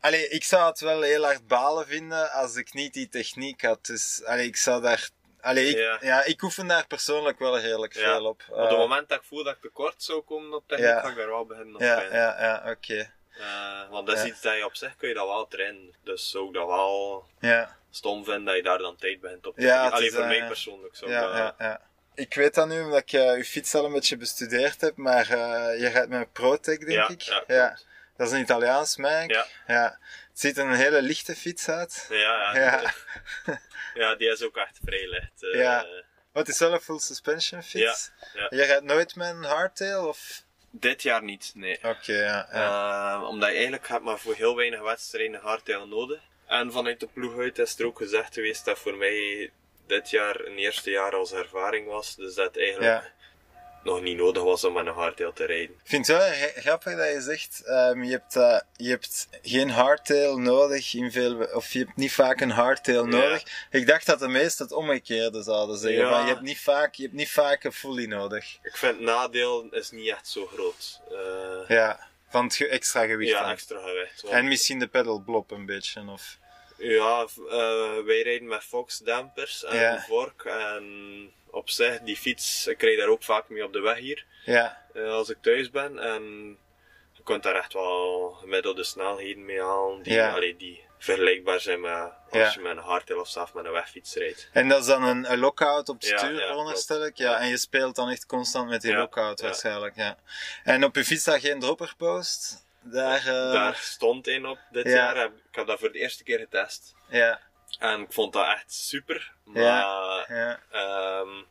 Allee, 0.01 0.29
ik 0.29 0.45
zou 0.45 0.69
het 0.69 0.81
wel 0.81 1.03
heel 1.03 1.25
hard 1.25 1.47
balen 1.47 1.87
vinden 1.87 2.31
als 2.33 2.57
ik 2.57 2.73
niet 2.75 2.93
die 2.93 3.09
techniek 3.09 3.63
had. 3.63 3.87
Dus 3.87 4.25
allee, 4.25 4.47
ik 4.47 4.57
zou 4.57 4.83
daar... 4.83 5.09
Allee, 5.45 5.69
ik, 5.69 5.77
ja. 5.77 5.99
Ja. 6.01 6.25
ik 6.25 6.43
oefen 6.43 6.67
daar 6.67 6.87
persoonlijk 6.87 7.39
wel 7.39 7.59
redelijk 7.59 7.95
Ja. 7.95 8.01
veel 8.01 8.25
op. 8.27 8.43
Op 8.49 8.57
het 8.59 8.71
Eh, 8.71 8.77
moment 8.79 9.09
dat 9.09 9.19
ik 9.19 9.25
voel 9.25 9.45
dat 9.45 9.55
ik 9.55 9.61
tekort 9.61 10.03
zou 10.03 10.21
komen 10.23 10.55
op 10.55 10.65
techniek, 10.69 10.87
Ja. 10.89 11.01
ga 11.01 11.09
ik 11.09 11.17
daar 11.17 11.27
wel 11.29 11.47
beginnen 11.47 11.75
op 11.75 11.81
ja, 11.81 11.95
trainen. 11.95 12.19
ja, 12.19 12.43
ja, 12.43 12.71
oké. 12.71 13.13
Eh, 13.39 13.91
want 13.91 14.07
dat 14.07 14.17
is 14.19 14.25
iets 14.25 14.41
dat 14.41 14.57
je 14.57 14.65
op 14.65 14.75
zich 14.75 14.97
kun 14.97 15.09
je 15.09 15.15
dat 15.15 15.27
wel 15.27 15.47
trainen. 15.49 15.95
Dus 16.05 16.31
zou 16.31 16.47
ik 16.49 16.55
dat 16.55 16.67
wel 16.67 17.25
Ja, 17.41 17.77
stom 17.91 18.25
vinden 18.25 18.45
dat 18.45 18.57
je 18.57 18.63
daar 18.63 18.79
dan 18.79 18.97
tijd 18.97 19.21
begint 19.21 19.47
op 19.47 19.55
te 19.55 19.63
Ja, 19.63 19.89
Alleen 19.89 20.11
voor 20.13 20.21
eh, 20.23 20.27
mij 20.29 20.47
persoonlijk. 20.47 20.97
Zou 20.97 21.11
ik 21.11 21.17
ja, 21.17 21.23
dat- 21.27 21.55
ja, 21.59 21.67
ja. 21.67 21.81
Ik 22.15 22.35
weet 22.35 22.55
dat 22.55 22.69
nu 22.69 22.83
omdat 22.83 22.99
ik 23.01 23.13
eh, 23.13 23.31
uw 23.33 23.43
fiets 23.43 23.75
al 23.75 23.85
een 23.85 23.93
beetje 23.93 24.17
bestudeerd 24.17 24.81
heb, 24.81 24.97
maar 24.97 25.31
eh, 25.31 25.81
je 25.81 25.89
rijdt 25.89 26.09
met 26.09 26.21
een 26.21 26.33
Protec, 26.33 26.87
denk 26.87 27.09
ik. 27.09 27.23
Ja, 27.47 27.79
dat 28.17 28.27
is 28.27 28.33
een 28.33 28.41
Italiaans 28.41 28.97
merk. 28.97 29.47
Ja. 29.67 29.99
Het 30.35 30.43
ziet 30.43 30.59
er 30.59 30.65
een 30.67 30.75
hele 30.75 31.03
lichte 31.03 31.35
fiets 31.37 31.69
uit. 31.69 32.07
ja, 32.09 32.17
ja. 32.57 32.81
Ja. 33.45 33.61
Ja, 33.95 34.15
die 34.15 34.29
is 34.31 34.43
ook 34.43 34.57
echt 34.57 34.79
vrij 34.85 35.09
licht. 35.09 35.43
eh, 35.43 35.61
Ja. 35.61 35.87
Het 36.33 36.49
is 36.49 36.59
wel 36.59 36.73
een 36.73 36.81
full 36.81 36.99
suspension 36.99 37.63
fiets. 37.63 38.11
Ja, 38.33 38.41
ja. 38.41 38.47
Je 38.59 38.65
rijdt 38.65 38.83
nooit 38.85 39.17
met 39.17 39.29
een 39.29 39.45
hardtail 39.45 40.09
of... 40.09 40.43
Dit 40.71 41.03
jaar 41.03 41.23
niet, 41.23 41.51
nee. 41.55 41.77
Oké, 41.83 42.13
ja. 42.13 42.49
ja. 42.53 43.15
Eh, 43.15 43.29
omdat 43.29 43.49
je 43.49 43.55
eigenlijk 43.55 43.89
hebt 43.89 44.05
maar 44.05 44.19
voor 44.19 44.35
heel 44.35 44.57
weinig 44.57 44.81
wedstrijden 44.81 45.41
hardtail 45.41 45.87
nodig. 45.87 46.21
En 46.47 46.73
vanuit 46.73 47.01
de 47.01 47.07
ploeg 47.07 47.39
uit 47.39 47.59
is 47.59 47.79
er 47.79 47.87
ook 47.87 47.99
gezegd 47.99 48.35
geweest 48.35 48.65
dat 48.65 48.79
voor 48.79 48.97
mij 48.97 49.51
dit 49.87 50.11
jaar 50.11 50.41
een 50.41 50.57
eerste 50.59 50.91
jaar 50.91 51.15
als 51.15 51.33
ervaring 51.33 51.87
was. 51.87 52.17
Dus 52.17 52.35
dat 52.35 52.57
eigenlijk. 52.57 53.13
Nog 53.85 54.01
niet 54.03 54.17
nodig 54.17 54.43
was 54.43 54.65
om 54.65 54.73
met 54.73 54.87
een 54.87 54.93
hardtail 54.93 55.33
te 55.33 55.45
rijden. 55.45 55.75
Ik 55.77 55.81
vind 55.91 56.07
het 56.07 56.17
wel 56.17 56.27
gra- 56.33 56.61
grappig 56.61 56.97
dat 56.97 57.13
je 57.13 57.21
zegt, 57.21 57.63
ehm, 57.65 58.03
je, 58.03 58.11
hebt, 58.11 58.37
eh, 58.37 58.61
je 58.77 58.89
hebt 58.89 59.29
geen 59.43 59.71
hardtail 59.71 60.39
nodig 60.39 60.95
in 60.95 61.13
veel, 61.13 61.37
of 61.53 61.73
je 61.73 61.79
hebt 61.79 61.97
niet 61.97 62.13
vaak 62.13 62.41
een 62.41 62.51
hardtail 62.51 63.05
Ja. 63.05 63.11
nodig. 63.11 63.43
Ik 63.71 63.87
dacht 63.87 64.07
dat 64.07 64.19
de 64.19 64.29
meesten 64.29 64.65
het 64.65 64.75
omgekeerde 64.75 65.43
zouden 65.43 65.79
zeggen, 65.79 66.01
Ja. 66.05 66.11
van 66.11 66.21
je 66.23 66.29
hebt 66.33 66.41
niet 66.41 66.61
vaak, 66.61 66.95
je 66.95 67.03
hebt 67.03 67.15
niet 67.15 67.31
vaak 67.31 67.65
een 67.65 67.73
fully 67.73 68.07
nodig. 68.07 68.59
Ik 68.63 68.77
vind 68.77 68.93
het 68.93 69.01
nadeel 69.05 69.67
is 69.71 69.91
niet 69.91 70.09
echt 70.11 70.29
zo 70.29 70.47
groot. 70.47 71.01
Eh, 71.11 71.69
Ja, 71.77 72.07
van 72.29 72.45
het 72.45 72.67
extra 72.69 73.07
gewicht 73.07 73.31
ja, 73.31 73.51
extra 73.53 73.79
gewicht. 73.79 74.23
Want- 74.23 74.35
En 74.35 74.49
misschien 74.49 74.79
de 74.79 74.87
pedalblop 74.87 75.51
een 75.51 75.67
beetje, 75.67 76.03
of... 76.11 76.39
Ja, 76.79 77.27
eh, 77.51 78.05
wij 78.05 78.23
rijden 78.23 78.49
met 78.49 78.63
Fox 78.63 78.99
dampers 78.99 79.65
en 79.65 79.79
Ja. 79.79 80.05
vork. 80.09 80.45
En 80.45 81.33
op 81.55 81.71
zich, 81.71 82.01
die 82.01 82.17
fiets, 82.17 82.67
ik 82.67 82.83
rijd 82.83 82.99
daar 82.99 83.09
ook 83.09 83.23
vaak 83.23 83.49
mee 83.49 83.65
op 83.65 83.73
de 83.73 83.81
weg 83.81 83.99
hier. 83.99 84.25
Ja, 84.45 84.83
eh, 84.95 85.09
als 85.11 85.29
ik 85.29 85.37
thuis 85.41 85.71
ben. 85.71 85.99
En 85.99 86.23
je 87.13 87.23
kunt 87.23 87.43
daar 87.43 87.55
echt 87.55 87.73
wel 87.73 88.31
gemiddelde 88.41 88.85
snelheden 88.85 89.45
mee 89.45 89.61
halen. 89.63 90.03
Die, 90.03 90.13
Ja. 90.13 90.33
allee, 90.33 90.57
die 90.57 90.83
vergelijkbaar 90.99 91.61
zijn 91.61 91.81
met 91.81 91.93
als 91.93 92.13
Ja. 92.31 92.51
je 92.55 92.61
met 92.61 92.77
een 92.77 92.83
hardtail 92.83 93.21
of 93.21 93.29
zelf 93.29 93.55
met 93.55 93.65
een 93.65 93.73
wegfiets 93.73 94.15
rijdt. 94.15 94.49
en 94.53 94.69
dat 94.69 94.81
is 94.81 94.87
dan 94.87 95.03
een, 95.03 95.33
een 95.33 95.39
lockout 95.39 95.89
op 95.89 96.01
het 96.01 96.09
Ja, 96.11 96.19
stuur, 96.19 96.33
ja, 96.41 96.47
veronderstel 96.47 97.05
ik. 97.05 97.17
Ja, 97.17 97.39
en 97.41 97.49
je 97.49 97.57
speelt 97.57 97.95
dan 97.97 98.09
echt 98.11 98.27
constant 98.27 98.69
met 98.69 98.81
die 98.83 98.95
lockout 98.95 99.41
waarschijnlijk, 99.41 99.97
ja. 99.97 100.17
En 100.65 100.85
op 100.85 100.95
je 100.97 101.05
fiets 101.05 101.21
staat 101.21 101.41
geen 101.41 101.61
dropperpost? 101.61 102.67
Daar, 102.81 103.19
eh, 103.19 103.53
Daar 103.53 103.75
stond 103.77 104.27
één 104.27 104.47
op 104.47 104.59
dit 104.71 104.85
ja. 104.87 104.91
jaar. 104.91 105.25
Ik 105.25 105.33
heb 105.51 105.67
dat 105.67 105.79
voor 105.79 105.93
de 105.93 105.99
eerste 105.99 106.23
keer 106.25 106.39
getest. 106.39 106.95
ja. 107.09 107.41
En 107.81 108.01
ik 108.01 108.13
vond 108.13 108.33
dat 108.33 108.47
echt 108.47 108.73
super. 108.73 109.33
Maar 109.45 109.63
Ja. 109.63 110.25
Ja. 110.29 110.61
ehm, 110.71 111.43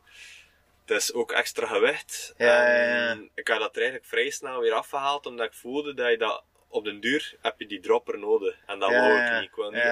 het 0.86 0.96
is 0.96 1.12
ook 1.12 1.32
extra 1.32 1.66
gewicht. 1.66 2.34
Ja, 2.36 2.66
en 2.66 3.30
ik 3.34 3.48
had 3.48 3.58
dat 3.58 3.74
er 3.76 3.82
eigenlijk 3.82 4.10
vrij 4.10 4.30
snel 4.30 4.60
weer 4.60 4.72
afgehaald, 4.72 5.26
omdat 5.26 5.46
ik 5.46 5.54
voelde 5.54 5.94
dat 5.94 6.10
je 6.10 6.18
dat 6.18 6.44
op 6.68 6.84
den 6.84 7.00
duur 7.00 7.34
heb 7.42 7.54
je 7.60 7.66
die 7.66 7.80
dropper 7.80 8.18
nodig. 8.18 8.56
En 8.66 8.78
dat 8.78 8.90
wou 8.90 9.12
ik 9.22 9.32
niet. 9.32 9.42
Ik 9.48 9.54
wil, 9.54 9.70
niet 9.70 9.82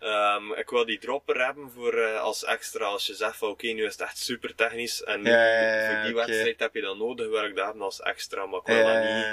Ehm, 0.00 0.52
ik 0.52 0.70
wil 0.70 0.84
die 0.84 0.98
dropper 0.98 1.44
hebben 1.44 1.70
voor 1.70 1.92
eh, 1.94 2.20
als 2.20 2.44
extra, 2.44 2.84
als 2.84 3.06
je 3.06 3.14
zegt 3.14 3.36
van 3.36 3.48
oké, 3.48 3.66
nu 3.66 3.84
is 3.84 3.92
het 3.92 4.00
echt 4.00 4.18
super 4.18 4.54
technisch 4.54 5.02
en 5.04 5.22
nu, 5.22 5.30
Ja, 5.30 5.86
voor 5.92 6.02
die 6.04 6.14
wedstrijd 6.14 6.60
heb 6.60 6.74
je 6.74 6.80
dat 6.80 6.96
nodig, 6.96 7.28
wil 7.28 7.44
ik 7.44 7.56
dat 7.56 7.64
hebben 7.64 7.82
als 7.82 8.00
extra, 8.00 8.46
maar 8.46 8.60
ik 8.60 8.66
wil 8.66 8.84
dat 8.86 9.02
niet, 9.02 9.26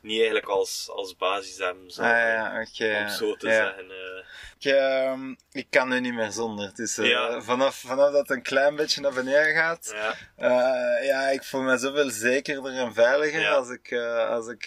niet 0.00 0.16
eigenlijk 0.16 0.46
als, 0.48 0.88
als 0.92 1.16
basis 1.16 1.58
hebben, 1.58 1.90
zo, 1.90 2.02
Ah, 2.02 2.54
om 3.02 3.08
zo 3.08 3.36
te 3.36 3.46
zeggen. 3.50 3.90
eh. 3.90 4.24
Ik, 4.58 4.64
ehm, 4.72 5.34
ik 5.52 5.66
kan 5.70 5.88
nu 5.88 6.00
niet 6.00 6.14
meer 6.14 6.30
zonder. 6.30 6.74
Dus, 6.74 6.96
Ja. 6.96 7.40
vanaf, 7.40 7.76
vanaf 7.76 8.10
dat 8.10 8.18
het 8.20 8.30
een 8.30 8.42
klein 8.42 8.76
beetje 8.76 9.00
naar 9.00 9.12
beneden 9.12 9.54
gaat, 9.54 9.94
ja. 10.36 11.02
ja, 11.02 11.28
ik 11.28 11.42
voel 11.44 11.60
me 11.60 11.76
zoveel 11.76 12.10
zekerder 12.10 12.72
en 12.72 12.94
veiliger 12.94 13.48
als 13.48 13.68
ik, 13.70 13.92
als 14.28 14.48
ik, 14.48 14.64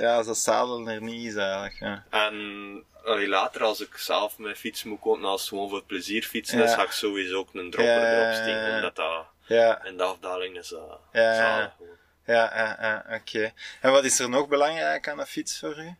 ja, 0.00 0.16
als 0.16 0.26
dat 0.26 0.38
zadel 0.38 0.88
er 0.88 1.02
niet 1.02 1.26
is 1.26 1.34
eigenlijk. 1.34 1.76
Ja. 1.80 2.04
En 2.10 2.84
allee, 3.04 3.28
later, 3.28 3.62
als 3.62 3.80
ik 3.80 3.96
zelf 3.96 4.38
mijn 4.38 4.56
fiets 4.56 4.84
moet 4.84 5.00
kopen, 5.00 5.24
als 5.24 5.40
het 5.40 5.48
gewoon 5.48 5.68
voor 5.68 5.84
plezier 5.84 6.22
fietsen 6.22 6.58
Ja. 6.58 6.64
is, 6.64 6.74
ga 6.74 6.82
ik 6.82 6.90
sowieso 6.90 7.36
ook 7.36 7.54
een 7.54 7.70
dropper 7.70 8.02
Ja, 8.02 8.12
erop 8.12 8.32
steken. 8.32 8.74
Omdat 8.74 8.96
dat 8.96 9.26
Ja, 9.46 9.84
in 9.84 9.96
de 9.96 10.02
afdaling 10.02 10.56
is 10.58 10.68
dat 10.68 10.98
Ja, 11.12 11.20
ja, 11.22 11.34
zalig 11.36 11.64
ja. 11.64 11.74
gewoon. 11.76 11.96
ja, 12.26 12.56
ja, 12.56 12.76
ja, 12.80 13.16
oké. 13.20 13.52
En 13.80 13.90
wat 13.92 14.04
is 14.04 14.18
er 14.18 14.28
nog 14.28 14.48
belangrijk 14.48 15.08
aan 15.08 15.18
een 15.20 15.26
fiets 15.26 15.58
voor 15.58 15.78
u? 15.78 15.94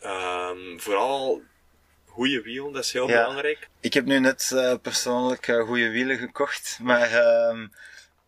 Ehm, 0.00 0.78
vooral 0.78 1.42
goede 2.06 2.42
wiel, 2.42 2.72
dat 2.72 2.84
is 2.84 2.92
heel 2.92 3.08
Ja. 3.08 3.20
belangrijk. 3.22 3.68
Ik 3.80 3.94
heb 3.94 4.04
nu 4.04 4.18
net 4.18 4.50
eh, 4.54 4.74
persoonlijk 4.82 5.48
eh, 5.48 5.60
goede 5.66 5.88
wielen 5.90 6.18
gekocht, 6.18 6.78
maar 6.82 7.10
ehm, 7.10 7.66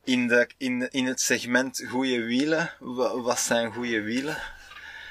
in, 0.05 0.29
de, 0.29 0.49
in, 0.57 0.89
in 0.91 1.07
het 1.07 1.21
segment 1.21 1.85
goede 1.89 2.23
wielen, 2.23 2.73
wa- 2.79 3.21
wat 3.21 3.39
zijn 3.41 3.73
goede 3.73 4.01
wielen? 4.03 4.37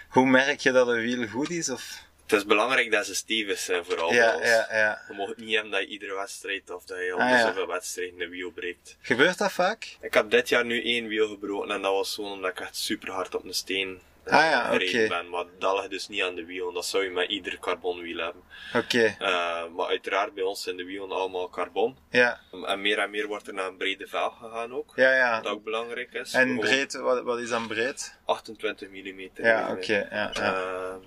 Hoe 0.10 0.26
merk 0.26 0.60
je 0.60 0.72
dat 0.72 0.88
een 0.88 1.02
wiel 1.02 1.28
goed 1.28 1.50
is? 1.50 1.70
Of? 1.70 2.06
Het 2.28 2.36
is 2.40 2.46
belangrijk 2.46 2.92
dat 2.92 3.06
ze 3.06 3.16
stevig 3.16 3.60
zijn, 3.60 3.86
vooral. 3.86 4.14
Ja, 4.14 4.34
ja, 4.44 4.68
ja. 4.72 5.02
Je 5.08 5.14
mag 5.14 5.36
niet 5.36 5.54
hebben 5.54 5.72
dat 5.72 5.82
je 5.82 5.88
iedere 5.88 6.16
wedstrijd 6.16 6.70
of 6.72 6.84
dat 6.86 6.98
je 6.98 7.14
op 7.14 7.20
Ah, 7.20 7.30
ja. 7.30 7.48
zoveel 7.48 7.68
wedstrijden 7.68 8.22
een 8.22 8.30
wiel 8.30 8.52
breekt. 8.52 8.98
Gebeurt 9.02 9.38
dat 9.38 9.52
vaak? 9.52 9.98
Ik 10.02 10.14
heb 10.14 10.30
dit 10.30 10.50
jaar 10.50 10.66
nu 10.66 10.84
één 10.84 11.08
wiel 11.08 11.28
gebroken 11.28 11.72
en 11.72 11.82
dat 11.82 11.92
was 11.94 12.16
gewoon 12.16 12.32
omdat 12.32 12.52
ik 12.52 12.60
echt 12.60 12.76
super 12.76 13.12
hard 13.12 13.36
op 13.36 13.44
een 13.44 13.54
steen 13.54 14.02
eh, 14.24 14.34
Ah, 14.34 14.42
ja, 14.52 14.64
gereden 14.72 15.08
ben. 15.08 15.30
Maar 15.30 15.46
dat 15.60 15.76
ligt 15.78 15.90
dus 15.90 16.08
niet 16.08 16.22
aan 16.24 16.36
de 16.36 16.46
wiel, 16.46 16.72
dat 16.74 16.86
zou 16.86 17.04
je 17.04 17.10
met 17.10 17.30
ieder 17.30 17.60
carbonwiel 17.60 18.18
hebben. 18.18 18.42
Oké, 18.76 19.16
Eh, 19.20 19.66
maar 19.76 19.88
uiteraard 19.88 20.34
bij 20.34 20.44
ons 20.44 20.64
zijn 20.64 20.78
de 20.78 20.84
wielen 20.86 21.12
allemaal 21.12 21.50
carbon. 21.50 21.98
ja, 22.10 22.40
En 22.66 22.82
meer 22.82 22.98
en 23.00 23.10
meer 23.10 23.28
wordt 23.28 23.48
er 23.48 23.54
naar 23.54 23.68
een 23.68 23.78
brede 23.78 24.08
velg 24.08 24.38
gegaan 24.38 24.74
ook. 24.74 24.92
ja, 24.96 25.14
ja. 25.16 25.42
Dat 25.42 25.52
ook 25.52 25.64
belangrijk 25.64 26.14
is. 26.14 26.34
En 26.34 26.60
breed, 26.60 26.94
wat, 26.94 27.24
wat 27.24 27.40
is 27.40 27.50
dan 27.50 27.68
breed? 27.68 28.16
28 28.26 28.90
mm. 28.90 29.30
Ja, 29.34 29.72
oké, 29.72 30.08
ja, 30.12 30.32
ja. 30.34 30.54
Ehm, 30.56 31.00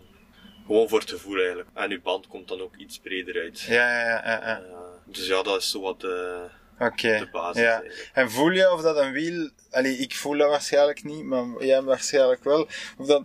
gewoon 0.71 0.89
voor 0.89 0.99
het 1.01 1.11
gevoel 1.11 1.37
eigenlijk. 1.39 1.69
En 1.75 1.91
uw 1.91 2.01
band 2.01 2.27
komt 2.27 2.49
dan 2.49 2.61
ook 2.61 2.77
iets 2.77 2.99
breder 2.99 3.43
uit. 3.43 3.61
Ja, 3.61 3.91
ja, 3.91 4.09
ja, 4.09 4.21
ja, 4.25 4.41
ja. 4.47 4.61
Eh, 4.61 4.85
dus 5.05 5.27
ja, 5.27 5.43
dat 5.43 5.61
is 5.61 5.71
zo 5.71 5.81
wat 5.81 6.01
de, 6.01 6.47
Oké. 6.79 7.19
de 7.19 7.29
basis 7.33 7.63
Ja. 7.63 7.69
eigenlijk. 7.71 8.11
En 8.13 8.31
voel 8.31 8.51
je 8.51 8.73
of 8.73 8.81
dat 8.83 8.97
een 8.97 9.13
wiel, 9.13 9.51
allee, 9.71 9.97
ik 9.97 10.15
voel 10.17 10.37
dat 10.39 10.49
waarschijnlijk 10.49 11.05
niet, 11.05 11.25
maar 11.25 11.65
jij 11.65 11.83
waarschijnlijk 11.83 12.45
wel, 12.45 12.69
of 12.99 13.07
dat, 13.07 13.23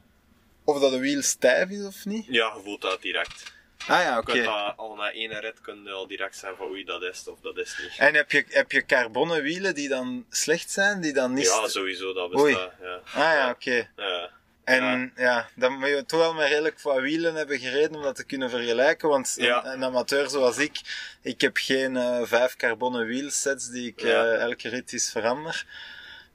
of 0.64 0.80
dat 0.80 0.92
een 0.94 1.00
wiel 1.00 1.22
stijf 1.22 1.70
is 1.70 1.86
of 1.86 2.06
niet? 2.06 2.26
Ja, 2.28 2.54
je 2.56 2.62
voelt 2.64 2.82
dat 2.82 3.02
direct. 3.02 3.54
Ah 3.88 4.02
ja, 4.02 4.18
oké. 4.18 4.44
dat 4.44 4.74
al 4.78 4.96
na 4.96 5.12
één 5.12 5.40
rit 5.40 5.62
kun 5.62 5.84
je 5.84 5.92
al 5.92 6.08
direct 6.08 6.38
zijn 6.38 6.56
van 6.56 6.68
oei, 6.68 6.84
dat 6.84 7.02
is 7.02 7.18
het 7.18 7.28
of 7.28 7.40
dat 7.40 7.58
is 7.58 7.78
niet. 7.82 7.92
En 7.98 8.14
heb 8.14 8.32
je, 8.32 8.46
heb 8.50 8.72
je 8.72 8.86
carbonnen 8.86 9.42
wielen 9.42 9.76
die 9.76 9.90
dan 9.90 10.26
slecht 10.30 10.72
zijn, 10.72 11.02
die 11.02 11.14
dan 11.14 11.34
niet... 11.34 11.46
Ja, 11.46 11.68
sowieso, 11.68 12.14
dat 12.14 12.36
Oei. 12.36 12.54
bestaat. 12.54 12.74
Ja. 12.82 13.00
Ah 13.06 13.34
ja, 13.34 13.50
oké. 13.50 13.90
Ja. 13.96 14.30
En 14.66 15.12
ja. 15.16 15.50
dan 15.56 15.74
moet 15.80 15.88
je 15.88 16.04
toch 16.06 16.20
wel 16.20 16.34
met 16.34 16.48
redelijk 16.48 16.82
wat 16.82 17.00
wielen 17.00 17.36
hebben 17.36 17.60
gereden 17.60 17.96
om 17.96 18.02
dat 18.02 18.16
te 18.16 18.26
kunnen 18.26 18.50
vergelijken. 18.50 19.10
Want 19.10 19.34
Ja. 19.38 19.66
een, 19.66 19.72
een 19.72 19.84
amateur 19.84 20.30
zoals 20.30 20.58
ik, 20.58 20.82
ik 21.22 21.42
heb 21.42 21.58
geen 21.58 21.98
eh, 21.98 22.20
vijf 22.24 22.56
carbonnen 22.56 23.06
wielsets 23.06 23.70
die 23.70 23.88
ik 23.88 24.02
Ja. 24.02 24.26
eh, 24.26 24.42
elke 24.42 24.70
rit 24.70 24.94
eens 24.94 25.12
verander. 25.12 25.66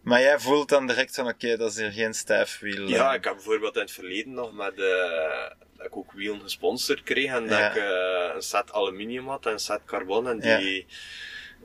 Maar 0.00 0.20
jij 0.20 0.38
voelt 0.38 0.68
dan 0.68 0.86
direct 0.86 1.14
van 1.14 1.28
oké, 1.28 1.56
dat 1.56 1.70
is 1.70 1.76
hier 1.76 1.90
geen 1.92 2.14
stijf 2.14 2.58
wiel. 2.58 2.88
Ja, 2.88 3.08
eh. 3.08 3.14
ik 3.14 3.24
heb 3.24 3.34
bijvoorbeeld 3.34 3.74
in 3.74 3.80
het 3.80 3.92
verleden 3.92 4.32
nog 4.32 4.52
met 4.52 4.72
eh, 4.80 5.50
dat 5.76 5.86
ik 5.86 5.96
ook 5.96 6.12
wielen 6.12 6.40
gesponsord 6.40 7.02
kreeg 7.02 7.30
en 7.30 7.46
dat 7.46 7.58
Ja. 7.58 7.70
ik 7.74 8.34
een 8.34 8.42
set 8.42 8.72
aluminium 8.72 9.28
had 9.28 9.46
en 9.46 9.52
een 9.52 9.58
set 9.58 9.80
carbon 9.86 10.28
en 10.28 10.38
die 10.38 10.86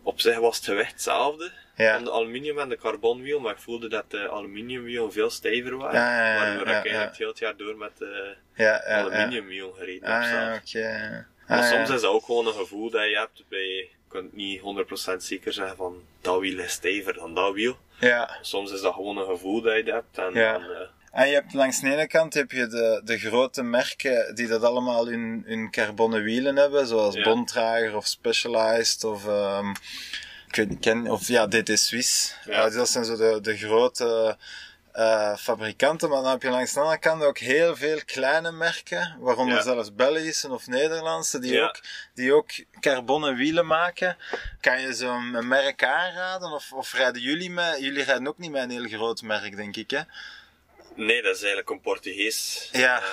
op 0.04 0.20
zich 0.22 0.38
was 0.38 0.56
het 0.56 0.66
gewicht 0.66 0.92
hetzelfde 0.92 1.52
Ja. 1.76 1.94
van 1.96 2.04
de 2.04 2.12
aluminium 2.12 2.60
en 2.60 2.70
de 2.70 2.78
carbonwiel, 2.78 3.40
maar 3.40 3.52
ik 3.54 3.60
voelde 3.60 3.90
dat 3.90 4.12
de 4.12 4.30
aluminiumwiel 4.30 5.12
veel 5.12 5.30
stijver 5.30 5.78
waren, 5.78 6.00
Ja, 6.00 6.34
ja, 6.34 6.40
waardoor 6.40 6.68
ik 6.68 6.74
eigenlijk 6.74 7.16
ja. 7.18 7.28
het 7.28 7.40
jaar 7.40 7.58
door 7.58 7.78
met 7.78 7.98
de 7.98 8.36
ja. 8.56 8.84
aluminiumwiel 8.84 9.72
gereden 9.72 10.10
heb 10.12 10.22
Ah 10.24 10.30
ja, 10.30 10.46
zelf. 10.46 10.58
oké. 10.60 11.26
Maar 11.48 11.58
Ah, 11.60 11.70
soms 11.70 11.90
is 11.90 12.02
dat 12.02 12.12
ook 12.12 12.26
gewoon 12.26 12.48
een 12.48 12.54
gevoel 12.54 12.90
dat 12.90 13.04
je 13.10 13.18
hebt 13.18 13.44
bij, 13.50 13.60
je 13.68 13.88
kunt 14.08 14.36
niet 14.36 14.62
100% 14.62 15.16
zeker 15.18 15.54
zeggen 15.54 15.76
van 15.76 16.02
dat 16.22 16.40
wiel 16.40 16.60
is 16.60 16.72
stijver 16.72 17.14
dan 17.14 17.34
dat 17.36 17.54
wiel. 17.54 17.78
Ja. 18.00 18.38
Soms 18.42 18.72
is 18.72 18.82
dat 18.82 18.94
gewoon 18.94 19.18
een 19.18 19.26
gevoel 19.26 19.62
dat 19.62 19.86
je 19.86 19.92
hebt 19.92 20.18
en 20.18 20.34
Ja. 20.34 20.56
eh, 20.56 20.88
En 21.12 21.28
je 21.28 21.34
hebt 21.34 21.54
langs 21.54 21.80
de 21.82 21.92
ene 21.92 22.08
kant 22.08 22.34
heb 22.34 22.52
je 22.52 22.68
de, 22.68 23.02
de 23.04 23.18
grote 23.18 23.64
merken 23.64 24.36
die 24.36 24.48
dat 24.48 24.64
allemaal 24.64 25.08
in, 25.08 25.44
carbonnen 25.72 26.24
wielen 26.24 26.56
hebben, 26.56 26.88
zoals 26.88 27.16
Ja. 27.16 27.24
Bontrager 27.24 27.96
of 27.96 28.06
Specialized 28.06 29.04
of, 29.04 29.28
ehm, 29.28 29.74
ik 30.58 30.62
weet 30.62 30.70
niet, 30.70 30.80
ken, 30.80 31.12
of 31.12 31.28
ja, 31.28 31.48
DT 31.48 31.80
Swiss. 31.80 32.36
Ja. 32.46 32.70
Dat 32.70 32.90
zijn 32.90 33.06
zo 33.06 33.16
de, 33.16 33.40
de 33.42 33.58
grote 33.58 34.38
eh, 34.92 35.36
fabrikanten, 35.38 36.10
maar 36.10 36.22
dan 36.22 36.32
heb 36.32 36.42
je 36.42 36.50
langs 36.50 36.74
de 36.74 36.80
andere 36.80 37.00
kant 37.00 37.24
ook 37.24 37.38
heel 37.38 37.76
veel 37.76 38.00
kleine 38.06 38.52
merken, 38.52 39.16
waaronder 39.20 39.56
Ja. 39.58 39.64
zelfs 39.64 39.96
Belgische 39.96 40.52
of 40.52 40.68
Nederlandse, 40.68 41.40
die, 41.40 41.54
Ja. 41.54 41.64
ook, 41.66 41.80
die 42.14 42.34
ook 42.34 42.50
carbonnen 42.80 43.36
wielen 43.36 43.66
maken. 43.66 44.18
Kan 44.62 44.82
je 44.82 44.94
zo'n 44.94 45.48
merk 45.48 45.84
aanraden? 45.84 46.52
Of, 46.52 46.72
of 46.74 46.94
rijden 46.94 47.22
jullie 47.22 47.50
met, 47.52 47.78
jullie 47.80 48.04
rijden 48.04 48.28
ook 48.28 48.38
niet 48.38 48.52
met 48.52 48.64
een 48.64 48.70
heel 48.70 48.88
groot 48.88 49.22
merk, 49.22 49.56
denk 49.56 49.76
ik, 49.76 49.92
hè? 49.92 50.02
Nee, 50.96 51.22
dat 51.22 51.36
is 51.36 51.40
eigenlijk 51.42 51.70
een 51.70 51.82
Portugees. 51.82 52.70
Ja. 52.72 52.98
eh, 53.02 53.06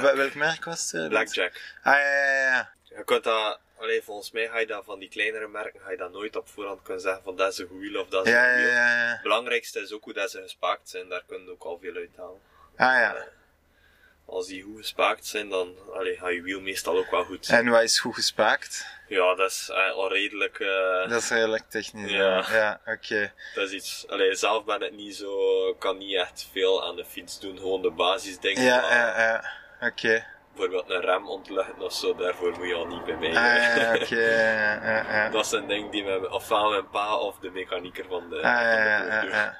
merk. 0.00 0.14
Welk 0.16 0.34
merk 0.34 0.64
was 0.64 0.92
het? 0.92 1.08
Blackjack. 1.08 1.60
Ah, 1.82 1.94
ja, 1.94 2.00
ja, 2.24 2.42
ja. 2.42 2.70
Je 2.96 3.04
kunt 3.04 3.24
dat, 3.24 3.58
allee, 3.78 4.02
volgens 4.02 4.30
mij 4.30 4.48
ga 4.48 4.58
je 4.58 4.66
dat 4.66 4.84
van 4.84 4.98
die 4.98 5.08
kleinere 5.08 5.48
merken, 5.48 5.80
ga 5.80 5.90
je 5.90 5.96
dat 5.96 6.12
nooit 6.12 6.36
op 6.36 6.48
voorhand 6.48 6.82
kunnen 6.82 7.02
zeggen 7.02 7.22
van 7.22 7.36
dat 7.36 7.52
is 7.52 7.58
een 7.58 7.66
goed 7.68 7.80
wiel 7.80 8.00
of 8.00 8.08
dat 8.08 8.26
is 8.26 8.32
Ja, 8.32 8.50
een 8.50 8.56
wiel. 8.56 8.66
ja, 8.72 9.04
ja. 9.06 9.12
Het 9.12 9.22
belangrijkste 9.22 9.80
is 9.80 9.92
ook 9.92 10.04
hoe 10.04 10.12
dat 10.12 10.30
ze 10.30 10.42
gespaakt 10.42 10.88
zijn, 10.88 11.08
daar 11.08 11.22
kun 11.26 11.44
je 11.44 11.50
ook 11.50 11.62
al 11.64 11.78
veel 11.82 11.94
uithalen. 11.94 12.40
Ah, 12.76 12.86
ja. 13.00 13.26
Als 14.26 14.46
die 14.46 14.62
goed 14.62 14.76
gespaakt 14.76 15.26
zijn, 15.26 15.48
dan 15.48 15.76
allee, 15.94 16.16
gaat 16.16 16.32
je 16.32 16.42
wiel 16.42 16.60
meestal 16.60 16.96
ook 16.96 17.10
wel 17.10 17.24
goed. 17.24 17.48
En 17.48 17.68
wat 17.68 17.82
is 17.82 17.98
goed 18.00 18.14
gespaakt? 18.14 18.86
Ja, 19.08 19.34
dat 19.34 19.50
is 19.50 19.68
eh, 19.72 19.90
al 19.92 20.12
redelijk, 20.12 20.60
eh, 20.60 21.08
Dat 21.08 21.22
is 21.22 21.28
redelijk 21.30 21.64
technisch. 21.70 22.10
Ja. 22.10 22.36
Ja, 22.36 22.56
ja 22.56 22.80
oké. 22.92 23.32
dat 23.54 23.66
is 23.68 23.72
iets, 23.72 24.04
allee, 24.08 24.34
zelf 24.34 24.64
ben 24.64 24.82
ik 24.82 24.92
niet 24.92 25.16
zo, 25.16 25.74
kan 25.74 25.98
niet 25.98 26.14
echt 26.16 26.48
veel 26.52 26.84
aan 26.84 26.96
de 26.96 27.04
fiets 27.04 27.40
doen, 27.40 27.56
gewoon 27.58 27.82
de 27.82 27.90
basisdingen. 27.90 28.62
Ja, 28.62 28.80
maar 28.80 28.90
ja, 28.90 29.20
ja. 29.22 29.44
Oké. 29.88 30.26
Bijvoorbeeld 30.58 30.90
een 30.90 31.00
rem 31.00 31.28
ontluchten 31.28 31.80
of 31.80 31.92
zo, 31.92 32.14
daarvoor 32.14 32.50
moet 32.58 32.68
je 32.68 32.74
al 32.74 32.86
niet 32.86 33.04
bij 33.04 33.16
mij. 33.16 33.28
Ah, 33.28 33.76
ja, 33.76 33.94
oké. 33.94 34.16
Ja, 34.16 34.84
ja, 34.92 35.04
ja. 35.12 35.28
Dat 35.28 35.46
zijn 35.46 35.66
dingen 35.68 35.90
die 35.90 36.04
mijn, 36.04 36.30
ofwel 36.30 36.70
mijn 36.70 36.90
pa 36.90 37.16
of 37.16 37.38
de 37.38 37.50
mechanieker 37.50 38.04
van 38.08 38.30
de, 38.30 38.42
Ah, 38.42 39.20
van 39.20 39.30
de. 39.30 39.50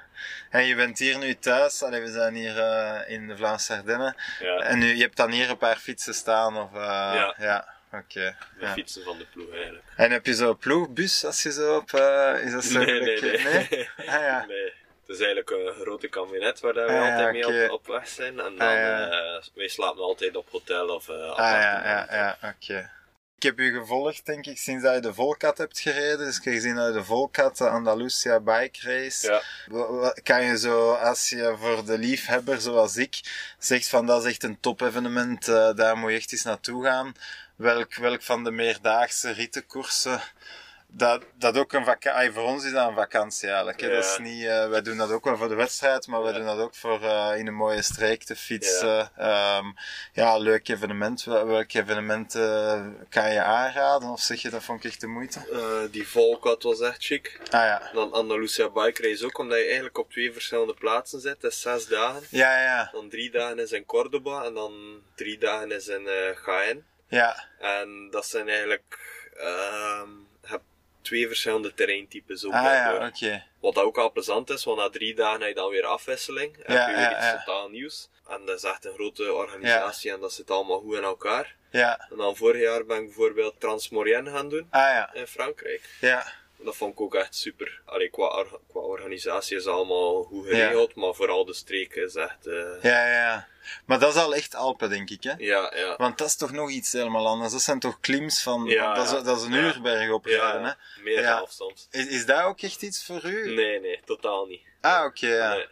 En 0.50 0.64
je 0.66 0.74
bent 0.74 0.98
hier 0.98 1.18
nu 1.18 1.34
thuis, 1.34 1.82
Allee, 1.82 2.00
we 2.00 2.11
zijn 2.11 2.34
hier 2.34 2.58
eh, 2.58 3.11
in 3.11 3.28
de 3.28 3.37
Vlaamse 3.37 3.72
Ardennen. 3.74 4.16
Ja, 4.40 4.56
En 4.56 4.78
nu, 4.78 4.94
je 4.96 5.02
hebt 5.02 5.16
dan 5.16 5.30
hier 5.30 5.50
een 5.50 5.56
paar 5.58 5.76
fietsen 5.76 6.14
staan, 6.14 6.56
of... 6.56 6.74
eh, 6.74 6.80
Ja. 7.14 7.34
ja. 7.38 7.68
Oké. 7.92 8.37
de 8.58 8.64
ja. 8.66 8.72
fietsen 8.72 9.02
van 9.04 9.18
de 9.18 9.26
ploeg 9.32 9.52
eigenlijk. 9.54 9.84
En 9.96 10.11
heb 10.11 10.26
je 10.26 10.34
zo'n 10.34 10.56
ploegbus 10.56 11.24
als 11.24 11.42
je 11.42 11.52
zo 11.52 11.76
op... 11.76 11.92
eh, 11.92 12.34
is 12.44 12.52
dat 12.52 12.64
zo 12.64 12.78
Nee, 12.78 13.00
nee, 13.00 13.16
gelijk- 13.16 13.42
nee. 13.70 13.88
Ah, 13.96 14.22
ja. 14.22 14.44
Nee. 14.48 14.72
Het 15.09 15.16
is 15.16 15.23
eigenlijk 15.27 15.51
een 15.51 15.83
grote 15.83 16.09
kabinet 16.09 16.61
waar 16.61 16.75
we 16.75 16.81
Ah, 16.83 16.88
ja, 16.92 17.11
altijd 17.11 17.33
mee 17.33 17.66
op, 17.66 17.71
op 17.73 17.87
weg 17.87 18.09
zijn. 18.09 18.41
En 18.41 18.57
dan, 18.57 18.68
Ah, 18.68 18.74
ja. 18.74 19.11
eh, 19.11 19.43
wij 19.55 19.68
slapen 19.68 20.03
altijd 20.03 20.37
op 20.37 20.49
hotel 20.51 20.89
of 20.89 21.09
eh 21.09 21.30
Ah 21.30 21.37
ja, 21.39 21.85
ja, 21.85 22.07
ja, 22.11 22.39
oké. 22.43 22.91
Ik 23.37 23.43
heb 23.43 23.59
u 23.59 23.78
gevolgd, 23.78 24.26
denk 24.26 24.47
ik, 24.47 24.59
sinds 24.59 24.82
dat 24.82 24.95
je 24.95 25.01
de 25.01 25.14
Volcat 25.14 25.59
hebt 25.59 25.78
gereden. 25.78 26.18
Dus 26.18 26.37
ik 26.37 26.45
heb 26.45 26.55
gezien 26.55 26.74
dat 26.74 26.87
je 26.87 26.93
de 26.93 27.05
Volcat, 27.05 27.57
de 27.57 27.68
Andalusia 27.68 28.41
Bike 28.41 28.78
Race. 28.82 29.26
Ja. 29.68 30.12
Kan 30.22 30.45
je 30.45 30.59
zo, 30.59 30.93
als 30.93 31.28
je 31.28 31.55
voor 31.59 31.85
de 31.85 31.99
liefhebber 31.99 32.61
zoals 32.61 32.97
ik 32.97 33.20
zegt 33.59 33.89
van 33.89 34.07
dat 34.07 34.24
is 34.24 34.30
echt 34.30 34.43
een 34.43 34.61
top 34.61 34.80
evenement, 34.80 35.49
eh, 35.49 35.74
daar 35.74 35.97
moet 35.97 36.11
je 36.11 36.16
echt 36.16 36.32
eens 36.32 36.43
naartoe 36.43 36.85
gaan. 36.85 37.12
Welk, 37.57 37.95
welk 37.95 38.22
van 38.22 38.45
de 38.45 38.51
meerdaagse 38.51 39.30
rittenkoersen 39.30 40.20
dat, 40.91 41.22
dat 41.34 41.57
ook 41.59 41.72
een 41.72 41.84
vakantie, 41.84 42.32
voor 42.32 42.43
ons 42.43 42.64
is 42.64 42.72
dat 42.72 42.89
een 42.89 42.95
vakantie 42.95 43.47
eigenlijk. 43.49 43.80
Hè? 43.80 43.89
Dat 43.89 44.05
is 44.05 44.16
Ja. 44.16 44.22
niet, 44.22 44.45
eh, 44.45 44.68
wij 44.68 44.82
doen 44.82 44.97
dat 44.97 45.11
ook 45.11 45.24
wel 45.24 45.36
voor 45.36 45.49
de 45.49 45.55
wedstrijd, 45.55 46.07
maar 46.07 46.22
wij 46.22 46.32
Ja. 46.32 46.36
doen 46.39 46.47
dat 46.47 46.59
ook 46.59 46.74
voor 46.74 47.03
eh, 47.03 47.32
in 47.36 47.47
een 47.47 47.55
mooie 47.55 47.82
streek 47.82 48.22
te 48.24 48.36
fietsen. 48.36 49.11
Ja, 49.16 49.62
ja 50.12 50.36
leuk 50.39 50.68
evenement. 50.68 51.24
Wel- 51.24 51.47
Welke 51.47 51.78
evenementen 51.78 53.07
kan 53.09 53.32
je 53.32 53.43
aanraden? 53.43 54.09
Of 54.09 54.20
zeg 54.20 54.43
je 54.43 54.51
dat 54.51 54.62
vond 54.64 54.84
ik 54.84 54.91
echt 54.91 55.01
de 55.01 55.07
moeite? 55.07 55.41
Eh, 55.53 55.93
die 55.93 56.09
Volkat 56.09 56.62
was 56.62 56.80
echt 56.80 57.05
chic. 57.05 57.41
Ah 57.45 57.51
ja. 57.51 57.91
Dan 57.93 58.12
Andalusia 58.12 58.70
Bike 58.70 59.03
Race 59.03 59.24
ook, 59.24 59.39
omdat 59.39 59.59
je 59.59 59.64
eigenlijk 59.64 59.99
op 59.99 60.11
twee 60.11 60.32
verschillende 60.32 60.74
plaatsen 60.74 61.20
zit. 61.20 61.41
Dat 61.41 61.51
is 61.53 61.61
zes 61.61 61.86
dagen. 61.86 62.22
Ja, 62.30 62.62
ja, 62.62 62.89
Dan 62.93 63.09
drie 63.09 63.30
dagen 63.30 63.59
is 63.59 63.72
in 63.72 63.84
Cordoba 63.86 64.45
en 64.45 64.55
dan 64.55 65.03
drie 65.14 65.39
dagen 65.39 65.70
is 65.72 65.86
in 65.89 66.09
Jaén. 66.47 66.86
ja. 67.09 67.45
En 67.61 68.09
dat 68.11 68.26
zijn 68.26 68.49
eigenlijk 68.49 68.99
ehm, 69.39 70.09
twee 71.09 71.26
verschillende 71.26 71.74
terreintypes 71.74 72.44
ook 72.44 72.52
Ah 72.52 72.62
ja, 72.62 73.06
oké. 73.06 73.44
Wat 73.61 73.74
dat 73.74 73.84
ook 73.84 73.98
al 73.98 74.12
plezant 74.12 74.50
is, 74.50 74.64
want 74.64 74.78
na 74.78 74.88
drie 74.88 75.14
dagen 75.14 75.40
heb 75.40 75.48
je 75.48 75.54
dan 75.54 75.70
weer 75.70 75.84
afwisseling. 75.84 76.56
Heb 76.56 76.68
Ja, 76.68 76.88
je 76.88 76.96
weer 76.96 77.11
ja, 77.11 77.32
iets 77.34 77.44
totaal 77.44 77.68
nieuws. 77.68 78.09
En 78.28 78.44
dat 78.44 78.56
is 78.56 78.62
echt 78.64 78.84
een 78.84 78.92
grote 78.94 79.32
organisatie 79.32 80.12
en 80.12 80.20
dat 80.20 80.32
zit 80.32 80.50
allemaal 80.50 80.78
goed 80.80 80.96
in 80.96 81.02
elkaar. 81.02 81.56
Ja. 81.70 82.06
En 82.11 82.16
dan 82.16 82.36
vorig 82.36 82.61
jaar 82.62 82.84
ben 82.84 82.96
ik 82.98 83.04
bijvoorbeeld 83.04 83.61
Transmorienne 83.61 84.30
gaan 84.30 84.48
doen 84.48 84.66
Ah 84.70 84.80
ja. 84.80 85.14
in 85.14 85.26
Frankrijk. 85.26 85.82
Ja. 86.00 86.26
Dat 86.64 86.76
vond 86.76 86.92
ik 86.92 87.00
ook 87.00 87.14
echt 87.14 87.34
super. 87.34 87.80
Allee, 87.84 88.09
qua, 88.09 88.44
qua 88.68 88.80
organisatie 88.80 89.56
is 89.56 89.66
allemaal 89.66 90.22
goed 90.22 90.46
geregeld, 90.46 90.94
maar 90.94 91.14
vooral 91.14 91.44
de 91.44 91.54
streken 91.54 92.02
is 92.04 92.14
echt... 92.14 92.46
eh, 92.46 92.54
Ja, 92.82 93.06
ja, 93.06 93.12
ja. 93.12 93.48
Maar 93.86 93.98
dat 93.98 94.14
is 94.14 94.20
al 94.20 94.34
echt 94.34 94.54
Alpen, 94.54 94.90
denk 94.90 95.11
ik, 95.11 95.22
hè? 95.22 95.32
ja, 95.38 95.72
ja. 95.76 95.94
Want 95.96 96.18
dat 96.18 96.26
is 96.26 96.36
toch 96.36 96.52
nog 96.52 96.70
iets 96.70 96.92
helemaal 96.92 97.26
anders. 97.26 97.52
Dat 97.52 97.61
zijn 97.62 97.78
toch 97.80 98.00
klims 98.00 98.42
van... 98.42 98.64
Ja, 98.64 98.94
dat, 98.94 99.04
is, 99.04 99.11
ja. 99.11 99.20
dat 99.20 99.36
is 99.38 99.42
een 99.44 99.52
Ja. 99.52 99.59
uur 99.59 99.80
berg 99.82 100.11
oprijden, 100.11 100.62
hè? 100.62 100.68
ja, 100.68 100.76
meer 101.02 101.20
Ja. 101.20 101.36
half 101.36 101.50
soms. 101.50 101.88
Is, 101.90 102.06
is 102.06 102.26
dat 102.26 102.42
ook 102.42 102.61
echt 102.61 102.82
iets 102.82 103.04
voor 103.04 103.24
u? 103.24 103.54
Nee, 103.54 103.80
nee, 103.80 104.00
totaal 104.04 104.46
niet. 104.46 104.62
Ah, 104.80 105.04
oké, 105.04 105.34
ja. 105.34 105.52
Nee. 105.54 105.66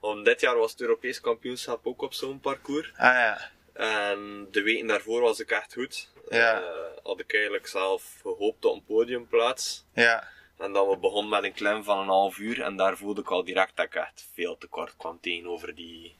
Want 0.00 0.24
dit 0.24 0.40
jaar 0.40 0.56
was 0.56 0.70
het 0.70 0.80
Europees 0.80 1.20
kampioenschap 1.20 1.86
ook 1.86 2.02
op 2.02 2.14
zo'n 2.14 2.40
parcours. 2.40 2.90
Ah 2.96 3.14
ja. 3.14 3.50
En 3.72 4.48
de 4.50 4.62
weken 4.62 4.86
daarvoor 4.86 5.20
was 5.20 5.40
ik 5.40 5.50
echt 5.50 5.72
goed. 5.72 6.08
Ja. 6.28 6.60
Eh, 6.60 6.66
had 7.02 7.20
ik 7.20 7.34
eigenlijk 7.34 7.66
zelf 7.66 8.18
gehoopt 8.22 8.64
op 8.64 8.74
een 8.74 8.84
podiumplaats. 8.84 9.84
Ja. 9.94 10.28
En 10.58 10.72
dan 10.72 10.88
we 10.88 10.96
begonnen 10.96 11.30
met 11.30 11.44
een 11.44 11.52
klem 11.52 11.84
van 11.84 11.98
een 11.98 12.08
half 12.08 12.38
uur. 12.38 12.62
En 12.62 12.76
daar 12.76 12.96
voelde 12.96 13.20
ik 13.20 13.30
al 13.30 13.44
direct 13.44 13.76
dat 13.76 13.86
ik 13.86 13.94
echt 13.94 14.28
veel 14.32 14.58
te 14.58 14.66
kort 14.66 14.96
kwam 14.96 15.20
tegenover 15.20 15.74
die 15.74 16.16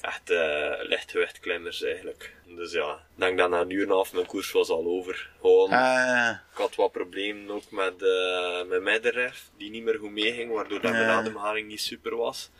echt 0.00 1.40
klimmers 1.40 1.82
eigenlijk. 1.82 2.34
Dus 2.44 2.72
ja, 2.72 2.92
ik 2.92 3.20
denk 3.20 3.38
dat 3.38 3.50
na 3.50 3.60
een 3.60 3.70
uur 3.70 3.82
en 3.82 3.88
een 3.88 3.94
half 3.94 4.12
mijn 4.12 4.26
koers 4.26 4.52
was 4.52 4.68
al 4.68 4.86
over. 4.86 5.30
Gewoon, 5.40 5.70
Ah 5.70 6.30
ik 6.52 6.56
had 6.56 6.74
wat 6.74 6.92
problemen 6.92 7.50
ook 7.50 7.70
met 7.70 8.02
eh 8.02 8.64
mijn 8.64 8.82
middenref, 8.82 9.50
die 9.56 9.70
niet 9.70 9.82
meer 9.82 9.98
goed 9.98 10.10
meeging, 10.10 10.52
waardoor 10.52 10.80
dat 10.80 10.92
mijn 10.92 11.08
ademhaling 11.08 11.68
niet 11.68 11.80
super 11.80 12.16
was. 12.16 12.50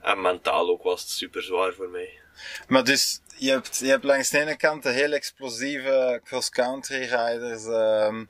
En 0.00 0.20
mentaal 0.20 0.68
ook 0.68 0.82
was 0.82 1.00
het 1.00 1.10
super 1.10 1.42
zwaar 1.42 1.72
voor 1.72 1.88
mij. 1.88 2.18
Maar 2.68 2.84
dus, 2.84 3.20
je 3.36 3.50
hebt, 3.50 3.78
je 3.78 3.86
hebt 3.88 4.04
langs 4.04 4.30
de 4.30 4.38
ene 4.38 4.56
kant 4.56 4.82
de 4.82 4.90
heel 4.90 5.12
explosieve 5.12 6.20
cross-country 6.24 7.00
riders 7.00 7.64
ehm, 7.66 8.24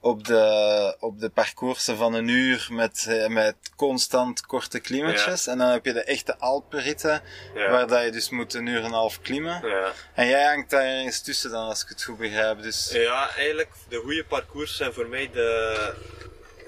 op, 0.00 0.24
de, 0.26 0.96
op 1.00 1.20
de 1.20 1.28
parcoursen 1.28 1.96
van 1.96 2.14
een 2.14 2.28
uur 2.28 2.68
met, 2.70 3.06
eh, 3.08 3.26
met 3.26 3.54
constant 3.76 4.46
korte 4.46 4.80
klimmetjes. 4.80 5.46
En 5.46 5.58
dan 5.58 5.68
heb 5.70 5.84
je 5.84 5.92
de 5.92 6.02
echte 6.04 6.38
Alpenritten, 6.38 7.22
Ja. 7.54 7.70
waar 7.70 7.86
dat 7.86 8.04
je 8.04 8.10
dus 8.10 8.30
moet 8.30 8.54
een 8.54 8.66
uur 8.66 8.78
en 8.78 8.84
een 8.84 8.92
half 8.92 9.20
klimmen. 9.20 9.66
Ja. 9.68 9.92
En 10.14 10.26
jij 10.26 10.44
hangt 10.44 10.70
daar 10.70 10.84
ergens 10.84 11.22
tussen 11.22 11.50
dan, 11.50 11.68
als 11.68 11.82
ik 11.82 11.88
het 11.88 12.04
goed 12.04 12.18
begrijp. 12.18 12.62
Dus, 12.62 12.90
Ja, 12.92 13.30
eigenlijk, 13.36 13.70
de 13.88 13.96
goede 13.96 14.24
parcours 14.24 14.76
zijn 14.76 14.92
voor 14.92 15.08
mij 15.08 15.30
de 15.32 15.94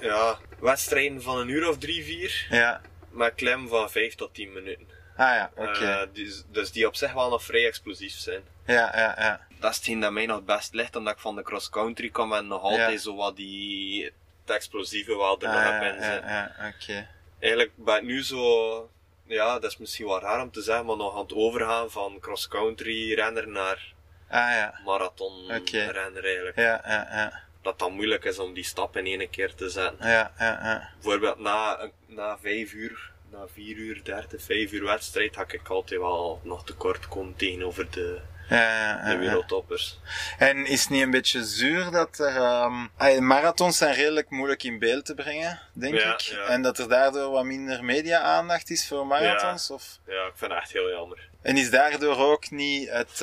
ja, 0.00 0.38
wedstrijden 0.60 1.22
van 1.22 1.38
een 1.38 1.48
uur 1.48 1.68
of 1.68 1.78
drie, 1.78 2.04
vier. 2.04 2.46
ja. 2.50 2.80
Met 3.10 3.34
klem 3.34 3.68
van 3.68 3.90
5 3.90 4.14
tot 4.14 4.34
10 4.34 4.52
minuten. 4.52 4.86
Ah 5.20 5.34
ja, 5.34 5.50
oké. 5.56 5.84
Eh, 5.84 6.06
dus, 6.12 6.42
dus 6.50 6.72
die 6.72 6.86
op 6.86 6.96
zich 6.96 7.12
wel 7.12 7.30
nog 7.30 7.42
vrij 7.44 7.66
explosief 7.66 8.12
zijn. 8.12 8.42
Ja, 8.66 8.92
ja, 8.96 9.14
ja. 9.18 9.40
Dat 9.60 9.70
is 9.70 9.76
hetgeen 9.76 10.00
dat 10.00 10.12
mij 10.12 10.26
nog 10.26 10.44
best 10.44 10.74
ligt, 10.74 10.96
omdat 10.96 11.14
ik 11.14 11.20
van 11.20 11.36
de 11.36 11.42
cross-country 11.42 12.10
kom 12.10 12.32
en 12.34 12.46
nog 12.46 12.62
altijd 12.62 12.92
Ja. 12.92 12.98
zo 12.98 13.14
wat 13.16 13.36
die 13.36 14.04
het 14.04 14.56
explosieve 14.56 15.16
wel 15.16 15.40
er 15.40 15.48
Ah, 15.48 15.54
nog 15.54 15.62
ja, 15.62 15.80
in 15.80 15.94
ja, 15.94 16.12
zitten. 16.12 16.30
ja, 16.30 16.54
oké. 16.74 17.08
Eigenlijk 17.38 17.72
ben 17.76 17.96
ik 17.96 18.02
nu 18.02 18.22
zo, 18.22 18.90
ja, 19.26 19.58
dat 19.58 19.70
is 19.70 19.76
misschien 19.76 20.06
wel 20.06 20.20
raar 20.20 20.42
om 20.42 20.50
te 20.50 20.62
zeggen, 20.62 20.86
maar 20.86 20.96
nog 20.96 21.14
aan 21.14 21.22
het 21.22 21.34
overgaan 21.34 21.90
van 21.90 22.18
cross-country 22.20 23.14
renner 23.14 23.48
naar 23.48 23.92
Ah 24.28 24.38
ja. 24.50 24.80
marathon 24.84 25.46
renner 25.70 26.24
eigenlijk. 26.24 26.56
Ja, 26.56 26.82
ja, 26.86 27.08
ja. 27.10 27.40
Dat 27.62 27.78
dan 27.78 27.92
moeilijk 27.92 28.24
is 28.24 28.38
om 28.38 28.52
die 28.54 28.64
stap 28.64 28.96
in 28.96 29.06
één 29.06 29.30
keer 29.30 29.54
te 29.54 29.68
zetten. 29.70 30.08
Ja, 30.08 30.32
ja, 30.38 30.60
ja. 30.62 30.90
Bijvoorbeeld 30.94 31.38
na, 31.38 31.90
na 32.06 32.38
vijf 32.38 32.72
uur, 32.72 33.09
na 33.32 33.46
vier 33.52 33.76
uur, 33.76 34.04
dertig, 34.04 34.42
vijf 34.42 34.72
uur 34.72 34.84
wedstrijd, 34.84 35.34
had 35.34 35.52
ik 35.52 35.68
altijd 35.68 36.00
wel 36.00 36.40
nog 36.44 36.64
tekort 36.64 37.08
komen 37.08 37.36
tegenover 37.36 37.90
de, 37.90 38.20
Ja, 38.48 39.10
de 39.10 39.16
wereldtoppers. 39.16 39.98
En 40.38 40.66
is 40.66 40.80
het 40.80 40.90
niet 40.90 41.02
een 41.02 41.10
beetje 41.10 41.44
zuur 41.44 41.90
dat 41.90 42.18
er... 42.18 42.36
ehm 42.36 43.26
marathons 43.26 43.76
zijn 43.78 43.94
redelijk 43.94 44.30
moeilijk 44.30 44.62
in 44.62 44.78
beeld 44.78 45.04
te 45.04 45.14
brengen, 45.14 45.60
denk 45.72 45.94
Ja, 45.94 46.12
ik. 46.12 46.20
ja. 46.20 46.44
En 46.44 46.62
dat 46.62 46.78
er 46.78 46.88
daardoor 46.88 47.30
wat 47.30 47.44
minder 47.44 47.84
media-aandacht 47.84 48.70
is 48.70 48.88
voor 48.88 49.06
marathons? 49.06 49.70
Of... 49.70 49.98
Ja, 50.06 50.26
ik 50.26 50.32
vind 50.34 50.50
het 50.52 50.60
echt 50.60 50.72
heel 50.72 50.90
jammer. 50.90 51.28
En 51.42 51.56
is 51.56 51.70
daardoor 51.70 52.16
ook 52.16 52.50
niet 52.50 52.88
het... 52.90 53.22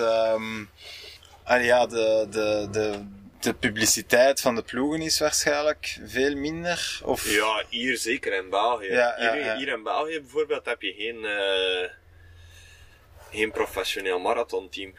ah, 1.44 1.64
ja, 1.64 1.86
de, 1.86 2.28
de, 2.30 2.68
de, 2.72 3.00
de 3.40 3.54
publiciteit 3.54 4.42
van 4.42 4.56
de 4.56 4.62
ploegen 4.64 5.02
is 5.02 5.20
waarschijnlijk 5.20 5.98
veel 6.06 6.36
minder? 6.36 7.00
Of... 7.04 7.30
Ja, 7.30 7.64
hier 7.70 7.98
zeker 7.98 8.34
in 8.34 8.50
België. 8.50 8.92
Ja, 8.92 9.16
ja, 9.20 9.34
hier, 9.34 9.44
ja. 9.46 9.58
hier 9.58 9.68
in 9.68 9.84
België 9.84 10.20
bijvoorbeeld 10.20 10.66
heb 10.66 10.82
je 10.82 10.94
geen, 10.94 11.26
eh, 11.26 11.90
geen 13.32 13.52
professioneel 13.52 14.20
marathonteam. 14.20 14.94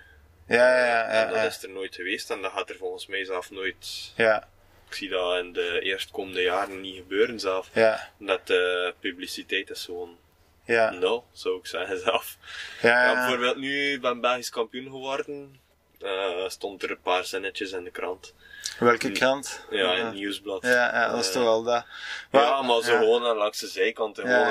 ja, 0.47 0.86
ja, 0.86 1.05
en 1.05 1.34
ja. 1.34 1.43
dat 1.43 1.53
is 1.53 1.62
er 1.62 1.70
nooit 1.70 1.95
geweest 1.95 2.30
en 2.30 2.43
dat 2.43 2.53
gaat 2.53 2.70
er 2.70 2.76
volgens 2.76 3.07
mij 3.07 3.24
zelf 3.24 3.51
nooit... 3.51 4.12
ja, 4.16 4.49
Ik 4.89 4.95
zie 4.95 5.09
dat 5.09 5.39
in 5.39 5.53
de 5.53 5.80
eerstkomende 5.82 6.43
jaren 6.43 6.80
niet 6.80 6.97
gebeuren 6.97 7.41
zelf. 7.41 7.70
ja, 7.72 8.11
Omdat 8.18 8.47
de 8.47 8.95
publiciteit 9.01 9.70
is 9.70 9.84
gewoon 9.84 10.18
ja, 10.64 10.91
nul, 10.91 11.26
zou 11.32 11.59
ik 11.59 11.66
zeggen 11.66 11.99
zelf. 12.09 12.36
ja, 12.82 13.14
bijvoorbeeld 13.14 13.57
nu 13.57 13.93
ik 13.93 14.01
ben 14.01 14.20
Belgisch 14.20 14.51
kampioen 14.51 14.84
geworden. 14.91 15.61
Eh, 16.01 16.49
stond 16.49 16.82
er 16.82 16.90
een 16.90 17.01
paar 17.01 17.24
zinnetjes 17.24 17.72
in 17.72 17.84
de 17.84 17.90
krant. 17.90 18.34
Welke 18.78 19.12
krant? 19.12 19.66
Ja, 19.70 19.92
in 19.94 20.05
het 20.05 20.14
nieuwsblad. 20.14 20.62
Ja, 20.62 20.70
ja, 20.70 21.09
dat 21.09 21.20
is 21.20 21.26
Eh, 21.26 21.32
toch 21.32 21.42
wel 21.42 21.62
dat. 21.62 21.84
Ja, 22.30 22.62
maar 22.62 22.82
zo 22.82 22.92
ja. 22.92 22.99
gewoon 22.99 23.26
eh, 23.26 23.36
langs 23.36 23.59
de 23.61 23.66
zijkant. 23.66 24.18
Gewoon, 24.18 24.49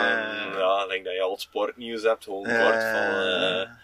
ja, 0.57 0.87
denk 0.87 1.05
dat 1.05 1.13
je 1.13 1.21
al 1.21 1.31
het 1.31 1.41
sportnieuws 1.41 2.01
hebt, 2.01 2.23
gewoon 2.23 2.43
kort 2.43 2.83
van... 2.83 3.25
ja. 3.25 3.77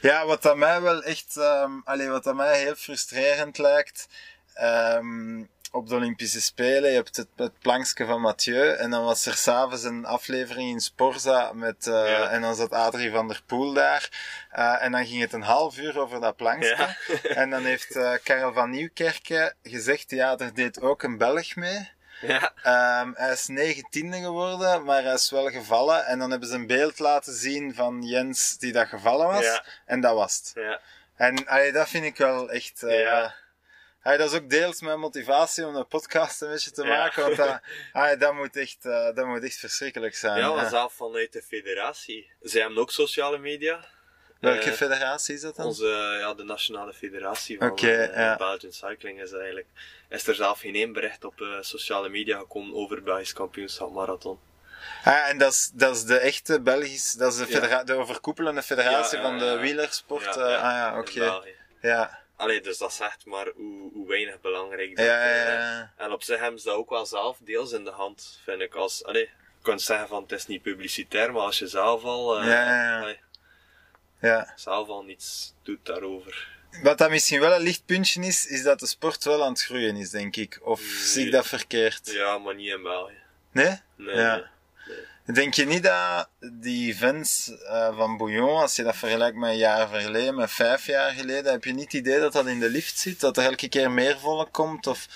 Ja, 0.00 0.26
wat 0.26 0.42
dat 0.42 0.56
mij 0.56 0.80
wel 0.80 1.02
echt, 1.02 1.38
allee, 1.84 2.08
wat 2.08 2.24
dat 2.24 2.34
mij 2.34 2.58
heel 2.60 2.74
frustrerend 2.74 3.58
lijkt, 3.58 4.08
ehm, 4.54 5.42
op 5.74 5.88
de 5.88 5.94
Olympische 5.94 6.40
Spelen, 6.40 6.90
je 6.90 6.96
hebt 6.96 7.16
het, 7.16 7.26
het 7.36 7.58
plankje 7.58 8.06
van 8.06 8.20
Mathieu, 8.20 8.68
en 8.72 8.90
dan 8.90 9.04
was 9.04 9.26
er 9.26 9.34
s'avonds 9.34 9.82
een 9.82 10.04
aflevering 10.04 10.70
in 10.70 10.80
Sporza 10.80 11.52
met, 11.52 11.76
Ja. 11.84 12.28
en 12.28 12.40
dan 12.40 12.54
zat 12.54 12.70
Adrie 12.72 13.10
van 13.10 13.28
der 13.28 13.42
Poel 13.46 13.72
daar, 13.72 14.08
eh, 14.50 14.82
en 14.82 14.92
dan 14.92 15.06
ging 15.06 15.20
het 15.20 15.32
een 15.32 15.42
half 15.42 15.78
uur 15.78 15.98
over 16.00 16.20
dat 16.20 16.36
plankje, 16.36 16.68
Ja. 16.68 16.96
en 17.40 17.50
dan 17.50 17.64
heeft 17.64 17.96
eh, 17.96 18.12
Karel 18.22 18.52
van 18.52 18.70
Nieuwkerken 18.70 19.54
gezegd, 19.62 20.10
ja, 20.10 20.38
er 20.38 20.54
deed 20.54 20.80
ook 20.80 21.02
een 21.02 21.18
Belg 21.18 21.54
mee, 21.56 21.92
ja, 22.20 22.52
Ehm, 22.62 23.10
hij 23.14 23.32
is 23.32 23.46
negentiende 23.46 24.16
geworden, 24.16 24.84
maar 24.84 25.02
hij 25.02 25.14
is 25.14 25.30
wel 25.30 25.50
gevallen. 25.50 26.06
En 26.06 26.18
dan 26.18 26.30
hebben 26.30 26.48
ze 26.48 26.54
een 26.54 26.66
beeld 26.66 26.98
laten 26.98 27.32
zien 27.34 27.74
van 27.74 28.02
Jens 28.02 28.58
die 28.58 28.72
dat 28.72 28.88
gevallen 28.88 29.26
was. 29.26 29.44
Ja. 29.44 29.64
En 29.86 30.00
dat 30.00 30.14
was 30.14 30.36
het. 30.36 30.52
ja, 30.54 30.80
En 31.16 31.46
allee, 31.46 31.72
dat 31.72 31.88
vind 31.88 32.04
ik 32.04 32.16
wel 32.16 32.50
echt... 32.50 32.82
eh, 32.82 33.00
Ja. 33.00 33.34
Allee, 34.04 34.18
dat 34.18 34.32
is 34.32 34.38
ook 34.38 34.50
deels 34.50 34.80
mijn 34.80 34.98
motivatie 35.00 35.66
om 35.66 35.74
de 35.74 35.84
podcast 35.84 36.40
een 36.40 36.48
beetje 36.50 36.70
te 36.70 36.82
Ja. 36.84 36.88
maken. 36.98 37.22
Want 37.22 37.36
dat, 37.36 37.60
allee, 37.92 38.16
dat, 38.24 38.34
moet 38.34 38.56
echt, 38.56 38.84
eh, 38.86 39.14
dat 39.14 39.26
moet 39.26 39.42
echt 39.44 39.56
verschrikkelijk 39.56 40.14
zijn. 40.16 40.38
ja, 40.38 40.48
Eh, 40.48 40.54
maar 40.56 40.68
zelf 40.68 40.92
vanuit 40.92 41.32
de 41.32 41.42
federatie. 41.42 42.30
Zij 42.42 42.60
hebben 42.60 42.78
ook 42.78 42.90
sociale 42.90 43.38
media. 43.38 43.84
Welke 44.40 44.70
Eh, 44.70 44.72
federatie 44.76 45.34
is 45.34 45.40
dat 45.40 45.56
dan? 45.56 45.66
Onze, 45.66 46.16
ja, 46.20 46.34
de 46.34 46.44
nationale 46.44 46.92
federatie 46.92 47.58
van 47.58 47.70
Oké, 47.70 47.90
eh, 47.92 48.16
ja. 48.16 48.36
Belgian 48.36 48.72
Cycling 48.72 49.20
is 49.22 49.32
eigenlijk. 49.32 49.66
Is 50.08 50.26
er 50.26 50.34
zelf 50.34 50.60
geen 50.60 50.74
één 50.74 50.92
bericht 50.92 51.24
op 51.24 51.40
eh, 51.40 51.46
sociale 51.60 52.08
media 52.08 52.38
gekomen 52.38 52.74
over 52.74 52.96
het 52.96 53.04
Belgisch 53.04 53.32
kampioenschap 53.32 53.92
marathon. 53.92 54.38
Ah, 55.04 55.28
en 55.28 55.38
dat 55.38 55.52
is, 55.52 55.70
dat 55.74 55.96
is 55.96 56.04
de 56.04 56.18
echte 56.18 56.60
Belgische... 56.60 57.18
Dat 57.18 57.32
is 57.34 57.46
de, 57.48 57.60
Ja. 57.68 57.84
de 57.84 57.94
overkoepelende 57.94 58.62
federatie 58.62 59.18
van 59.20 59.38
de 59.38 59.58
wielersport. 59.58 60.36
Eh, 60.36 60.42
ah 60.44 60.60
ja, 60.60 60.98
oké. 60.98 61.40
Ja. 61.80 62.22
Allee, 62.36 62.60
dus 62.60 62.78
dat 62.78 62.92
zegt 62.92 63.26
maar 63.26 63.46
hoe, 63.54 63.90
hoe 63.92 64.08
weinig 64.08 64.40
belangrijk 64.40 64.96
dat 64.96 65.04
Ja, 65.06 65.24
ja, 65.28 65.44
eh, 65.44 65.52
ja. 65.54 65.92
En 65.96 66.12
op 66.12 66.22
zich 66.22 66.38
hebben 66.40 66.60
ze 66.60 66.66
dat 66.68 66.76
ook 66.76 66.90
wel 66.90 67.06
zelf 67.06 67.38
deels 67.40 67.72
in 67.72 67.84
de 67.84 67.90
hand, 67.90 68.40
vind 68.44 68.60
ik. 68.60 68.74
Als, 68.74 69.04
allee, 69.04 69.22
je 69.22 69.62
kunt 69.62 69.82
zeggen 69.82 70.08
van 70.08 70.22
het 70.22 70.32
is 70.32 70.46
niet 70.46 70.62
publicitair, 70.62 71.32
maar 71.32 71.42
als 71.42 71.58
je 71.58 71.66
zelf 71.66 72.02
al, 72.04 72.38
eh, 72.38 72.46
Ja, 72.46 72.52
ja, 72.64 72.82
ja. 72.84 73.00
allee, 73.00 73.20
ja. 74.20 74.52
zelf 74.56 74.88
al 74.88 75.02
niets 75.04 75.54
doet 75.62 75.86
daarover. 75.86 76.52
Wat 76.82 76.98
dat 76.98 77.10
misschien 77.10 77.40
wel 77.40 77.52
een 77.54 77.60
lichtpuntje 77.62 78.20
is, 78.22 78.46
is 78.46 78.62
dat 78.62 78.80
de 78.80 78.86
sport 78.86 79.24
wel 79.24 79.42
aan 79.44 79.52
het 79.52 79.62
groeien 79.62 79.96
is, 79.96 80.10
denk 80.10 80.36
ik. 80.36 80.58
Of 80.62 80.80
zie 80.80 81.26
ik 81.26 81.32
dat 81.32 81.46
verkeerd? 81.46 82.10
Ja, 82.10 82.38
maar 82.38 82.54
niet 82.54 82.70
in 82.72 82.82
België. 82.82 83.18
Nee? 83.52 83.80
Nee, 83.96 84.16
Ja. 84.16 84.50
Denk 85.32 85.54
je 85.54 85.64
niet 85.64 85.82
dat 85.82 86.28
die 86.52 86.92
events 86.92 87.52
eh, 87.62 87.96
van 87.96 88.16
Bouillon, 88.16 88.60
als 88.60 88.76
je 88.76 88.82
dat 88.82 88.96
vergelijkt 88.96 89.36
met 89.36 89.50
een 89.50 89.56
jaar 89.56 89.88
verleden, 89.88 90.34
met 90.34 90.50
vijf 90.50 90.86
jaar 90.86 91.10
geleden, 91.10 91.52
heb 91.52 91.64
je 91.64 91.72
niet 91.72 91.84
het 91.84 91.92
idee 91.92 92.20
dat 92.20 92.32
dat 92.32 92.46
in 92.46 92.60
de 92.60 92.70
lift 92.70 92.98
zit? 92.98 93.20
Dat 93.20 93.36
er 93.36 93.44
elke 93.44 93.68
keer 93.68 93.90
meer 93.90 94.18
volk 94.18 94.52
komt? 94.52 94.86
Of 94.86 95.06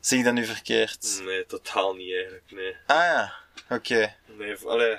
zie 0.00 0.18
ik 0.18 0.24
dat 0.24 0.32
nu 0.34 0.44
verkeerd? 0.44 1.20
Nee, 1.24 1.46
totaal 1.46 1.94
niet 1.94 2.12
eigenlijk, 2.12 2.44
nee. 2.50 2.76
Ah 2.86 2.96
ja, 2.96 3.32
oké. 3.70 4.14
Nee, 4.26 4.56
allee, 4.66 4.92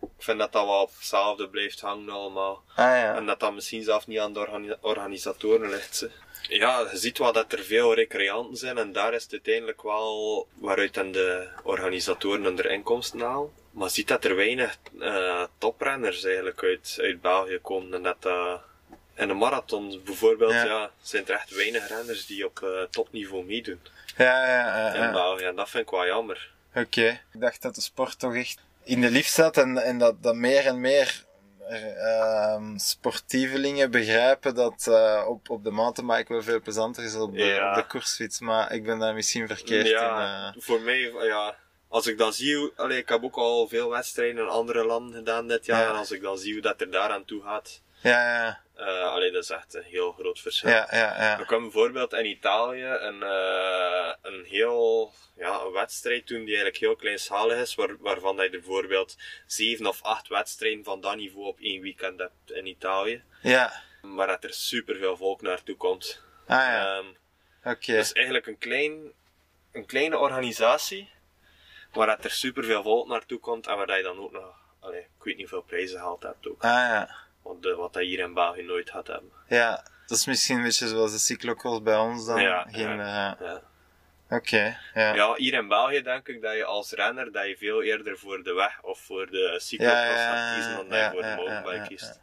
ik 0.00 0.08
vind 0.18 0.38
dat 0.38 0.52
dat 0.52 0.64
wel 0.64 0.82
op 0.82 0.90
hetzelfde 0.96 1.48
blijft 1.48 1.80
hangen 1.80 2.10
allemaal. 2.10 2.62
Ah 2.68 2.84
ja. 2.84 3.14
En 3.16 3.26
dat 3.26 3.40
dat 3.40 3.54
misschien 3.54 3.82
zelf 3.82 4.06
niet 4.06 4.18
aan 4.18 4.32
de 4.32 4.38
organi- 4.40 4.76
organisatoren 4.80 5.70
ligt. 5.70 5.96
ze. 5.96 6.10
Ja, 6.48 6.88
je 6.92 6.98
ziet 6.98 7.18
wel 7.18 7.32
dat 7.32 7.52
er 7.52 7.64
veel 7.64 7.94
recreanten 7.94 8.56
zijn 8.56 8.78
en 8.78 8.92
daar 8.92 9.14
is 9.14 9.22
het 9.22 9.32
uiteindelijk 9.32 9.82
wel 9.82 10.48
waaruit 10.54 10.94
dan 10.94 11.12
de 11.12 11.48
organisatoren 11.62 12.42
hun 12.44 12.70
inkomsten 12.70 13.20
halen. 13.20 13.57
Maar 13.70 13.86
je 13.86 13.92
ziet 13.94 14.08
dat 14.08 14.24
er 14.24 14.36
weinig 14.36 14.78
eh, 15.00 15.42
toprenners 15.58 16.24
eigenlijk 16.24 16.62
uit, 16.62 16.98
uit 17.00 17.20
België 17.20 17.58
komen 17.62 17.94
en 17.94 18.02
dat 18.02 18.16
eh, 18.26 18.54
in 19.14 19.28
de 19.28 19.34
marathon 19.34 20.00
bijvoorbeeld, 20.04 20.52
Ja. 20.52 20.64
ja. 20.64 20.90
zijn 21.02 21.26
er 21.26 21.34
echt 21.34 21.54
weinig 21.54 21.88
renners 21.88 22.26
die 22.26 22.44
op 22.46 22.62
eh, 22.62 22.82
topniveau 22.90 23.44
meedoen 23.44 23.80
Ja, 24.16 24.46
ja, 24.46 24.76
ja. 24.76 24.94
in 24.94 25.00
ja. 25.02 25.12
België. 25.12 25.44
En 25.44 25.56
dat 25.56 25.70
vind 25.70 25.84
ik 25.84 25.90
wel 25.90 26.06
jammer. 26.06 26.50
Oké. 26.74 27.08
Ik 27.32 27.40
dacht 27.40 27.62
dat 27.62 27.74
de 27.74 27.80
sport 27.80 28.18
toch 28.18 28.34
echt 28.34 28.58
in 28.84 29.00
de 29.00 29.10
lift 29.10 29.32
zat 29.32 29.56
en, 29.56 29.78
en 29.78 29.98
dat, 29.98 30.22
dat 30.22 30.34
meer 30.34 30.66
en 30.66 30.80
meer 30.80 31.26
ehm 31.68 32.76
sportievelingen 32.78 33.90
begrijpen 33.90 34.54
dat 34.54 34.88
op, 35.26 35.50
op 35.50 35.64
de 35.64 35.70
mountainbike 35.70 36.32
wel 36.32 36.42
veel 36.42 36.60
plezanter 36.60 37.04
is 37.04 37.12
dan 37.12 37.22
op 37.22 37.34
de, 37.34 37.66
op 37.68 37.74
de 37.74 37.84
koersfiets. 37.88 38.40
Maar 38.40 38.72
ik 38.72 38.84
ben 38.84 38.98
daar 38.98 39.14
misschien 39.14 39.46
verkeerd 39.46 39.86
in. 39.86 39.90
ja, 39.92 40.54
voor 40.58 40.80
mij, 40.80 41.12
ja, 41.22 41.54
als 41.88 42.06
ik 42.06 42.18
dan 42.18 42.32
zie, 42.32 42.70
allee, 42.76 42.98
ik 42.98 43.08
heb 43.08 43.24
ook 43.24 43.36
al 43.36 43.68
veel 43.68 43.88
wedstrijden 43.90 44.42
in 44.42 44.48
andere 44.48 44.84
landen 44.84 45.14
gedaan 45.14 45.48
dit 45.48 45.66
jaar, 45.66 45.82
Ja. 45.82 45.88
en 45.90 45.96
als 45.96 46.10
ik 46.10 46.22
dan 46.22 46.38
zie 46.38 46.52
hoe 46.52 46.62
dat 46.62 46.80
er 46.80 46.90
daaraan 46.90 47.24
toe 47.24 47.42
gaat, 47.42 47.82
Ja, 48.02 48.60
ja, 48.76 49.02
allee, 49.02 49.30
dat 49.30 49.42
is 49.42 49.50
echt 49.50 49.74
een 49.74 49.82
heel 49.82 50.12
groot 50.12 50.40
verschil. 50.40 50.70
ja, 50.70 50.88
ja, 50.90 50.98
ja. 51.22 51.38
Er 51.38 51.46
kwam 51.46 51.62
bijvoorbeeld 51.62 52.12
in 52.12 52.26
Italië 52.26 52.84
een, 52.84 53.22
eh, 53.22 54.12
een 54.22 54.44
heel 54.44 55.12
ja, 55.36 55.60
een 55.60 55.72
wedstrijd 55.72 56.26
toen 56.26 56.38
die 56.38 56.46
eigenlijk 56.46 56.76
heel 56.76 56.96
kleinschalig 56.96 57.58
is, 57.60 57.74
waar, 57.74 57.96
waarvan 57.98 58.36
dat 58.36 58.44
je 58.44 58.50
er 58.50 58.58
bijvoorbeeld 58.60 59.16
zeven 59.46 59.86
of 59.86 60.02
acht 60.02 60.28
wedstrijden 60.28 60.84
van 60.84 61.00
dat 61.00 61.16
niveau 61.16 61.46
op 61.46 61.58
één 61.60 61.82
weekend 61.82 62.18
hebt 62.18 62.50
in 62.52 62.66
Italië. 62.66 63.22
Ja, 63.42 63.82
Maar 64.02 64.26
dat 64.26 64.44
er 64.44 64.52
superveel 64.52 65.16
volk 65.16 65.42
naartoe 65.42 65.76
komt. 65.76 66.22
ah 66.46 66.56
ja, 66.58 66.96
Ehm, 66.96 67.06
oké. 67.72 67.92
het 67.92 68.04
is 68.04 68.12
eigenlijk 68.12 68.46
een, 68.46 68.58
klein, 68.58 69.12
een 69.72 69.86
kleine 69.86 70.18
organisatie, 70.18 71.08
waar 71.98 72.16
dat 72.16 72.24
er 72.24 72.30
superveel 72.30 72.82
volk 72.82 73.08
naartoe 73.08 73.38
komt 73.38 73.66
en 73.66 73.76
waar 73.76 73.86
dat 73.86 73.96
je 73.96 74.02
dan 74.02 74.18
ook 74.18 74.32
nog, 74.32 74.54
allee, 74.80 75.00
ik 75.00 75.22
weet 75.24 75.36
niet 75.36 75.50
hoeveel 75.50 75.66
prijzen 75.66 75.98
gehaald 75.98 76.22
hebt 76.22 76.48
ook. 76.48 76.62
Ah 76.62 76.70
ja, 76.70 77.16
Want 77.42 77.62
de, 77.62 77.74
wat 77.74 77.92
dat 77.92 78.02
hier 78.02 78.18
in 78.18 78.34
België 78.34 78.62
nooit 78.62 78.90
gaat 78.90 79.06
hebben. 79.06 79.30
ja. 79.48 79.84
Dat 80.06 80.18
is 80.18 80.26
misschien 80.26 80.56
een 80.56 80.62
beetje 80.62 80.88
zoals 80.88 81.12
de 81.12 81.18
cyclocross 81.18 81.82
bij 81.82 81.96
ons 81.96 82.26
dan. 82.26 82.40
Ja, 82.42 82.66
Geen, 82.70 82.96
ja. 82.96 83.36
eh, 83.38 83.46
Ja. 83.46 83.62
Oké, 84.36 84.78
ja. 84.94 85.14
Ja, 85.14 85.34
hier 85.34 85.52
in 85.54 85.68
België 85.68 86.02
denk 86.02 86.28
ik 86.28 86.42
dat 86.42 86.54
je 86.54 86.64
als 86.64 86.92
renner 86.92 87.32
dat 87.32 87.46
je 87.46 87.56
veel 87.56 87.82
eerder 87.82 88.18
voor 88.18 88.42
de 88.42 88.52
weg 88.52 88.82
of 88.82 89.00
voor 89.00 89.26
de 89.30 89.54
cyclocross 89.60 90.22
gaat 90.22 90.54
kiezen 90.54 90.76
dan 90.76 90.88
dat 90.88 90.98
je 90.98 91.10
voor 91.10 91.22
de 91.22 91.34
mountainbike 91.36 91.86
kiest. 91.86 92.20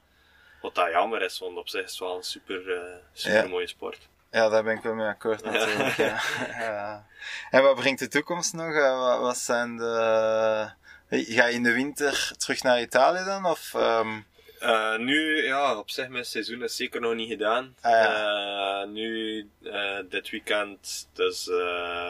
Wat 0.62 0.76
dat 0.76 0.92
jammer 0.92 1.22
is, 1.22 1.40
want 1.40 1.58
op 1.58 1.70
zich 1.70 1.84
is 1.84 1.90
het 1.90 2.00
wel 2.00 2.16
een 2.16 2.24
super, 2.24 2.76
eh, 2.76 2.96
super 3.14 3.50
mooie 3.50 3.68
sport. 3.68 4.08
Ja, 4.36 4.50
daar 4.50 4.64
ben 4.64 4.76
ik 4.78 4.82
wel 4.84 4.94
mee 4.94 5.08
akkoord 5.08 5.44
natuurlijk. 5.44 5.96
Ja. 5.96 6.20
Ja. 6.66 7.06
En 7.50 7.64
wat 7.64 7.76
brengt 7.76 8.00
de 8.00 8.08
toekomst 8.08 8.54
nog? 8.54 8.74
Eh, 8.74 9.20
Wat, 9.20 9.38
zijn 9.38 9.78
de... 9.78 10.70
Ga 11.10 11.46
je 11.46 11.54
in 11.54 11.64
de 11.64 11.74
winter 11.74 12.32
terug 12.38 12.64
naar 12.64 12.82
Italië 12.82 13.24
dan? 13.26 13.46
Of, 13.46 13.74
ehm, 13.74 14.20
Eh, 14.60 14.98
nu, 14.98 15.44
ja, 15.44 15.78
op 15.78 15.90
zich 15.90 16.08
mijn 16.08 16.26
seizoen 16.26 16.64
is 16.64 16.76
zeker 16.76 17.02
nog 17.02 17.14
niet 17.14 17.30
gedaan. 17.30 17.76
Ah, 17.82 17.94
Eh, 17.94 18.88
nu, 18.90 19.40
eh, 19.64 20.00
dit 20.10 20.30
weekend, 20.30 21.08
dus 21.14 21.50
eh 21.50 22.10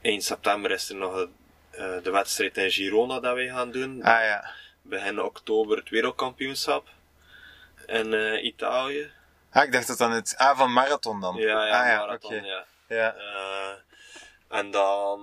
1 0.00 0.20
september 0.22 0.70
is 0.70 0.88
er 0.88 0.96
nog 0.96 1.26
eh, 1.70 2.02
de 2.02 2.10
wedstrijd 2.10 2.56
in 2.56 2.70
Girona 2.70 3.20
dat 3.20 3.34
wij 3.34 3.48
gaan 3.48 3.70
doen. 3.70 4.02
Ah 4.02 4.24
ja. 4.24 4.50
Begin 4.82 5.22
oktober 5.22 5.76
het 5.76 5.88
wereldkampioenschap 5.88 6.88
in 7.86 8.14
eh, 8.14 8.44
Italië. 8.44 9.10
Ah, 9.52 9.64
ik 9.64 9.72
dacht 9.72 9.86
dat 9.86 9.98
dan 9.98 10.10
het... 10.12 10.34
Ah, 10.36 10.58
van 10.58 10.72
marathon 10.72 11.20
dan? 11.20 11.36
Ja, 11.36 11.66
ja, 11.66 11.80
ah, 11.82 11.86
ja, 11.88 11.98
marathon, 11.98 12.36
oké. 12.36 12.46
ja. 12.46 12.64
Ja. 12.88 13.14
Eh, 13.14 13.74
en 14.58 14.70
dan 14.70 15.20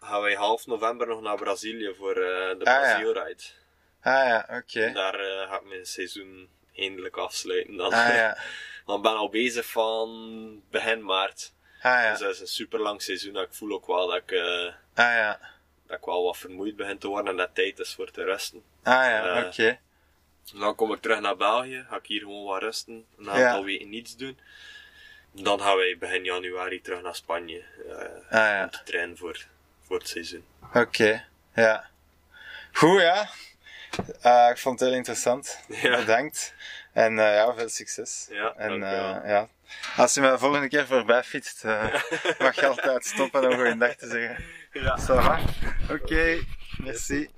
gaan 0.00 0.20
wij 0.22 0.34
half 0.34 0.66
november 0.66 1.06
nog 1.06 1.20
naar 1.20 1.36
Brazilië 1.36 1.94
voor 1.98 2.10
eh, 2.16 2.58
de 2.58 2.64
Ah. 2.64 2.80
Brazil 2.80 3.12
Ride. 3.12 3.42
Ah 4.02 4.26
ja, 4.26 4.46
oké. 4.50 4.92
Daar 4.92 5.14
eh, 5.14 5.48
ga 5.50 5.56
ik 5.56 5.64
mijn 5.68 5.86
seizoen 5.86 6.48
eindelijk 6.76 7.16
afsluiten. 7.16 7.76
Dan. 7.76 7.92
Ah 7.92 8.08
ja. 8.14 8.36
Want 8.86 8.98
ik 9.04 9.10
ben 9.10 9.18
al 9.20 9.28
bezig 9.28 9.66
van 9.66 10.62
begin 10.70 11.04
maart. 11.04 11.52
Ah 11.82 12.10
Dus 12.10 12.18
ja. 12.18 12.24
dat 12.24 12.34
is 12.34 12.40
een 12.40 12.46
super 12.46 12.80
lang 12.80 13.02
seizoen. 13.02 13.36
en 13.36 13.42
Ik 13.42 13.54
voel 13.54 13.72
ook 13.72 13.86
wel 13.86 14.06
dat 14.06 14.16
ik, 14.16 14.32
Ah 14.94 15.14
ja. 15.14 15.38
dat 15.86 15.98
ik 15.98 16.04
wel 16.04 16.24
wat 16.24 16.36
vermoeid 16.36 16.76
begin 16.76 16.98
te 16.98 17.08
worden 17.08 17.30
en 17.30 17.36
dat 17.36 17.54
tijd 17.54 17.78
is 17.78 17.94
voor 17.94 18.10
te 18.10 18.24
rusten. 18.24 18.62
Ah 18.82 18.92
ja, 19.06 19.46
oké. 19.46 19.78
Dan 20.54 20.74
kom 20.74 20.92
ik 20.92 21.00
terug 21.00 21.20
naar 21.20 21.36
België, 21.36 21.86
ga 21.88 21.96
ik 21.96 22.06
hier 22.06 22.20
gewoon 22.20 22.44
wat 22.44 22.62
rusten, 22.62 23.04
een 23.18 23.24
Ja. 23.24 23.30
aantal 23.30 23.64
weken 23.64 23.88
niets 23.88 24.16
doen. 24.16 24.38
Dan 25.32 25.60
gaan 25.60 25.76
wij 25.76 25.96
begin 25.98 26.24
januari 26.24 26.80
terug 26.80 27.02
naar 27.02 27.14
Spanje 27.14 27.62
eh, 27.88 27.94
Ah 27.96 28.48
ja. 28.48 28.62
om 28.64 28.70
te 28.70 28.82
trainen 28.84 29.16
voor, 29.16 29.46
voor 29.82 29.98
het 29.98 30.08
seizoen. 30.08 30.44
Oké. 30.74 31.24
Ja. 31.54 31.90
Goed, 32.72 33.00
ja. 33.00 33.28
Eh, 34.20 34.48
ik 34.50 34.58
vond 34.58 34.80
het 34.80 34.88
heel 34.88 34.98
interessant. 34.98 35.58
Ja. 35.68 35.96
Bedankt. 35.96 36.54
En 36.92 37.18
eh, 37.18 37.34
ja, 37.34 37.54
veel 37.54 37.68
succes. 37.68 38.26
Ja, 38.30 38.54
en 38.56 38.78
ja. 38.80 39.48
Als 39.96 40.14
je 40.14 40.20
me 40.20 40.30
de 40.30 40.38
volgende 40.38 40.68
keer 40.68 40.86
voorbij 40.86 41.22
fietst, 41.22 41.64
mag 42.38 42.54
je 42.54 42.66
altijd 42.66 43.04
stoppen 43.04 43.52
om 43.52 43.60
een 43.60 43.78
dag 43.78 43.94
te 43.94 44.08
zeggen. 44.08 44.44
Ja. 44.72 45.40
Oké, 45.90 46.44
merci. 46.78 47.28